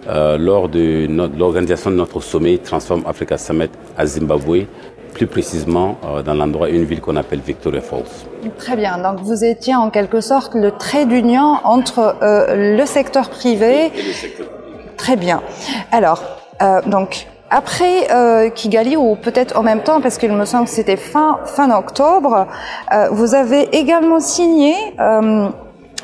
euh, 0.09 0.39
lors 0.39 0.69
de 0.71 1.07
l'organisation 1.39 1.91
de 1.91 1.97
notre 1.97 2.21
sommet 2.21 2.57
Transform 2.57 3.03
Africa 3.07 3.37
Summit 3.37 3.69
à 3.99 4.07
Zimbabwe, 4.07 4.65
plus 5.13 5.27
précisément 5.27 5.99
euh, 6.05 6.23
dans 6.23 6.35
l'endroit, 6.35 6.69
une 6.69 6.85
ville 6.85 7.01
qu'on 7.01 7.17
appelle 7.17 7.41
Victoria 7.41 7.81
Falls. 7.81 8.05
Très 8.59 8.77
bien, 8.77 8.99
donc 8.99 9.21
vous 9.21 9.45
étiez 9.45 9.75
en 9.75 9.91
quelque 9.91 10.21
sorte 10.21 10.55
le 10.55 10.71
trait 10.73 11.07
d'union 11.07 11.59
entre 11.65 12.17
euh, 12.23 12.77
le 12.77 12.87
secteur 12.87 13.31
privé. 13.31 13.87
Et 13.87 14.03
le 14.03 14.13
secteur 14.13 14.47
Très 14.97 15.17
bien. 15.17 15.41
Alors, 15.93 16.23
donc, 16.87 17.27
après 17.51 18.13
euh, 18.13 18.49
Kigali, 18.49 18.97
ou 18.97 19.17
peut-être 19.17 19.59
en 19.59 19.63
même 19.63 19.83
temps, 19.83 20.01
parce 20.01 20.19
qu'il 20.19 20.33
me 20.33 20.45
semble 20.45 20.65
que 20.67 20.71
c'était 20.71 20.97
fin, 20.97 21.41
fin 21.45 21.77
octobre, 21.77 22.47
euh, 22.93 23.09
vous 23.11 23.35
avez 23.35 23.77
également 23.77 24.21
signé 24.21 24.75
euh, 25.01 25.49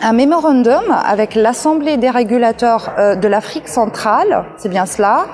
un 0.02 0.12
mémorandum 0.12 0.84
avec 0.90 1.34
l'Assemblée 1.34 1.96
des 1.96 2.10
régulateurs 2.10 2.92
euh, 2.98 3.14
de 3.14 3.28
l'Afrique 3.28 3.68
centrale, 3.68 4.44
c'est 4.56 4.68
bien 4.68 4.86
cela. 4.86 5.26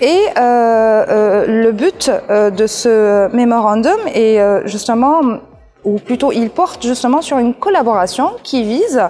Et 0.00 0.18
euh, 0.38 1.04
euh, 1.08 1.46
le 1.46 1.72
but 1.72 2.10
de 2.30 2.66
ce 2.66 3.34
mémorandum 3.34 4.00
est 4.14 4.40
justement, 4.66 5.20
ou 5.84 5.98
plutôt 5.98 6.32
il 6.32 6.50
porte 6.50 6.82
justement 6.82 7.20
sur 7.20 7.38
une 7.38 7.54
collaboration 7.54 8.32
qui 8.42 8.62
vise 8.62 9.02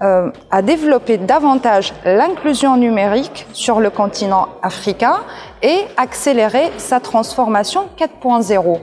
à 0.00 0.62
développer 0.62 1.16
davantage 1.16 1.92
l'inclusion 2.04 2.76
numérique 2.76 3.46
sur 3.52 3.78
le 3.78 3.88
continent 3.88 4.48
africain 4.60 5.20
et 5.62 5.78
accélérer 5.96 6.72
sa 6.76 6.98
transformation 6.98 7.84
4.0. 7.96 8.80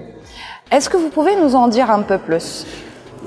Est-ce 0.72 0.90
que 0.90 0.96
vous 0.96 1.10
pouvez 1.10 1.36
nous 1.36 1.56
en 1.56 1.68
dire 1.68 1.92
un 1.92 2.04
peu 2.04 2.18
plus? 2.18 2.66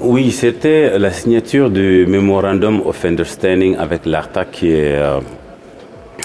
Oui, 0.02 0.32
c'était 0.32 0.98
la 0.98 1.12
signature 1.12 1.70
du 1.70 2.06
Memorandum 2.06 2.82
of 2.84 3.04
Understanding 3.04 3.76
avec 3.76 4.04
l'ARTA, 4.04 4.44
qui 4.44 4.68
est 4.72 4.96
euh, 4.96 5.20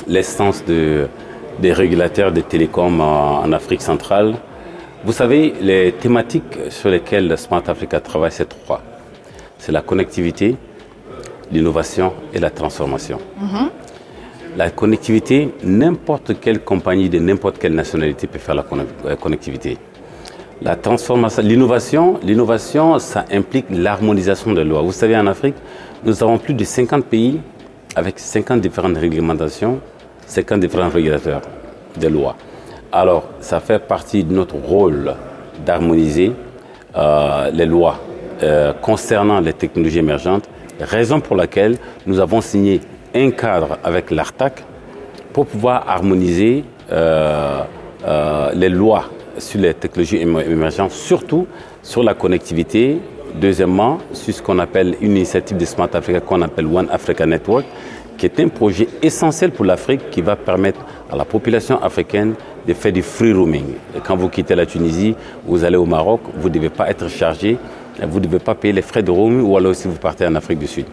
l'essence 0.07 0.65
de, 0.65 1.07
des 1.59 1.73
régulateurs 1.73 2.31
des 2.31 2.43
télécoms 2.43 2.99
en, 2.99 3.51
Afrique 3.51 3.81
centrale. 3.81 4.35
Vous 5.05 5.13
savez, 5.13 5.53
les 5.61 5.91
thématiques 5.91 6.57
sur 6.69 6.89
lesquelles 6.89 7.37
Smart 7.37 7.63
Africa 7.67 7.99
travaille, 7.99 8.31
c'est 8.31 8.49
trois. 8.49 8.81
C'est 9.59 9.71
la 9.71 9.81
connectivité, 9.81 10.55
l'innovation 11.51 12.13
et 12.33 12.39
la 12.39 12.49
transformation. 12.49 13.19
Mm-hmm. 13.39 13.69
La 14.57 14.71
connectivité, 14.71 15.53
n'importe 15.63 16.39
quelle 16.39 16.61
compagnie 16.61 17.09
de 17.09 17.19
n'importe 17.19 17.59
quelle 17.59 17.75
nationalité 17.75 18.25
peut 18.25 18.39
faire 18.39 18.55
la 18.55 18.65
euh, 19.05 19.15
connectivité. 19.15 19.77
La 20.63 20.75
transformation, 20.75 21.43
l'innovation, 21.43 22.19
l'innovation, 22.23 22.97
ça 22.97 23.25
implique 23.31 23.65
l'harmonisation 23.69 24.53
des 24.53 24.63
lois. 24.63 24.81
Vous 24.81 24.91
savez, 24.91 25.15
en 25.15 25.27
Afrique, 25.27 25.53
nous 26.03 26.23
avons 26.23 26.39
plus 26.39 26.55
de 26.55 26.63
50 26.63 27.05
pays 27.05 27.39
avec 27.95 28.17
50 28.17 28.59
différentes 28.59 28.97
réglementations, 28.97 29.79
50 30.25 30.59
différents 30.59 30.89
régulateurs 30.89 31.41
des 31.95 32.09
lois. 32.09 32.35
Alors, 32.91 33.29
ça 33.39 33.59
fait 33.59 33.77
partie 33.77 34.23
de 34.23 34.33
notre 34.33 34.55
rôle 34.55 35.13
d'harmoniser 35.63 36.31
euh, 36.95 37.51
les 37.51 37.65
lois 37.67 37.99
euh, 38.41 38.73
concernant 38.81 39.39
les 39.39 39.53
technologies 39.53 39.99
émergentes, 39.99 40.49
raison 40.79 41.19
pour 41.19 41.35
laquelle 41.35 41.77
nous 42.07 42.19
avons 42.19 42.41
signé 42.41 42.81
un 43.13 43.29
cadre 43.29 43.77
avec 43.83 44.09
l'ARTAC 44.09 44.63
pour 45.33 45.45
pouvoir 45.45 45.87
harmoniser 45.87 46.63
euh, 46.91 47.61
les 48.55 48.69
lois 48.69 49.05
sur 49.37 49.59
les 49.59 49.73
technologies 49.73 50.17
émergentes, 50.17 50.91
surtout 50.91 51.47
sur 51.81 52.03
la 52.03 52.13
connectivité. 52.13 52.99
Deuxièmement, 53.35 53.99
sur 54.13 54.33
ce 54.33 54.41
qu'on 54.41 54.57
appelle 54.59 54.95
une 55.01 55.11
initiative 55.11 55.57
de 55.57 55.65
Smart 55.65 55.89
Africa 55.93 56.19
qu'on 56.21 56.41
appelle 56.41 56.65
One 56.65 56.87
Africa 56.89 57.25
Network, 57.25 57.65
qui 58.17 58.25
est 58.25 58.39
un 58.39 58.47
projet 58.47 58.87
essentiel 59.01 59.51
pour 59.51 59.65
l'Afrique 59.65 60.09
qui 60.09 60.21
va 60.21 60.35
permettre 60.35 60.79
à 61.11 61.15
la 61.15 61.25
population 61.25 61.81
africaine 61.81 62.33
de 62.67 62.73
faire 62.73 62.91
du 62.91 63.01
free 63.01 63.33
roaming. 63.33 63.65
Quand 64.03 64.15
vous 64.15 64.29
quittez 64.29 64.55
la 64.55 64.65
Tunisie, 64.65 65.15
vous 65.45 65.63
allez 65.63 65.77
au 65.77 65.85
Maroc, 65.85 66.21
vous 66.35 66.49
ne 66.49 66.53
devez 66.53 66.69
pas 66.69 66.89
être 66.89 67.07
chargé, 67.09 67.57
vous 68.01 68.19
ne 68.19 68.25
devez 68.25 68.39
pas 68.39 68.55
payer 68.55 68.73
les 68.73 68.81
frais 68.81 69.03
de 69.03 69.11
roaming 69.11 69.41
ou 69.41 69.55
alors 69.55 69.75
si 69.75 69.87
vous 69.87 69.95
partez 69.95 70.25
en 70.25 70.35
Afrique 70.35 70.59
du 70.59 70.67
Sud. 70.67 70.85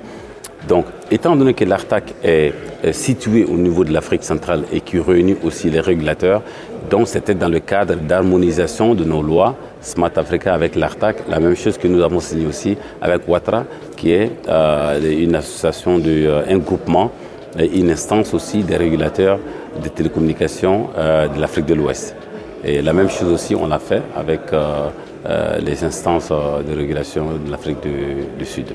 Donc, 0.68 0.86
étant 1.10 1.36
donné 1.36 1.52
que 1.54 1.64
l'ARTAC 1.64 2.14
est, 2.22 2.52
situé 2.92 3.44
au 3.44 3.56
niveau 3.56 3.82
de 3.82 3.92
l'Afrique 3.92 4.24
centrale 4.24 4.64
et 4.70 4.80
qui 4.82 4.98
réunit 4.98 5.36
aussi 5.42 5.70
les 5.70 5.80
régulateurs, 5.80 6.42
donc 6.90 7.08
c'était 7.08 7.34
dans 7.34 7.48
le 7.48 7.60
cadre 7.60 7.94
d'harmonisation 7.96 8.94
de 8.94 9.04
nos 9.04 9.22
lois 9.22 9.56
Smart 9.80 10.10
Africa 10.16 10.52
avec 10.52 10.76
l'ARTAC, 10.76 11.28
la 11.28 11.40
même 11.40 11.56
chose 11.56 11.78
que 11.78 11.88
nous 11.88 12.02
avons 12.02 12.20
signé 12.20 12.46
aussi 12.46 12.76
avec 13.00 13.26
Ouattara, 13.28 13.64
qui 13.96 14.12
est 14.12 14.30
euh, 14.48 15.00
une 15.18 15.34
association, 15.34 15.98
de, 15.98 16.10
euh, 16.10 16.42
un 16.48 16.58
groupement, 16.58 17.10
une 17.58 17.90
instance 17.90 18.34
aussi 18.34 18.62
des 18.62 18.76
régulateurs 18.76 19.38
des 19.82 19.90
télécommunications 19.90 20.88
euh, 20.96 21.28
de 21.28 21.40
l'Afrique 21.40 21.66
de 21.66 21.74
l'Ouest. 21.74 22.14
Et 22.64 22.80
la 22.80 22.92
même 22.92 23.10
chose 23.10 23.32
aussi, 23.32 23.54
on 23.54 23.66
l'a 23.66 23.78
fait 23.78 24.02
avec 24.16 24.40
les 25.60 25.84
instances 25.84 26.30
de 26.30 26.74
régulation 26.74 27.26
de 27.44 27.50
l'Afrique 27.50 27.76
du 28.38 28.46
Sud. 28.46 28.68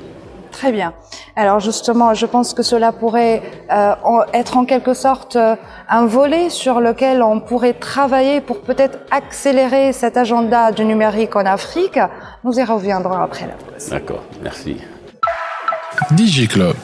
Très 0.50 0.72
bien. 0.72 0.92
Alors 1.36 1.60
justement, 1.60 2.14
je 2.14 2.26
pense 2.26 2.54
que 2.54 2.62
cela 2.62 2.92
pourrait 2.92 3.42
euh, 3.72 3.94
être 4.32 4.56
en 4.56 4.64
quelque 4.64 4.94
sorte 4.94 5.36
euh, 5.36 5.56
un 5.88 6.06
volet 6.06 6.50
sur 6.50 6.80
lequel 6.80 7.22
on 7.22 7.40
pourrait 7.40 7.74
travailler 7.74 8.40
pour 8.40 8.60
peut-être 8.60 8.98
accélérer 9.10 9.92
cet 9.92 10.16
agenda 10.16 10.72
du 10.72 10.84
numérique 10.84 11.36
en 11.36 11.46
Afrique. 11.46 11.98
Nous 12.44 12.58
y 12.58 12.64
reviendrons 12.64 13.20
après 13.20 13.46
la 13.46 13.54
pause. 13.54 13.88
D'accord, 13.88 14.22
merci. 14.42 14.76
DigiClub. 16.12 16.76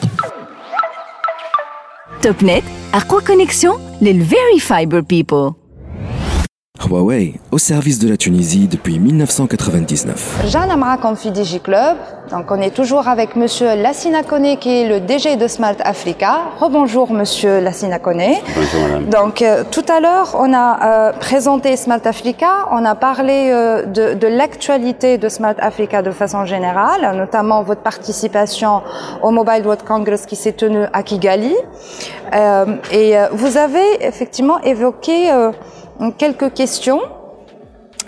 TopNet, 2.22 2.62
quoi 3.08 3.20
connexion, 3.20 3.74
les 4.00 4.12
Very 4.12 4.58
Fiber 4.58 5.02
People. 5.02 5.52
Huawei, 6.84 7.34
au 7.50 7.58
service 7.58 7.98
de 7.98 8.08
la 8.08 8.16
Tunisie 8.16 8.68
depuis 8.68 8.98
1999. 8.98 10.46
Jeanne 10.46 10.72
comme 11.00 11.16
fi 11.16 11.32
Club. 11.60 11.96
Donc 12.30 12.50
on 12.50 12.60
est 12.60 12.70
toujours 12.70 13.08
avec 13.08 13.36
monsieur 13.36 13.76
Lassina 13.76 14.22
Kone 14.22 14.56
qui 14.58 14.82
est 14.82 14.88
le 14.88 15.00
DG 15.00 15.36
de 15.36 15.46
Smart 15.46 15.76
Africa. 15.80 16.40
Rebonjour 16.58 17.12
monsieur 17.12 17.60
Lassina 17.60 17.98
Kone. 17.98 18.34
Bonjour 18.54 18.80
madame. 18.82 19.04
Donc 19.06 19.42
euh, 19.42 19.62
tout 19.70 19.84
à 19.88 20.00
l'heure 20.00 20.36
on 20.38 20.52
a 20.52 21.10
euh, 21.10 21.12
présenté 21.12 21.76
Smart 21.76 22.00
Africa, 22.04 22.66
on 22.72 22.84
a 22.84 22.94
parlé 22.94 23.50
euh, 23.52 23.86
de, 23.86 24.14
de 24.14 24.26
l'actualité 24.26 25.18
de 25.18 25.28
Smart 25.28 25.54
Africa 25.58 26.02
de 26.02 26.10
façon 26.10 26.44
générale, 26.44 27.16
notamment 27.16 27.62
votre 27.62 27.82
participation 27.82 28.82
au 29.22 29.30
Mobile 29.30 29.62
World 29.64 29.82
Congress 29.84 30.26
qui 30.26 30.36
s'est 30.36 30.52
tenu 30.52 30.84
à 30.92 31.02
Kigali. 31.02 31.54
et 32.92 33.14
vous 33.32 33.56
avez 33.56 33.86
effectivement 34.00 34.60
évoqué 34.62 35.30
quelques 36.18 36.52
questions 36.54 37.00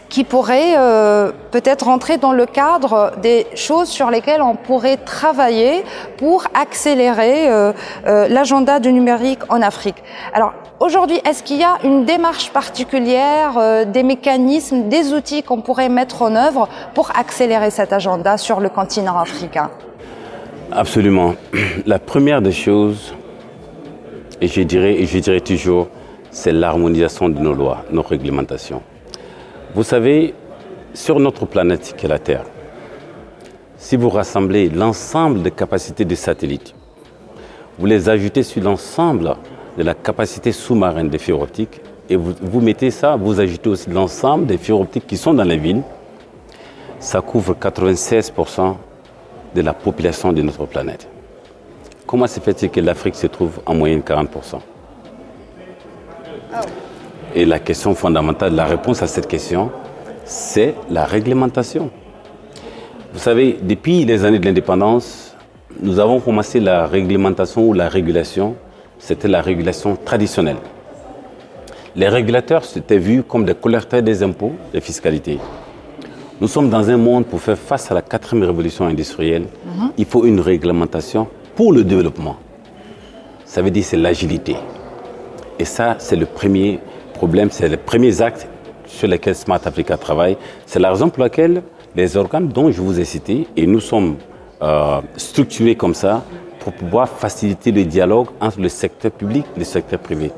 qui 0.08 0.24
pourraient 0.24 0.74
euh, 0.76 1.32
peut-être 1.50 1.84
rentrer 1.86 2.16
dans 2.16 2.32
le 2.32 2.46
cadre 2.46 3.12
des 3.20 3.46
choses 3.54 3.88
sur 3.88 4.10
lesquelles 4.10 4.42
on 4.42 4.54
pourrait 4.54 4.96
travailler 4.96 5.84
pour 6.16 6.44
accélérer 6.54 7.48
euh, 7.48 7.72
euh, 8.06 8.28
l'agenda 8.28 8.80
du 8.80 8.92
numérique 8.92 9.40
en 9.50 9.60
Afrique. 9.60 10.02
Alors 10.32 10.54
aujourd'hui, 10.80 11.20
est-ce 11.28 11.42
qu'il 11.42 11.58
y 11.58 11.64
a 11.64 11.76
une 11.84 12.04
démarche 12.04 12.50
particulière, 12.50 13.86
des 13.86 14.02
mécanismes, 14.02 14.88
des 14.88 15.12
outils 15.12 15.42
qu'on 15.42 15.60
pourrait 15.60 15.88
mettre 15.88 16.22
en 16.22 16.34
œuvre 16.34 16.68
pour 16.94 17.10
accélérer 17.18 17.70
cet 17.70 17.92
agenda 17.92 18.38
sur 18.38 18.60
le 18.60 18.68
continent 18.68 19.18
africain? 19.18 19.70
Absolument. 20.70 21.34
La 21.86 21.98
première 21.98 22.42
des 22.42 22.52
choses, 22.52 23.14
et 24.40 24.48
je 24.48 24.60
dirais, 24.62 24.94
et 24.94 25.06
je 25.06 25.18
dirais 25.18 25.40
toujours, 25.40 25.88
c'est 26.30 26.52
l'harmonisation 26.52 27.28
de 27.28 27.38
nos 27.38 27.54
lois, 27.54 27.84
nos 27.90 28.02
réglementations. 28.02 28.82
Vous 29.74 29.82
savez, 29.82 30.34
sur 30.94 31.20
notre 31.20 31.46
planète 31.46 31.94
qui 31.96 32.06
est 32.06 32.08
la 32.08 32.18
Terre, 32.18 32.44
si 33.76 33.96
vous 33.96 34.08
rassemblez 34.08 34.68
l'ensemble 34.68 35.42
des 35.42 35.50
capacités 35.50 36.04
des 36.04 36.16
satellites, 36.16 36.74
vous 37.78 37.86
les 37.86 38.08
ajoutez 38.08 38.42
sur 38.42 38.62
l'ensemble 38.62 39.36
de 39.76 39.82
la 39.82 39.94
capacité 39.94 40.50
sous-marine 40.50 41.08
des 41.08 41.18
fibres 41.18 41.42
optiques, 41.42 41.80
et 42.10 42.16
vous, 42.16 42.60
mettez 42.60 42.90
ça, 42.90 43.16
vous 43.16 43.38
ajoutez 43.38 43.68
aussi 43.68 43.90
l'ensemble 43.90 44.46
des 44.46 44.58
fibres 44.58 44.80
optiques 44.80 45.06
qui 45.06 45.16
sont 45.16 45.34
dans 45.34 45.44
les 45.44 45.58
villes, 45.58 45.82
ça 46.98 47.20
couvre 47.20 47.54
96% 47.54 48.74
de 49.54 49.60
la 49.60 49.72
population 49.72 50.32
de 50.32 50.42
notre 50.42 50.66
planète. 50.66 51.08
Comment 52.06 52.26
se 52.26 52.40
fait-il 52.40 52.70
que 52.70 52.80
l'Afrique 52.80 53.14
se 53.14 53.26
trouve 53.26 53.60
en 53.66 53.74
moyenne 53.74 54.00
40% 54.00 54.58
et 57.34 57.44
la 57.44 57.58
question 57.58 57.94
fondamentale, 57.94 58.54
la 58.54 58.64
réponse 58.64 59.02
à 59.02 59.06
cette 59.06 59.26
question, 59.26 59.70
c'est 60.24 60.74
la 60.90 61.04
réglementation. 61.04 61.90
Vous 63.12 63.18
savez, 63.18 63.58
depuis 63.62 64.04
les 64.04 64.24
années 64.24 64.38
de 64.38 64.44
l'indépendance, 64.46 65.36
nous 65.80 65.98
avons 65.98 66.20
commencé 66.20 66.60
la 66.60 66.86
réglementation 66.86 67.68
ou 67.68 67.72
la 67.72 67.88
régulation. 67.88 68.54
C'était 68.98 69.28
la 69.28 69.42
régulation 69.42 69.96
traditionnelle. 69.96 70.56
Les 71.94 72.08
régulateurs 72.08 72.64
s'étaient 72.64 72.98
vus 72.98 73.22
comme 73.22 73.44
des 73.44 73.54
collecteurs 73.54 74.02
des 74.02 74.22
impôts, 74.22 74.52
des 74.72 74.80
fiscalités. 74.80 75.38
Nous 76.40 76.48
sommes 76.48 76.70
dans 76.70 76.88
un 76.88 76.96
monde 76.96 77.26
pour 77.26 77.40
faire 77.40 77.58
face 77.58 77.90
à 77.90 77.94
la 77.94 78.02
quatrième 78.02 78.44
révolution 78.44 78.86
industrielle. 78.86 79.46
Mhm. 79.64 79.92
Il 79.98 80.04
faut 80.04 80.24
une 80.24 80.40
réglementation 80.40 81.26
pour 81.56 81.72
le 81.72 81.82
développement. 81.82 82.36
Ça 83.44 83.62
veut 83.62 83.70
dire 83.70 83.84
c'est 83.84 83.96
l'agilité. 83.96 84.56
Et 85.58 85.64
ça, 85.64 85.96
c'est 85.98 86.16
le 86.16 86.26
premier 86.26 86.78
problème, 87.14 87.50
c'est 87.50 87.68
les 87.68 87.76
premiers 87.76 88.22
actes 88.22 88.48
sur 88.86 89.08
lesquels 89.08 89.34
Smart 89.34 89.60
Africa 89.64 89.96
travaille. 89.96 90.36
C'est 90.66 90.78
la 90.78 90.90
raison 90.90 91.10
pour 91.10 91.22
laquelle 91.22 91.62
les 91.96 92.16
organes 92.16 92.48
dont 92.48 92.70
je 92.70 92.80
vous 92.80 93.00
ai 93.00 93.04
cité, 93.04 93.46
et 93.56 93.66
nous 93.66 93.80
sommes 93.80 94.16
euh, 94.62 95.00
structurés 95.16 95.74
comme 95.74 95.94
ça, 95.94 96.24
pour 96.60 96.72
pouvoir 96.72 97.08
faciliter 97.08 97.72
le 97.72 97.84
dialogue 97.84 98.28
entre 98.40 98.60
le 98.60 98.68
secteur 98.68 99.10
public 99.10 99.44
et 99.56 99.58
le 99.58 99.64
secteur 99.64 99.98
privé. 99.98 100.30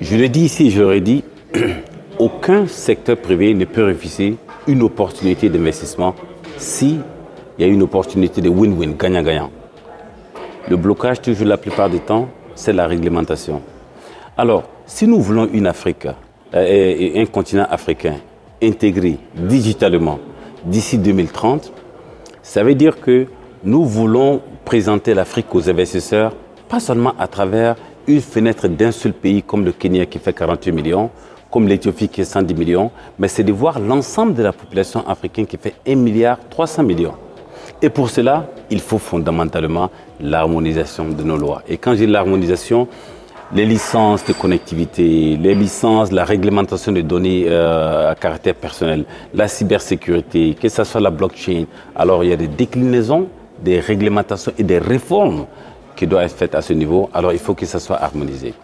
Je 0.00 0.16
le 0.16 0.28
dis 0.28 0.42
ici, 0.42 0.70
je 0.70 0.80
l'aurais 0.80 1.00
dit, 1.00 1.24
aucun 2.18 2.66
secteur 2.66 3.16
privé 3.16 3.54
ne 3.54 3.64
peut 3.64 3.84
refuser 3.84 4.36
une 4.66 4.82
opportunité 4.82 5.48
d'investissement 5.48 6.14
si 6.58 6.98
il 7.58 7.66
y 7.66 7.68
a 7.68 7.72
une 7.72 7.82
opportunité 7.82 8.40
de 8.40 8.48
win-win, 8.48 8.94
gagnant-gagnant. 8.96 9.50
Le 10.68 10.76
blocage, 10.76 11.20
toujours 11.20 11.46
la 11.46 11.56
plupart 11.56 11.90
du 11.90 12.00
temps, 12.00 12.28
c'est 12.54 12.72
la 12.72 12.86
réglementation. 12.86 13.62
Alors, 14.42 14.62
si 14.86 15.06
nous 15.06 15.20
voulons 15.20 15.50
une 15.52 15.66
Afrique, 15.66 16.06
euh, 16.54 16.64
et 16.66 17.20
un 17.20 17.26
continent 17.26 17.66
africain 17.68 18.14
intégré 18.62 19.18
digitalement 19.34 20.18
d'ici 20.64 20.96
2030, 20.96 21.70
ça 22.42 22.64
veut 22.64 22.74
dire 22.74 22.98
que 23.02 23.26
nous 23.64 23.84
voulons 23.84 24.40
présenter 24.64 25.12
l'Afrique 25.12 25.54
aux 25.54 25.68
investisseurs, 25.68 26.32
pas 26.70 26.80
seulement 26.80 27.12
à 27.18 27.28
travers 27.28 27.76
une 28.06 28.22
fenêtre 28.22 28.66
d'un 28.66 28.92
seul 28.92 29.12
pays 29.12 29.42
comme 29.42 29.62
le 29.62 29.72
Kenya 29.72 30.06
qui 30.06 30.18
fait 30.18 30.32
48 30.32 30.72
millions, 30.72 31.10
comme 31.50 31.68
l'Éthiopie 31.68 32.08
qui 32.08 32.22
est 32.22 32.24
110 32.24 32.54
millions, 32.54 32.90
mais 33.18 33.28
c'est 33.28 33.44
de 33.44 33.52
voir 33.52 33.78
l'ensemble 33.78 34.32
de 34.32 34.42
la 34.42 34.54
population 34.54 35.06
africaine 35.06 35.46
qui 35.46 35.58
fait 35.58 35.74
1 35.86 35.96
milliard 35.96 36.38
300 36.48 36.82
millions. 36.84 37.16
Et 37.82 37.90
pour 37.90 38.08
cela, 38.08 38.46
il 38.70 38.80
faut 38.80 38.96
fondamentalement 38.96 39.90
l'harmonisation 40.18 41.10
de 41.10 41.22
nos 41.22 41.36
lois. 41.36 41.62
Et 41.68 41.76
quand 41.76 41.94
j'ai 41.94 42.06
l'harmonisation, 42.06 42.88
les 43.52 43.66
licences 43.66 44.24
de 44.24 44.32
connectivité, 44.32 45.36
les 45.36 45.54
licences, 45.54 46.12
la 46.12 46.24
réglementation 46.24 46.92
des 46.92 47.02
données 47.02 47.46
euh, 47.48 48.10
à 48.10 48.14
caractère 48.14 48.54
personnel, 48.54 49.04
la 49.34 49.48
cybersécurité, 49.48 50.54
que 50.60 50.68
ce 50.68 50.84
soit 50.84 51.00
la 51.00 51.10
blockchain. 51.10 51.64
Alors 51.96 52.22
il 52.22 52.30
y 52.30 52.32
a 52.32 52.36
des 52.36 52.48
déclinaisons, 52.48 53.26
des 53.60 53.80
réglementations 53.80 54.52
et 54.56 54.62
des 54.62 54.78
réformes 54.78 55.46
qui 55.96 56.06
doivent 56.06 56.24
être 56.24 56.36
faites 56.36 56.54
à 56.54 56.62
ce 56.62 56.72
niveau. 56.72 57.10
Alors 57.12 57.32
il 57.32 57.38
faut 57.38 57.54
que 57.54 57.66
ça 57.66 57.80
soit 57.80 58.00
harmonisé. 58.00 58.54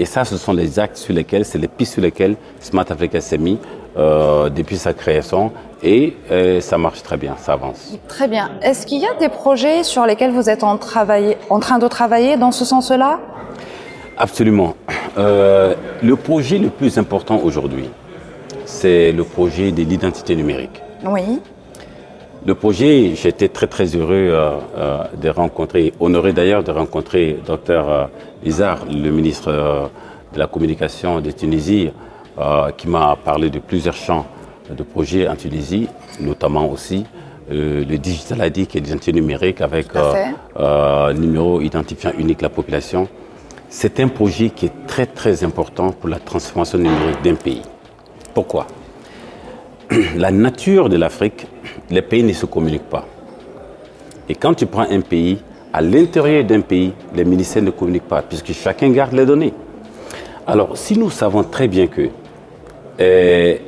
Et 0.00 0.04
ça, 0.04 0.24
ce 0.24 0.36
sont 0.36 0.52
les 0.52 0.78
actes 0.78 0.96
sur 0.96 1.12
lesquels, 1.12 1.44
c'est 1.44 1.58
les 1.58 1.66
pistes 1.66 1.94
sur 1.94 2.02
lesquelles 2.02 2.36
Smart 2.60 2.86
Africa 2.88 3.20
s'est 3.20 3.36
mis 3.36 3.58
euh, 3.96 4.48
depuis 4.48 4.76
sa 4.76 4.92
création 4.92 5.50
et 5.82 6.16
euh, 6.30 6.60
ça 6.60 6.78
marche 6.78 7.02
très 7.02 7.16
bien, 7.16 7.34
ça 7.36 7.54
avance. 7.54 7.98
Très 8.06 8.28
bien. 8.28 8.52
Est-ce 8.62 8.86
qu'il 8.86 9.00
y 9.00 9.06
a 9.06 9.14
des 9.18 9.28
projets 9.28 9.82
sur 9.82 10.06
lesquels 10.06 10.30
vous 10.30 10.48
êtes 10.48 10.62
en, 10.62 10.78
en 11.50 11.58
train 11.58 11.78
de 11.80 11.88
travailler 11.88 12.36
dans 12.36 12.52
ce 12.52 12.64
sens-là? 12.64 13.18
Absolument. 14.20 14.74
Euh, 15.16 15.74
le 16.02 16.16
projet 16.16 16.58
le 16.58 16.70
plus 16.70 16.98
important 16.98 17.40
aujourd'hui, 17.40 17.88
c'est 18.64 19.12
le 19.12 19.22
projet 19.22 19.70
de 19.70 19.82
l'identité 19.82 20.34
numérique. 20.34 20.82
Oui. 21.04 21.40
Le 22.44 22.54
projet, 22.56 23.14
j'étais 23.14 23.48
très 23.48 23.68
très 23.68 23.86
heureux 23.94 24.28
euh, 24.30 24.58
euh, 24.76 25.04
de 25.22 25.28
rencontrer, 25.28 25.92
honoré 26.00 26.32
d'ailleurs 26.32 26.64
de 26.64 26.72
rencontrer 26.72 27.38
Dr 27.46 28.08
Lizard, 28.42 28.86
le 28.90 29.10
ministre 29.10 29.52
de 30.32 30.38
la 30.38 30.48
communication 30.48 31.20
de 31.20 31.30
Tunisie, 31.30 31.90
qui 32.76 32.88
m'a 32.88 33.16
parlé 33.24 33.50
de 33.50 33.58
plusieurs 33.58 33.96
champs 33.96 34.26
de 34.70 34.82
projets 34.82 35.26
en 35.28 35.34
Tunisie, 35.34 35.88
notamment 36.20 36.70
aussi 36.70 37.04
le 37.50 37.96
Digital 37.96 38.46
ID, 38.46 38.68
qui 38.68 38.78
est 38.78 38.80
l'identité 38.80 39.12
numérique 39.12 39.60
avec 39.60 39.86
un 40.56 41.12
numéro 41.14 41.60
identifiant 41.60 42.12
unique 42.16 42.42
la 42.42 42.48
population. 42.48 43.08
C'est 43.70 44.00
un 44.00 44.08
projet 44.08 44.48
qui 44.48 44.66
est 44.66 44.86
très 44.86 45.04
très 45.04 45.44
important 45.44 45.92
pour 45.92 46.08
la 46.08 46.18
transformation 46.18 46.78
numérique 46.78 47.22
d'un 47.22 47.34
pays. 47.34 47.60
Pourquoi? 48.32 48.66
La 50.16 50.30
nature 50.30 50.88
de 50.88 50.96
l'Afrique, 50.96 51.46
les 51.90 52.00
pays 52.00 52.22
ne 52.22 52.32
se 52.32 52.46
communiquent 52.46 52.88
pas. 52.88 53.06
Et 54.26 54.34
quand 54.34 54.54
tu 54.54 54.64
prends 54.64 54.86
un 54.90 55.02
pays, 55.02 55.38
à 55.70 55.82
l'intérieur 55.82 56.44
d'un 56.44 56.62
pays, 56.62 56.94
les 57.14 57.26
ministères 57.26 57.62
ne 57.62 57.70
communiquent 57.70 58.08
pas, 58.08 58.22
puisque 58.22 58.52
chacun 58.54 58.88
garde 58.88 59.12
les 59.12 59.26
données. 59.26 59.52
Alors, 60.46 60.78
si 60.78 60.98
nous 60.98 61.10
savons 61.10 61.44
très 61.44 61.68
bien 61.68 61.88
que 61.88 62.08
eh, 62.98 63.60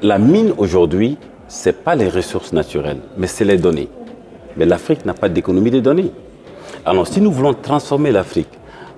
la 0.00 0.18
mine 0.18 0.54
aujourd'hui, 0.58 1.18
ce 1.48 1.70
n'est 1.70 1.72
pas 1.72 1.96
les 1.96 2.08
ressources 2.08 2.52
naturelles, 2.52 3.00
mais 3.16 3.26
c'est 3.26 3.44
les 3.44 3.58
données. 3.58 3.88
Mais 4.56 4.64
l'Afrique 4.64 5.04
n'a 5.04 5.14
pas 5.14 5.28
d'économie 5.28 5.72
de 5.72 5.80
données. 5.80 6.12
Alors, 6.86 7.08
si 7.08 7.20
nous 7.20 7.32
voulons 7.32 7.54
transformer 7.54 8.12
l'Afrique 8.12 8.48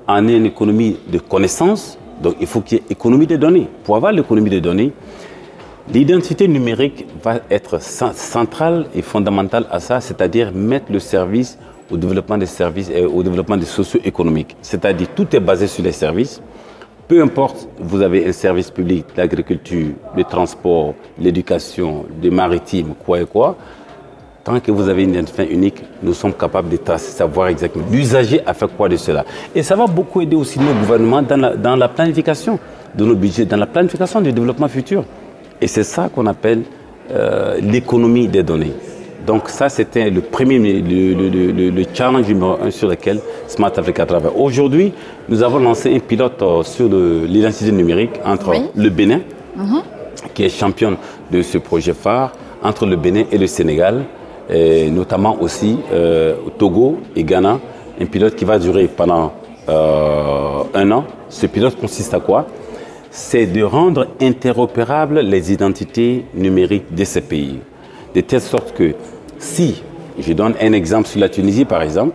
en 0.06 0.26
une 0.28 0.46
économie 0.46 0.96
de 1.08 1.18
connaissances, 1.18 1.98
donc 2.22 2.36
il 2.40 2.46
faut 2.46 2.60
qu'il 2.60 2.78
y 2.78 2.80
ait 2.80 2.84
économie 2.90 3.26
de 3.26 3.36
données. 3.36 3.68
Pour 3.84 3.96
avoir 3.96 4.12
l'économie 4.12 4.50
de 4.50 4.58
données, 4.58 4.92
l'identité 5.92 6.46
numérique 6.48 7.06
va 7.22 7.40
être 7.50 7.80
centrale 7.80 8.86
et 8.94 9.02
fondamentale 9.02 9.66
à 9.70 9.80
ça, 9.80 10.00
c'est-à-dire 10.00 10.52
mettre 10.52 10.92
le 10.92 10.98
service 10.98 11.58
au 11.90 11.96
développement 11.96 12.38
des 12.38 12.46
services 12.46 12.90
et 12.90 13.04
au 13.04 13.22
développement 13.22 13.56
des 13.56 13.66
socio-économiques. 13.66 14.56
C'est-à-dire 14.62 15.08
tout 15.14 15.34
est 15.34 15.40
basé 15.40 15.66
sur 15.66 15.84
les 15.84 15.92
services. 15.92 16.40
Peu 17.08 17.20
importe, 17.22 17.68
vous 17.78 18.00
avez 18.00 18.26
un 18.26 18.32
service 18.32 18.70
public, 18.70 19.04
l'agriculture, 19.16 19.88
le 20.16 20.24
transport, 20.24 20.94
l'éducation, 21.18 22.06
le 22.22 22.30
maritime, 22.30 22.94
quoi 23.04 23.20
et 23.20 23.26
quoi. 23.26 23.56
Tant 24.44 24.58
que 24.58 24.72
vous 24.72 24.88
avez 24.88 25.04
une 25.04 25.10
identité 25.10 25.48
unique, 25.52 25.82
nous 26.02 26.14
sommes 26.14 26.32
capables 26.32 26.68
de 26.68 26.76
tracer, 26.76 27.12
savoir 27.12 27.46
exactement 27.46 27.84
l'usager 27.92 28.40
a 28.44 28.52
fait 28.54 28.66
quoi 28.76 28.88
de 28.88 28.96
cela. 28.96 29.24
Et 29.54 29.62
ça 29.62 29.76
va 29.76 29.86
beaucoup 29.86 30.20
aider 30.20 30.34
aussi 30.34 30.58
nos 30.58 30.72
gouvernements 30.74 31.22
dans 31.22 31.36
la, 31.36 31.54
dans 31.54 31.76
la 31.76 31.88
planification 31.88 32.58
de 32.92 33.04
nos 33.04 33.14
budgets, 33.14 33.44
dans 33.44 33.56
la 33.56 33.66
planification 33.66 34.20
du 34.20 34.32
développement 34.32 34.66
futur. 34.66 35.04
Et 35.60 35.68
c'est 35.68 35.84
ça 35.84 36.10
qu'on 36.12 36.26
appelle 36.26 36.62
euh, 37.12 37.60
l'économie 37.60 38.26
des 38.26 38.42
données. 38.42 38.72
Donc 39.24 39.48
ça, 39.48 39.68
c'était 39.68 40.10
le 40.10 40.20
premier, 40.20 40.58
le, 40.58 41.70
le, 41.70 41.84
challenge 41.94 42.26
numéro 42.26 42.56
un 42.60 42.72
sur 42.72 42.88
lequel 42.88 43.20
Smart 43.46 43.72
Africa 43.76 44.04
travaille. 44.04 44.32
Aujourd'hui, 44.36 44.92
nous 45.28 45.40
avons 45.44 45.60
lancé 45.60 45.94
un 45.94 46.00
pilote 46.00 46.42
euh, 46.42 46.64
sur 46.64 46.88
l'identité 46.88 47.70
numérique 47.70 48.18
entre 48.24 48.54
le 48.74 48.88
Bénin, 48.90 49.20
mhm. 49.56 49.82
qui 50.34 50.42
est 50.42 50.48
championne 50.48 50.96
de 51.30 51.42
ce 51.42 51.58
projet 51.58 51.92
phare, 51.94 52.32
entre 52.60 52.86
le 52.86 52.96
Bénin 52.96 53.22
et 53.30 53.38
le 53.38 53.46
Sénégal, 53.46 54.02
notamment 54.50 55.40
aussi 55.40 55.78
euh, 55.92 56.36
Togo 56.58 56.98
et 57.16 57.24
Ghana, 57.24 57.60
un 58.00 58.06
pilote 58.06 58.34
qui 58.34 58.44
va 58.44 58.58
durer 58.58 58.88
pendant 58.88 59.32
euh, 59.68 60.62
un 60.74 60.90
an. 60.90 61.04
Ce 61.28 61.46
pilote 61.46 61.78
consiste 61.80 62.14
à 62.14 62.20
quoi? 62.20 62.46
C'est 63.10 63.46
de 63.46 63.62
rendre 63.62 64.08
interopérables 64.20 65.20
les 65.20 65.52
identités 65.52 66.24
numériques 66.34 66.94
de 66.94 67.04
ces 67.04 67.20
pays. 67.20 67.60
De 68.14 68.20
telle 68.20 68.40
sorte 68.40 68.72
que 68.72 68.94
si, 69.38 69.82
je 70.18 70.32
donne 70.32 70.54
un 70.60 70.72
exemple 70.72 71.08
sur 71.08 71.20
la 71.20 71.28
Tunisie 71.28 71.64
par 71.64 71.82
exemple, 71.82 72.14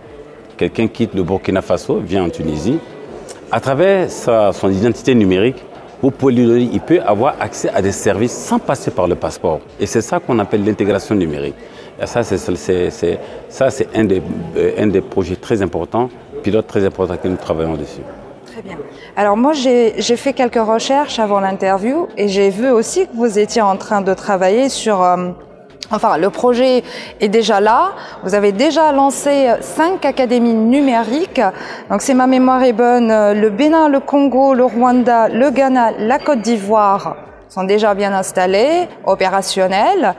quelqu'un 0.56 0.88
quitte 0.88 1.14
le 1.14 1.22
Burkina 1.22 1.62
Faso, 1.62 1.98
vient 1.98 2.24
en 2.24 2.30
Tunisie, 2.30 2.78
à 3.50 3.60
travers 3.60 4.10
son 4.10 4.70
identité 4.70 5.14
numérique, 5.14 5.56
il 6.02 6.80
peut 6.86 7.00
avoir 7.00 7.36
accès 7.40 7.70
à 7.70 7.82
des 7.82 7.92
services 7.92 8.32
sans 8.32 8.58
passer 8.58 8.90
par 8.90 9.08
le 9.08 9.14
passeport. 9.14 9.60
Et 9.80 9.86
c'est 9.86 10.00
ça 10.02 10.20
qu'on 10.20 10.38
appelle 10.38 10.64
l'intégration 10.64 11.14
numérique. 11.14 11.54
Ça, 12.04 12.22
c'est, 12.22 13.88
euh, 13.96 14.72
un 14.78 14.86
des 14.86 15.00
projets 15.00 15.36
très 15.36 15.62
importants, 15.62 16.08
pilote 16.42 16.66
très 16.66 16.84
important 16.84 17.16
que 17.16 17.26
nous 17.26 17.36
travaillons 17.36 17.74
dessus. 17.74 18.02
Très 18.46 18.62
bien. 18.62 18.76
Alors 19.16 19.36
moi, 19.36 19.52
j'ai, 19.52 20.00
fait 20.16 20.32
quelques 20.32 20.62
recherches 20.62 21.18
avant 21.18 21.40
l'interview 21.40 22.06
et 22.16 22.28
j'ai 22.28 22.50
vu 22.50 22.70
aussi 22.70 23.06
que 23.06 23.16
vous 23.16 23.38
étiez 23.38 23.62
en 23.62 23.76
train 23.76 24.00
de 24.00 24.14
travailler 24.14 24.68
sur... 24.68 25.02
Euh, 25.02 25.30
enfin, 25.90 26.18
le 26.18 26.30
projet 26.30 26.84
est 27.20 27.28
déjà 27.28 27.60
là. 27.60 27.90
Vous 28.22 28.36
avez 28.36 28.52
déjà 28.52 28.92
lancé 28.92 29.48
cinq 29.60 30.04
académies 30.04 30.54
numériques. 30.54 31.42
Donc, 31.90 32.02
si 32.02 32.14
ma 32.14 32.28
mémoire 32.28 32.62
est 32.62 32.72
bonne, 32.72 33.08
le 33.08 33.50
Bénin, 33.50 33.88
le 33.88 33.98
Congo, 33.98 34.54
le 34.54 34.64
Rwanda, 34.64 35.28
le 35.28 35.50
Ghana, 35.50 35.92
la 35.98 36.20
Côte 36.20 36.42
d'Ivoire 36.42 37.16
sont 37.48 37.64
déjà 37.64 37.94
bien 37.94 38.12
installés, 38.12 38.88
opérationnels. 39.04 40.14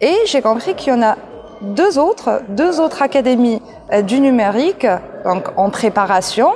Et 0.00 0.14
j'ai 0.26 0.42
compris 0.42 0.74
qu'il 0.74 0.92
y 0.92 0.96
en 0.96 1.02
a 1.02 1.16
deux 1.60 1.98
autres, 1.98 2.42
deux 2.48 2.80
autres 2.80 3.02
académies 3.02 3.62
euh, 3.92 4.02
du 4.02 4.20
numérique, 4.20 4.86
donc 5.24 5.44
en 5.56 5.70
préparation. 5.70 6.50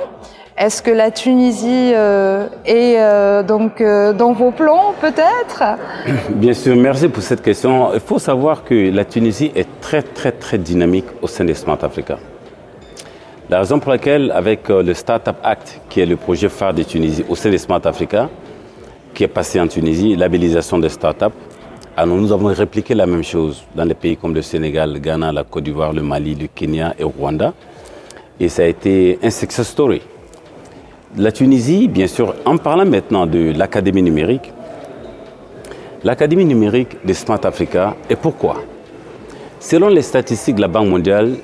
Est-ce 0.57 0.81
que 0.81 0.91
la 0.91 1.09
Tunisie 1.09 1.93
euh, 1.95 2.47
est 2.65 2.95
euh, 2.97 3.43
donc 3.43 3.81
dans 3.81 4.33
vos 4.33 4.51
plans 4.51 4.93
peut-être? 4.99 5.63
Bien 6.31 6.53
sûr, 6.53 6.75
merci 6.75 7.07
pour 7.07 7.23
cette 7.23 7.41
question. 7.41 7.93
Il 7.93 8.01
faut 8.01 8.19
savoir 8.19 8.65
que 8.65 8.91
la 8.91 9.05
Tunisie 9.05 9.51
est 9.55 9.67
très 9.79 10.01
très 10.01 10.33
très 10.33 10.57
dynamique 10.57 11.05
au 11.21 11.27
sein 11.27 11.45
des 11.45 11.53
Smart 11.53 11.81
Africa. 11.81 12.17
La 13.49 13.59
raison 13.59 13.79
pour 13.79 13.91
laquelle, 13.91 14.31
avec 14.31 14.67
le 14.67 14.93
Startup 14.93 15.35
Act, 15.43 15.81
qui 15.89 16.01
est 16.01 16.05
le 16.05 16.17
projet 16.17 16.49
phare 16.49 16.73
de 16.73 16.83
Tunisie 16.83 17.25
au 17.27 17.35
sein 17.35 17.49
des 17.49 17.57
Smart 17.57 17.81
Africa, 17.85 18.29
qui 19.15 19.23
est 19.23 19.27
passé 19.27 19.59
en 19.59 19.67
Tunisie, 19.67 20.15
labellisation 20.15 20.77
des 20.77 20.89
startups, 20.89 21.48
alors 21.99 22.15
nous 22.15 22.31
avons 22.31 22.47
répliqué 22.47 22.95
la 22.95 23.05
même 23.05 23.25
chose 23.25 23.61
dans 23.75 23.83
les 23.83 23.93
pays 23.93 24.15
comme 24.15 24.33
le 24.33 24.41
Sénégal, 24.41 24.93
le 24.93 24.99
Ghana, 24.99 25.33
la 25.33 25.43
Côte 25.43 25.65
d'Ivoire, 25.65 25.91
le 25.91 26.01
Mali, 26.01 26.33
le 26.33 26.47
Kenya 26.47 26.93
et 26.97 27.01
le 27.01 27.07
Rwanda. 27.07 27.53
Et 28.39 28.47
ça 28.47 28.61
a 28.61 28.67
été 28.67 29.19
un 29.21 29.29
success 29.29 29.67
story. 29.67 30.01
La 31.17 31.33
Tunisie, 31.33 31.89
bien 31.89 32.07
sûr, 32.07 32.35
en 32.45 32.55
parlant 32.55 32.85
maintenant 32.85 33.25
de 33.25 33.51
l'Académie 33.53 34.01
numérique, 34.01 34.53
l'Académie 36.05 36.45
numérique 36.45 37.05
de 37.05 37.11
Smart 37.11 37.41
Africa, 37.43 37.97
et 38.09 38.15
pourquoi? 38.15 38.63
Selon 39.59 39.89
les 39.89 40.01
statistiques 40.01 40.55
de 40.55 40.61
la 40.61 40.69
Banque 40.69 40.87
mondiale, 40.87 41.35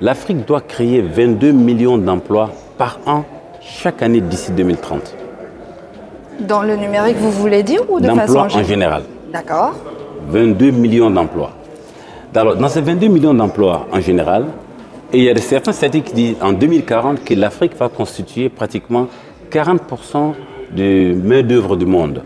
l'Afrique 0.00 0.46
doit 0.46 0.62
créer 0.62 1.02
22 1.02 1.52
millions 1.52 1.98
d'emplois 1.98 2.50
par 2.78 2.98
an 3.04 3.24
chaque 3.60 4.00
année 4.00 4.22
d'ici 4.22 4.52
2030. 4.52 5.14
Dans 6.40 6.62
le 6.62 6.76
numérique, 6.76 7.18
vous 7.18 7.30
voulez 7.30 7.62
dire 7.62 7.82
ou 7.90 8.00
de 8.00 8.08
façon 8.08 8.38
en 8.38 8.62
général. 8.62 9.02
D'accord. 9.32 9.72
22 10.28 10.70
millions 10.70 11.10
d'emplois. 11.10 11.52
Alors, 12.34 12.56
dans 12.56 12.68
ces 12.68 12.80
22 12.80 13.08
millions 13.08 13.34
d'emplois 13.34 13.86
en 13.90 14.00
général, 14.00 14.46
et 15.12 15.18
il 15.18 15.24
y 15.24 15.30
a 15.30 15.36
certains 15.36 15.72
statistiques 15.72 16.10
qui 16.10 16.14
disent 16.14 16.36
en 16.40 16.52
2040 16.52 17.24
que 17.24 17.34
l'Afrique 17.34 17.76
va 17.78 17.88
constituer 17.88 18.48
pratiquement 18.48 19.08
40% 19.50 20.34
de 20.74 21.14
main-d'œuvre 21.14 21.76
du 21.76 21.86
monde. 21.86 22.22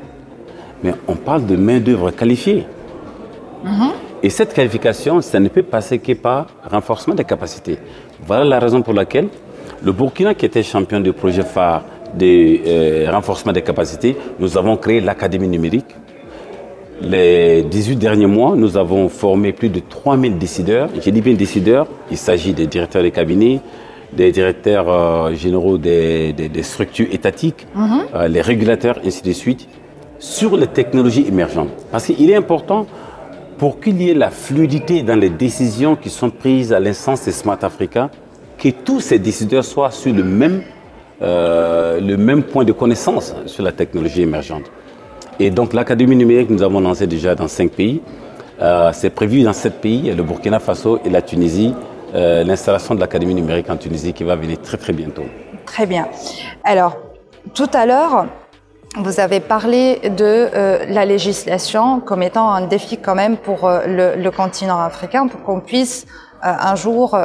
Mais 0.82 0.94
on 1.08 1.14
parle 1.14 1.46
de 1.46 1.56
main-d'œuvre 1.56 2.10
qualifiée. 2.10 2.64
Et 4.22 4.30
cette 4.30 4.52
qualification, 4.54 5.20
ça 5.20 5.40
ne 5.40 5.48
peut 5.48 5.62
passer 5.62 5.98
que 5.98 6.12
par 6.12 6.46
renforcement 6.70 7.14
des 7.14 7.24
capacités. 7.24 7.78
Voilà 8.24 8.44
la 8.44 8.58
raison 8.58 8.82
pour 8.82 8.94
laquelle 8.94 9.28
le 9.82 9.92
Burkina, 9.92 10.34
qui 10.34 10.46
était 10.46 10.62
champion 10.62 11.00
du 11.00 11.12
projet 11.12 11.42
phare 11.42 11.84
de 12.14 12.58
euh, 12.66 13.10
renforcement 13.10 13.52
des 13.52 13.62
capacités, 13.62 14.16
nous 14.38 14.56
avons 14.56 14.76
créé 14.76 15.00
l'Académie 15.00 15.48
numérique. 15.48 15.94
Les 17.02 17.62
18 17.62 17.96
derniers 17.96 18.26
mois, 18.26 18.54
nous 18.56 18.76
avons 18.76 19.08
formé 19.08 19.52
plus 19.52 19.68
de 19.68 19.80
3000 19.80 20.38
décideurs. 20.38 20.88
J'ai 21.00 21.12
dit 21.12 21.20
bien 21.20 21.34
décideurs, 21.34 21.86
il 22.10 22.16
s'agit 22.16 22.54
des 22.54 22.66
directeurs 22.66 23.02
de 23.02 23.10
cabinet, 23.10 23.60
des 24.12 24.32
directeurs 24.32 24.88
euh, 24.88 25.34
généraux 25.34 25.76
des, 25.78 26.32
des- 26.32 26.48
des 26.48 26.62
structures 26.62 27.08
étatiques, 27.12 27.66
euh, 28.14 28.28
les 28.28 28.40
régulateurs, 28.40 28.98
ainsi 29.04 29.22
de 29.22 29.32
suite, 29.32 29.68
sur 30.18 30.56
les 30.56 30.68
technologies 30.68 31.26
émergentes. 31.28 31.68
Parce 31.92 32.06
qu'il 32.06 32.30
est 32.30 32.34
important 32.36 32.86
pour 33.58 33.78
qu'il 33.78 34.00
y 34.02 34.10
ait 34.10 34.14
la 34.14 34.30
fluidité 34.30 35.02
dans 35.02 35.16
les 35.18 35.28
décisions 35.30 35.96
qui 35.96 36.08
sont 36.08 36.30
prises 36.30 36.72
à 36.72 36.80
l'instance 36.80 37.26
de 37.26 37.30
Smart 37.30 37.58
Africa, 37.62 38.10
que 38.58 38.70
tous 38.70 39.00
ces 39.00 39.18
décideurs 39.18 39.64
soient 39.64 39.90
sur 39.90 40.14
le 40.14 40.24
même, 40.24 40.62
euh, 41.20 42.00
le 42.00 42.16
même 42.16 42.42
point 42.42 42.64
de 42.64 42.72
connaissance 42.72 43.34
sur 43.44 43.62
la 43.62 43.72
technologie 43.72 44.22
émergente. 44.22 44.64
Et 45.38 45.50
donc 45.50 45.72
l'Académie 45.72 46.16
numérique, 46.16 46.50
nous 46.50 46.62
avons 46.62 46.80
lancé 46.80 47.06
déjà 47.06 47.34
dans 47.34 47.48
cinq 47.48 47.70
pays. 47.72 48.00
Euh, 48.60 48.90
C'est 48.92 49.10
prévu 49.10 49.42
dans 49.42 49.52
sept 49.52 49.80
pays, 49.80 50.10
le 50.12 50.22
Burkina 50.22 50.58
Faso 50.58 50.98
et 51.04 51.10
la 51.10 51.20
Tunisie, 51.20 51.74
euh, 52.14 52.42
l'installation 52.42 52.94
de 52.94 53.00
l'Académie 53.00 53.34
numérique 53.34 53.68
en 53.68 53.76
Tunisie 53.76 54.14
qui 54.14 54.24
va 54.24 54.34
venir 54.34 54.58
très 54.62 54.78
très 54.78 54.94
bientôt. 54.94 55.24
Très 55.66 55.84
bien. 55.84 56.08
Alors, 56.64 56.96
tout 57.52 57.68
à 57.74 57.84
l'heure, 57.84 58.26
vous 58.96 59.20
avez 59.20 59.40
parlé 59.40 60.00
de 60.08 60.48
euh, 60.54 60.86
la 60.88 61.04
législation 61.04 62.00
comme 62.00 62.22
étant 62.22 62.50
un 62.50 62.66
défi 62.66 62.96
quand 62.96 63.14
même 63.14 63.36
pour 63.36 63.68
le, 63.86 64.30
continent 64.30 64.80
africain, 64.80 65.26
pour 65.28 65.42
qu'on 65.42 65.60
puisse 65.60 66.06
un 66.42 66.76
jour 66.76 67.18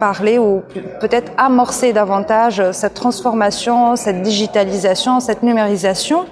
parler 0.00 0.38
ou 0.38 0.62
peut-être 1.00 1.30
amorcer 1.36 1.92
davantage 1.92 2.62
cette 2.72 2.94
transformation, 2.94 3.94
cette 3.94 4.22
digitalisation, 4.22 5.20
cette 5.20 5.42
numérisation. 5.42 6.26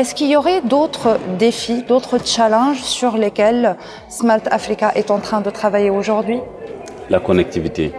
Est-ce 0.00 0.14
qu'il 0.14 0.30
y 0.30 0.36
aurait 0.36 0.62
d'autres 0.62 1.18
défis, 1.38 1.82
d'autres 1.82 2.24
challenges 2.24 2.80
sur 2.80 3.18
lesquels 3.18 3.76
Smart 4.08 4.40
Africa 4.50 4.92
est 4.94 5.10
en 5.10 5.18
train 5.18 5.42
de 5.42 5.50
travailler 5.50 5.90
aujourd'hui? 5.90 6.40
La 7.10 7.20
connectivité. 7.20 7.92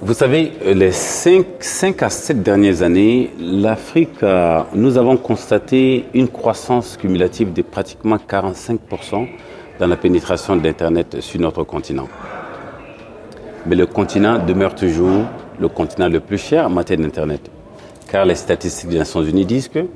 Vous 0.00 0.14
savez, 0.14 0.52
les 0.64 0.90
5, 0.90 2.02
à 2.02 2.08
7 2.08 2.42
dernières 2.42 2.80
années, 2.80 3.30
l'Afrique, 3.38 4.24
nous 4.72 4.96
avons 4.96 5.18
constaté 5.18 6.06
une 6.14 6.28
croissance 6.28 6.96
cumulative 6.96 7.52
de 7.52 7.60
pratiquement 7.60 8.16
45% 8.16 9.28
dans 9.78 9.86
la 9.86 9.96
pénétration 9.98 10.56
d'Internet 10.56 11.20
sur 11.20 11.38
notre 11.38 11.62
continent. 11.64 12.08
Mais 13.66 13.76
le 13.76 13.84
continent 13.84 14.38
demeure 14.38 14.74
toujours 14.74 15.26
le 15.60 15.68
continent 15.68 16.08
le 16.08 16.20
plus 16.20 16.38
cher 16.38 16.64
en 16.64 16.70
matière 16.70 16.96
d'Internet. 16.96 17.50
Car 18.12 18.26
les 18.26 18.34
statistiques 18.34 18.90
des 18.90 18.98
Nations 18.98 19.22
Unies 19.22 19.46
disent 19.46 19.68
que 19.68 19.86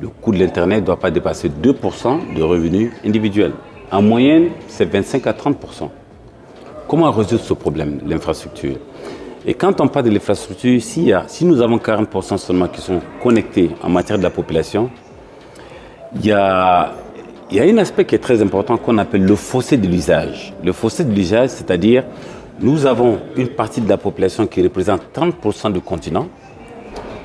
le 0.00 0.06
coût 0.08 0.30
de 0.30 0.38
l'Internet 0.38 0.80
ne 0.82 0.86
doit 0.86 0.98
pas 1.00 1.10
dépasser 1.10 1.48
2% 1.48 2.34
de 2.36 2.40
revenus 2.42 2.92
individuels. 3.04 3.52
En 3.90 4.00
moyenne, 4.00 4.50
c'est 4.68 4.84
25 4.84 5.26
à 5.26 5.32
30%. 5.32 5.90
Comment 6.86 7.10
résoudre 7.10 7.42
ce 7.42 7.52
problème, 7.54 7.98
l'infrastructure? 8.06 8.76
Et 9.44 9.54
quand 9.54 9.80
on 9.80 9.88
parle 9.88 10.06
de 10.06 10.10
l'infrastructure, 10.10 10.80
a- 11.16 11.24
si 11.26 11.44
nous 11.44 11.60
avons 11.60 11.78
40% 11.78 12.38
seulement 12.38 12.68
qui 12.68 12.80
sont 12.80 13.00
connectés 13.20 13.70
en 13.82 13.88
matière 13.90 14.18
de 14.18 14.22
la 14.22 14.30
population, 14.30 14.88
il 16.14 16.26
y 16.26 16.32
a, 16.32 16.92
y 17.50 17.58
un 17.58 17.78
aspect 17.78 18.04
qui 18.04 18.14
est 18.14 18.18
très 18.18 18.40
important 18.40 18.76
qu'on 18.76 18.98
appelle 18.98 19.24
le 19.24 19.34
fossé 19.34 19.76
de 19.76 19.88
l'usage. 19.88 20.54
Le 20.62 20.72
fossé 20.72 21.04
de 21.04 21.12
l'usage, 21.12 21.48
c'est-à-dire 21.50 22.04
nous 22.60 22.86
avons 22.86 23.18
une 23.36 23.48
partie 23.48 23.80
de 23.80 23.88
la 23.88 23.96
population 23.96 24.46
qui 24.46 24.62
représente 24.62 25.02
30% 25.12 25.72
du 25.72 25.80
continent, 25.80 26.28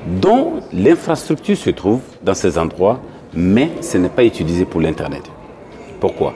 dont 0.06 0.54
l'infrastructure 0.72 1.56
se 1.56 1.70
trouve 1.70 2.00
dans 2.22 2.34
ces 2.34 2.58
endroits, 2.58 3.00
mais 3.34 3.70
ce 3.80 3.98
n'est 3.98 4.08
pas 4.08 4.24
utilisé 4.24 4.64
pour 4.64 4.80
l'Internet. 4.80 5.22
Pourquoi? 6.00 6.34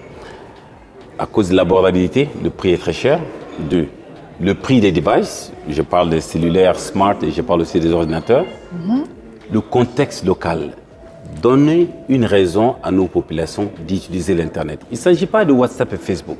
À 1.19 1.27
cause 1.27 1.51
de 1.51 1.57
l'abordabilité, 1.57 2.29
le 2.43 2.51
prix 2.51 2.73
est 2.73 2.79
très 2.79 2.93
cher. 2.93 3.21
Deux, 3.59 3.89
le 4.41 4.55
prix 4.55 4.81
des 4.81 4.93
devices, 4.93 5.53
je 5.69 5.83
parle 5.83 6.11
des 6.11 6.21
cellulaires 6.21 6.79
smart 6.79 7.17
et 7.23 7.31
je 7.31 7.41
parle 7.41 7.61
aussi 7.61 7.79
des 7.81 7.93
ordinateurs. 7.93 8.45
Le 9.51 9.61
contexte 9.61 10.25
local. 10.25 10.73
Donner 11.41 11.89
une 12.09 12.25
raison 12.25 12.77
à 12.83 12.91
nos 12.91 13.07
populations 13.07 13.71
d'utiliser 13.87 14.35
l'Internet. 14.35 14.81
Il 14.91 14.95
ne 14.95 14.99
s'agit 14.99 15.27
pas 15.27 15.45
de 15.45 15.53
WhatsApp 15.53 15.93
et 15.93 15.97
Facebook. 15.97 16.39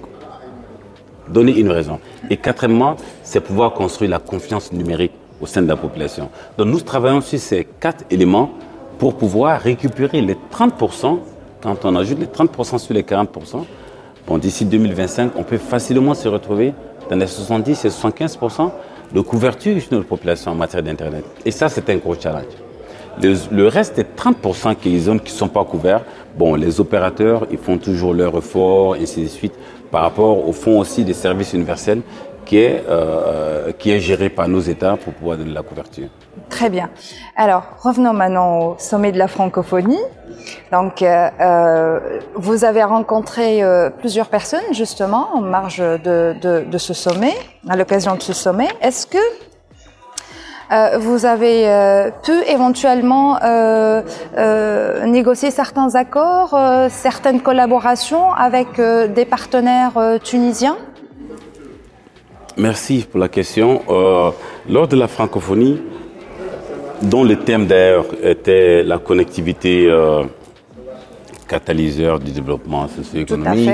Donner 1.29 1.59
une 1.59 1.71
raison. 1.71 2.01
Et 2.31 2.37
quatrièmement, 2.37 2.97
c'est 3.23 3.41
pouvoir 3.41 3.73
construire 3.73 4.11
la 4.11 4.19
confiance 4.19 4.73
numérique 4.73 5.13
au 5.41 5.47
sein 5.47 5.63
de 5.63 5.69
la 5.69 5.77
population. 5.77 6.29
Donc 6.57 6.69
nous 6.69 6.81
travaillons 6.81 7.21
sur 7.21 7.39
ces 7.39 7.67
quatre 7.81 8.05
éléments 8.11 8.51
pour 8.99 9.17
pouvoir 9.17 9.61
récupérer 9.61 10.21
les 10.21 10.37
30%, 10.53 11.19
quand 11.63 11.85
on 11.85 11.97
ajoute 11.97 12.19
les 12.21 12.27
30% 12.27 12.79
sur 12.79 12.95
les 12.95 13.03
40%, 13.03 13.65
bon, 14.27 14.39
d'ici 14.39 14.65
2025, 14.65 15.33
on 15.37 15.43
peut 15.43 15.59
facilement 15.59 16.15
se 16.15 16.29
retrouver 16.29 16.73
dans 17.11 17.17
les 17.17 17.27
70 17.27 17.85
et 17.85 17.89
75% 17.89 18.71
de 19.13 19.21
couverture 19.21 19.81
sur 19.81 19.93
notre 19.93 20.09
population 20.09 20.53
en 20.53 20.55
matière 20.55 20.83
d'Internet. 20.83 21.25
Et 21.45 21.51
ça, 21.51 21.69
c'est 21.69 21.89
un 21.91 21.97
gros 21.97 22.15
challenge. 22.15 22.45
Le, 23.23 23.69
reste 23.69 23.97
des 23.97 24.03
30% 24.03 24.75
qui, 24.75 24.91
ne 24.91 25.19
sont 25.27 25.49
pas 25.49 25.65
couverts, 25.65 26.03
bon, 26.37 26.57
les 26.57 26.81
opérateurs, 26.81 27.47
ils 27.51 27.59
font 27.59 27.79
toujours 27.79 28.13
leur 28.13 28.37
effort, 28.37 28.95
ainsi 28.95 29.23
de 29.23 29.29
suite, 29.29 29.55
par 29.91 30.03
rapport 30.03 30.49
au 30.49 30.53
fonds 30.53 30.81
aussi 30.81 31.05
des 31.05 31.13
services 31.15 31.53
universels 31.53 32.01
qui 32.45 32.59
est, 32.59 32.85
euh, 32.89 33.73
qui 33.79 33.91
est 33.91 34.01
géré 34.01 34.29
par 34.29 34.49
nos 34.49 34.61
États 34.61 34.97
pour 34.97 35.13
pouvoir 35.13 35.37
donner 35.39 35.53
la 35.53 35.63
couverture. 35.63 36.09
Très 36.51 36.71
bien. 36.71 36.91
Alors, 37.37 37.65
revenons 37.81 38.13
maintenant 38.13 38.59
au 38.59 38.75
sommet 38.79 39.13
de 39.13 39.19
la 39.19 39.29
francophonie. 39.29 40.01
Donc, 40.73 41.03
euh, 41.03 41.29
euh, 41.41 42.21
vous 42.35 42.65
avez 42.65 42.83
rencontré 42.83 43.63
euh, 43.63 43.91
plusieurs 43.91 44.29
personnes 44.29 44.73
justement 44.73 45.29
en 45.35 45.41
marge 45.41 45.79
de, 45.79 46.79
ce 46.79 46.93
sommet, 46.93 47.35
à 47.69 47.77
l'occasion 47.77 48.15
de 48.15 48.23
ce 48.23 48.33
sommet. 48.33 48.69
Est-ce 48.83 49.07
que 49.07 49.19
euh, 50.73 50.99
vous 50.99 51.25
avez 51.25 51.69
euh, 51.69 52.11
pu 52.23 52.33
éventuellement 52.49 53.39
euh, 53.43 54.03
euh, 54.37 55.07
négocier 55.07 55.51
certains 55.51 55.95
accords, 55.95 56.55
euh, 56.55 56.89
certaines 56.91 57.41
collaborations 57.41 58.33
avec 58.33 58.79
euh, 58.79 59.07
des 59.07 59.25
partenaires 59.25 59.97
euh, 59.97 60.19
tunisiens? 60.19 60.77
Merci 62.57 63.05
pour 63.11 63.19
la 63.19 63.29
question. 63.29 63.83
Euh, 63.89 64.31
lors 64.69 64.87
de 64.87 64.95
la 64.95 65.09
francophonie, 65.09 65.83
dont 67.03 67.25
le 67.25 67.37
thème 67.37 67.67
d'ailleurs 67.67 68.07
était 68.23 68.85
la 68.85 68.99
connectivité 68.99 69.87
euh, 69.89 70.23
catalyseur 71.49 72.21
du 72.21 72.31
développement 72.31 72.87
socio-économique. 72.87 73.71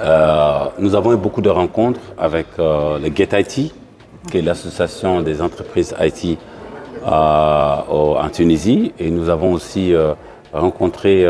Euh, 0.00 0.66
nous 0.78 0.94
avons 0.94 1.12
eu 1.12 1.16
beaucoup 1.16 1.40
de 1.40 1.48
rencontres 1.48 2.00
avec 2.16 2.46
le 2.58 3.10
Get 3.12 3.30
IT, 3.32 3.74
qui 4.30 4.38
est 4.38 4.42
l'association 4.42 5.20
des 5.20 5.42
entreprises 5.42 5.94
IT 6.00 6.38
en 7.04 8.28
Tunisie. 8.32 8.92
Et 9.00 9.10
nous 9.10 9.28
avons 9.28 9.52
aussi 9.52 9.92
rencontré, 10.52 11.26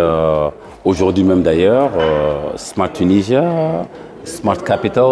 aujourd'hui 0.84 1.24
même 1.24 1.42
d'ailleurs, 1.42 1.92
Smart 2.56 2.92
Tunisia, 2.92 3.86
Smart 4.28 4.62
Capital. 4.62 5.04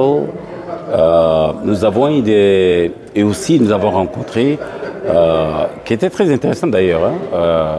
Euh, 0.89 1.53
nous 1.65 1.85
avons 1.85 2.09
eu 2.17 2.23
des... 2.23 2.93
Et 3.15 3.23
aussi, 3.23 3.59
nous 3.59 3.73
avons 3.73 3.91
rencontré, 3.91 4.59
euh, 5.07 5.65
qui 5.85 5.95
était 5.95 6.11
très 6.11 6.33
intéressant 6.33 6.67
d'ailleurs, 6.69 7.05
hein, 7.05 7.15
euh, 7.35 7.79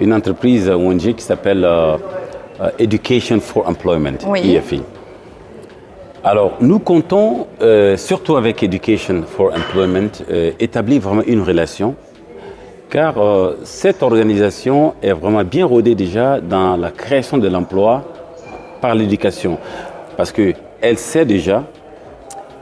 une 0.00 0.12
entreprise 0.12 0.68
ONG 0.68 1.14
qui 1.14 1.22
s'appelle 1.22 1.66
Education 2.78 3.38
for 3.40 3.68
Employment, 3.68 4.18
Oui. 4.26 4.56
EFE. 4.56 4.80
Alors, 6.24 6.54
nous 6.60 6.80
comptons, 6.80 7.46
euh, 7.62 7.96
surtout 7.96 8.36
avec 8.36 8.62
Education 8.62 9.22
for 9.24 9.52
Employment, 9.54 10.10
euh, 10.30 10.50
établir 10.58 11.00
vraiment 11.00 11.22
une 11.26 11.42
relation, 11.42 11.94
car 12.90 13.18
euh, 13.18 13.56
cette 13.62 14.02
organisation 14.02 14.94
est 15.00 15.12
vraiment 15.12 15.44
bien 15.44 15.64
rodée 15.64 15.94
déjà 15.94 16.40
dans 16.40 16.76
la 16.76 16.90
création 16.90 17.38
de 17.38 17.46
l'emploi 17.48 18.02
par 18.80 18.94
l'éducation, 18.96 19.58
parce 20.18 20.32
qu'elle 20.32 20.98
sait 20.98 21.24
déjà 21.24 21.64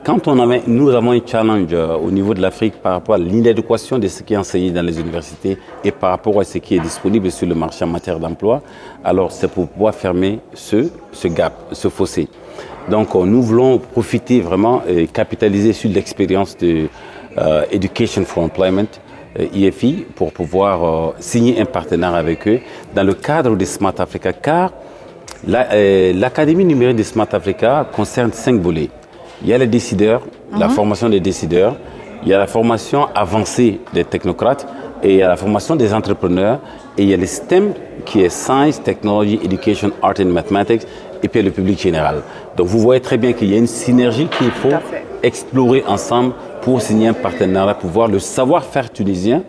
quand 0.05 0.29
on 0.29 0.37
nous 0.67 0.91
avons 0.91 1.13
un 1.13 1.21
challenge 1.27 1.71
euh, 1.73 1.97
au 1.97 2.11
niveau 2.11 2.35
de 2.35 2.41
l'Afrique 2.43 2.75
par 2.83 2.93
rapport 2.93 3.15
à 3.15 3.19
l'inadéquation 3.19 3.99
de 3.99 4.07
ce 4.09 4.23
qui 4.23 4.35
est 4.35 4.37
enseigné 4.37 4.71
dans 4.71 4.85
les 4.85 5.01
universités 5.01 5.57
et 5.83 5.91
par 5.91 6.11
rapport 6.11 6.39
à 6.39 6.45
ce 6.45 6.59
qui 6.59 6.77
est 6.77 6.81
disponible 6.81 7.31
sur 7.31 7.49
le 7.49 7.55
marché 7.55 7.83
en 7.85 7.89
matière 7.89 8.21
d'emploi, 8.21 8.63
alors 9.03 9.33
c'est 9.33 9.49
pour 9.49 9.69
pouvoir 9.69 9.95
fermer 9.95 10.39
ce, 10.53 10.91
ce 11.11 11.29
gap, 11.29 11.55
ce 11.73 11.89
fossé. 11.89 12.29
Donc 12.91 13.17
euh, 13.17 13.25
nous 13.25 13.43
voulons 13.43 13.79
profiter 13.79 14.41
vraiment 14.43 14.83
et 14.87 15.07
capitaliser 15.07 15.73
sur 15.73 15.91
l'expérience 15.91 16.59
de 16.59 16.89
euh, 17.39 17.65
Education 17.73 18.25
for 18.27 18.45
Employment, 18.45 18.91
IFI, 19.55 20.05
pour 20.15 20.31
pouvoir 20.33 21.15
signer 21.19 21.59
un 21.61 21.65
partenaire 21.65 22.15
avec 22.15 22.47
eux 22.49 22.61
dans 22.95 23.03
le 23.03 23.15
cadre 23.15 23.57
de 23.57 23.65
Smart 23.65 23.95
Africa, 23.99 24.33
car 24.33 24.73
l'Académie 25.47 26.65
numérique 26.65 26.97
de 26.97 27.03
Smart 27.03 27.29
Africa 27.33 27.87
concerne 27.93 28.33
cinq 28.33 28.61
volets. 28.61 28.91
Il 29.43 29.49
y 29.49 29.53
a 29.53 29.59
les 29.59 29.67
décideurs, 29.67 30.23
la 30.59 30.69
mhm. 30.69 30.73
formation 30.73 31.09
des 31.09 31.21
décideurs, 31.21 31.77
il 32.23 32.29
y 32.29 32.35
a 32.35 32.39
la 32.39 32.47
formation 32.47 33.07
avancée 33.15 33.81
des 33.93 34.05
technocrates 34.05 34.67
et 35.03 35.13
il 35.13 35.17
y 35.19 35.23
a 35.23 35.29
la 35.29 35.37
formation 35.37 35.77
des 35.77 35.93
entrepreneurs 35.93 36.61
et 36.97 37.03
il 37.03 37.09
y 37.09 37.15
a 37.15 37.17
le 37.17 37.27
STEM 37.27 37.75
qui 38.05 38.23
est 38.23 38.31
Science, 38.31 38.83
Technology, 38.83 39.39
Education, 39.45 39.91
Art 40.03 40.15
and 40.21 40.27
Mathematics 40.27 40.83
et 41.23 41.29
puis 41.29 41.43
le 41.43 41.51
public 41.51 41.81
général. 41.81 42.23
Donc 42.57 42.67
vous 42.67 42.79
voyez 42.79 43.01
très 43.01 43.19
bien 43.19 43.33
qu'il 43.33 43.51
y 43.51 43.55
a 43.55 43.59
une 43.59 43.67
synergie 43.67 44.27
qu'il 44.39 44.51
faut 44.51 44.73
explorer 45.23 45.85
ensemble 45.87 46.33
pour 46.63 46.81
signer 46.81 47.09
un 47.09 47.13
partenariat, 47.13 47.75
pour 47.75 47.91
voir 47.91 48.09
le 48.09 48.19
savoir-faire 48.19 48.91
tunisien 48.91 49.43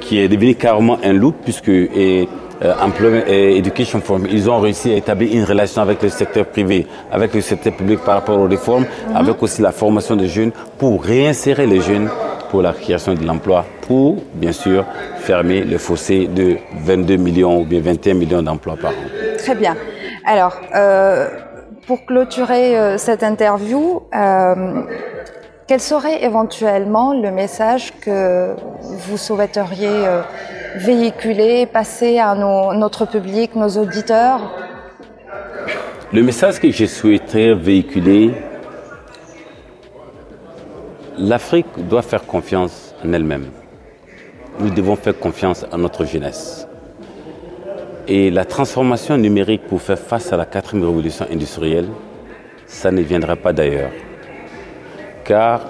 qui 0.00 0.18
est 0.18 0.28
devenu 0.28 0.54
carrément 0.54 0.98
un 1.02 1.12
loup 1.12 1.32
puisque 1.32 1.68
et, 1.68 2.28
euh, 2.62 2.74
Employment 2.80 3.24
Education 3.26 4.00
Forum, 4.00 4.26
ils 4.30 4.48
ont 4.50 4.60
réussi 4.60 4.92
à 4.92 4.96
établir 4.96 5.34
une 5.34 5.44
relation 5.44 5.82
avec 5.82 6.02
le 6.02 6.08
secteur 6.08 6.46
privé, 6.46 6.86
avec 7.10 7.34
le 7.34 7.40
secteur 7.40 7.74
public 7.74 8.00
par 8.00 8.14
rapport 8.14 8.38
aux 8.38 8.48
réformes, 8.48 8.84
mhm. 8.84 9.16
avec 9.16 9.42
aussi 9.42 9.62
la 9.62 9.72
formation 9.72 10.16
des 10.16 10.28
jeunes 10.28 10.52
pour 10.78 11.02
réinsérer 11.02 11.66
les 11.66 11.80
jeunes 11.80 12.08
pour 12.50 12.62
la 12.62 12.72
création 12.72 13.14
de 13.14 13.24
l'emploi, 13.24 13.64
pour 13.86 14.16
bien 14.34 14.52
sûr 14.52 14.84
fermer 15.18 15.62
le 15.64 15.78
fossé 15.78 16.26
de 16.26 16.56
22 16.84 17.16
millions 17.16 17.60
ou 17.60 17.64
bien 17.64 17.80
21 17.80 18.14
millions 18.14 18.42
d'emplois 18.42 18.76
par 18.80 18.92
an. 18.92 19.04
Très 19.38 19.54
bien. 19.54 19.76
Alors, 20.24 20.60
euh, 20.74 21.28
pour 21.86 22.04
clôturer 22.04 22.78
euh, 22.78 22.98
cette 22.98 23.22
interview, 23.22 24.02
euh, 24.14 24.82
quel 25.66 25.80
serait 25.80 26.24
éventuellement 26.24 27.12
le 27.12 27.30
message 27.30 27.92
que 28.00 28.54
vous 28.80 29.16
souhaiteriez 29.16 30.04
véhiculer, 30.76 31.66
passer 31.66 32.18
à 32.18 32.34
notre 32.34 33.06
public, 33.06 33.54
nos 33.54 33.68
auditeurs 33.68 34.40
Le 36.12 36.22
message 36.22 36.60
que 36.60 36.70
je 36.70 36.84
souhaiterais 36.84 37.54
véhiculer, 37.54 38.32
l'Afrique 41.18 41.66
doit 41.88 42.02
faire 42.02 42.24
confiance 42.26 42.94
en 43.04 43.12
elle-même. 43.12 43.46
Nous 44.60 44.70
devons 44.70 44.96
faire 44.96 45.18
confiance 45.18 45.64
à 45.72 45.76
notre 45.76 46.04
jeunesse. 46.04 46.68
Et 48.08 48.30
la 48.30 48.44
transformation 48.44 49.16
numérique 49.16 49.66
pour 49.66 49.82
faire 49.82 49.98
face 49.98 50.32
à 50.32 50.36
la 50.36 50.44
quatrième 50.44 50.84
révolution 50.84 51.26
industrielle, 51.30 51.88
ça 52.66 52.90
ne 52.90 53.00
viendra 53.00 53.34
pas 53.34 53.52
d'ailleurs. 53.52 53.90
Car 55.24 55.62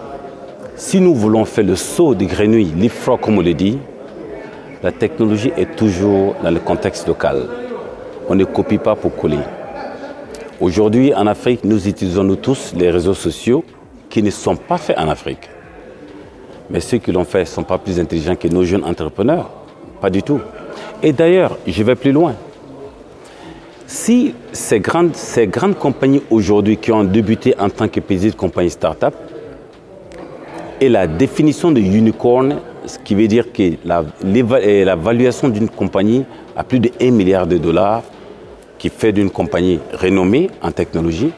si 0.74 1.00
nous 1.00 1.14
voulons 1.14 1.44
faire 1.46 1.64
le 1.64 1.76
saut 1.76 2.14
de 2.14 2.24
grenouille, 2.26 2.72
l'IFRO 2.76 3.16
comme 3.16 3.38
on 3.38 3.42
le 3.42 3.54
dit, 3.54 3.78
la 4.82 4.92
technologie 4.92 5.52
est 5.56 5.76
toujours 5.76 6.34
dans 6.42 6.50
le 6.50 6.60
contexte 6.60 7.08
local. 7.08 7.48
On 8.28 8.34
ne 8.34 8.44
copie 8.44 8.78
pas 8.78 8.94
pour 8.94 9.16
coller. 9.16 9.38
Aujourd'hui, 10.60 11.14
en 11.14 11.26
Afrique, 11.26 11.64
nous 11.64 11.86
utilisons 11.86 12.34
tous 12.36 12.74
les 12.76 12.90
réseaux 12.90 13.14
sociaux 13.14 13.64
qui 14.08 14.22
ne 14.22 14.30
sont 14.30 14.56
pas 14.56 14.78
faits 14.78 14.98
en 14.98 15.08
Afrique. 15.08 15.48
Mais 16.70 16.80
ceux 16.80 16.98
qui 16.98 17.12
l'ont 17.12 17.24
fait 17.24 17.40
ne 17.40 17.44
sont 17.44 17.62
pas 17.62 17.78
plus 17.78 18.00
intelligents 18.00 18.36
que 18.36 18.48
nos 18.48 18.64
jeunes 18.64 18.84
entrepreneurs. 18.84 19.50
Pas 20.00 20.10
du 20.10 20.22
tout. 20.22 20.40
Et 21.02 21.12
d'ailleurs, 21.12 21.56
je 21.66 21.82
vais 21.82 21.94
plus 21.94 22.12
loin. 22.12 22.34
Si 23.86 24.34
ces 24.52 24.80
grandes, 24.80 25.14
ces 25.14 25.46
grandes 25.46 25.76
compagnies 25.76 26.22
aujourd'hui 26.30 26.76
qui 26.76 26.90
ont 26.90 27.04
débuté 27.04 27.54
en 27.58 27.70
tant 27.70 27.86
que 27.88 28.00
petites 28.00 28.36
compagnies 28.36 28.70
start-up 28.70 29.14
et 30.80 30.88
la 30.88 31.06
définition 31.06 31.70
de 31.70 31.80
unicorn, 31.80 32.56
ce 32.86 32.98
qui 32.98 33.14
veut 33.14 33.28
dire 33.28 33.52
que 33.52 33.72
la, 33.84 34.04
la 34.22 34.96
valuation 34.96 35.48
d'une 35.48 35.68
compagnie 35.68 36.24
à 36.56 36.64
plus 36.64 36.80
de 36.80 36.90
1 37.00 37.10
milliard 37.10 37.46
de 37.46 37.58
dollars, 37.58 38.02
qui 38.78 38.88
fait 38.88 39.12
d'une 39.12 39.30
compagnie 39.30 39.80
renommée 39.92 40.50
en 40.62 40.70
technologie. 40.70 41.32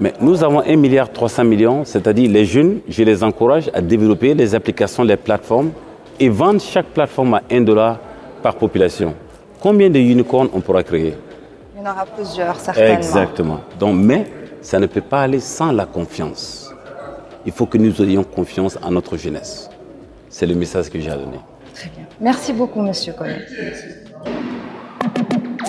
Mais 0.00 0.12
nous 0.20 0.42
avons 0.42 0.60
1 0.60 0.76
milliard 0.76 1.10
300 1.10 1.44
millions, 1.44 1.84
c'est-à-dire 1.84 2.30
les 2.30 2.44
jeunes, 2.44 2.80
je 2.88 3.02
les 3.04 3.22
encourage 3.22 3.70
à 3.72 3.80
développer 3.80 4.34
les 4.34 4.54
applications, 4.54 5.04
les 5.04 5.16
plateformes 5.16 5.70
et 6.18 6.28
vendre 6.28 6.60
chaque 6.60 6.86
plateforme 6.86 7.34
à 7.34 7.42
1 7.50 7.60
dollar 7.60 7.98
par 8.42 8.56
population. 8.56 9.14
Combien 9.60 9.88
de 9.88 9.98
unicorns 9.98 10.48
on 10.52 10.60
pourra 10.60 10.82
créer? 10.82 11.14
Il 11.74 11.82
y 11.82 11.86
en 11.86 11.90
aura 11.90 12.04
plusieurs, 12.06 12.56
certainement. 12.56 12.94
Exactement. 12.94 13.60
Donc, 13.78 13.96
mais 13.96 14.26
ça 14.60 14.78
ne 14.78 14.86
peut 14.86 15.00
pas 15.00 15.22
aller 15.22 15.40
sans 15.40 15.72
la 15.72 15.86
confiance 15.86 16.63
il 17.45 17.51
faut 17.51 17.65
que 17.65 17.77
nous 17.77 17.93
ayons 18.01 18.23
confiance 18.23 18.77
en 18.81 18.91
notre 18.91 19.15
jeunesse. 19.17 19.69
C'est 20.29 20.45
le 20.45 20.55
message 20.55 20.89
que 20.89 20.99
j'ai 20.99 21.09
à 21.09 21.17
donner. 21.17 21.41
Très 21.73 21.89
bien. 21.95 22.05
Merci 22.21 22.53
beaucoup, 22.53 22.81
Monsieur 22.81 23.13
Collet. 23.13 23.41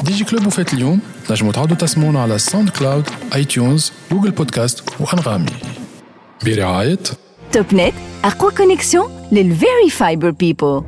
DigiClub 0.05 0.47
وفات 0.47 0.75
اليوم 0.75 1.01
نجموا 1.31 1.53
تعودوا 1.53 1.77
تسمعونا 1.77 2.23
على 2.23 2.39
ساوند 2.39 2.69
كلاود 2.71 3.05
اي 3.35 3.45
تيونز 3.45 3.93
جوجل 4.13 4.31
بودكاست 4.31 4.83
وانغامي 5.01 5.47
برعاية 6.45 6.99
توب 7.53 7.75
نت 7.75 7.95
أقوى 8.25 8.53
كونيكسيون 8.53 9.11
للفيري 9.33 9.91
فايبر 9.91 10.31
بيبل 10.31 10.83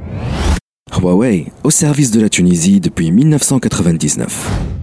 Huawei, 0.93 1.47
au 1.65 1.71
service 1.71 2.11
de 2.11 2.21
la 2.21 2.29
Tunisie 2.29 2.79
depuis 2.79 3.11
1999. 3.11 4.76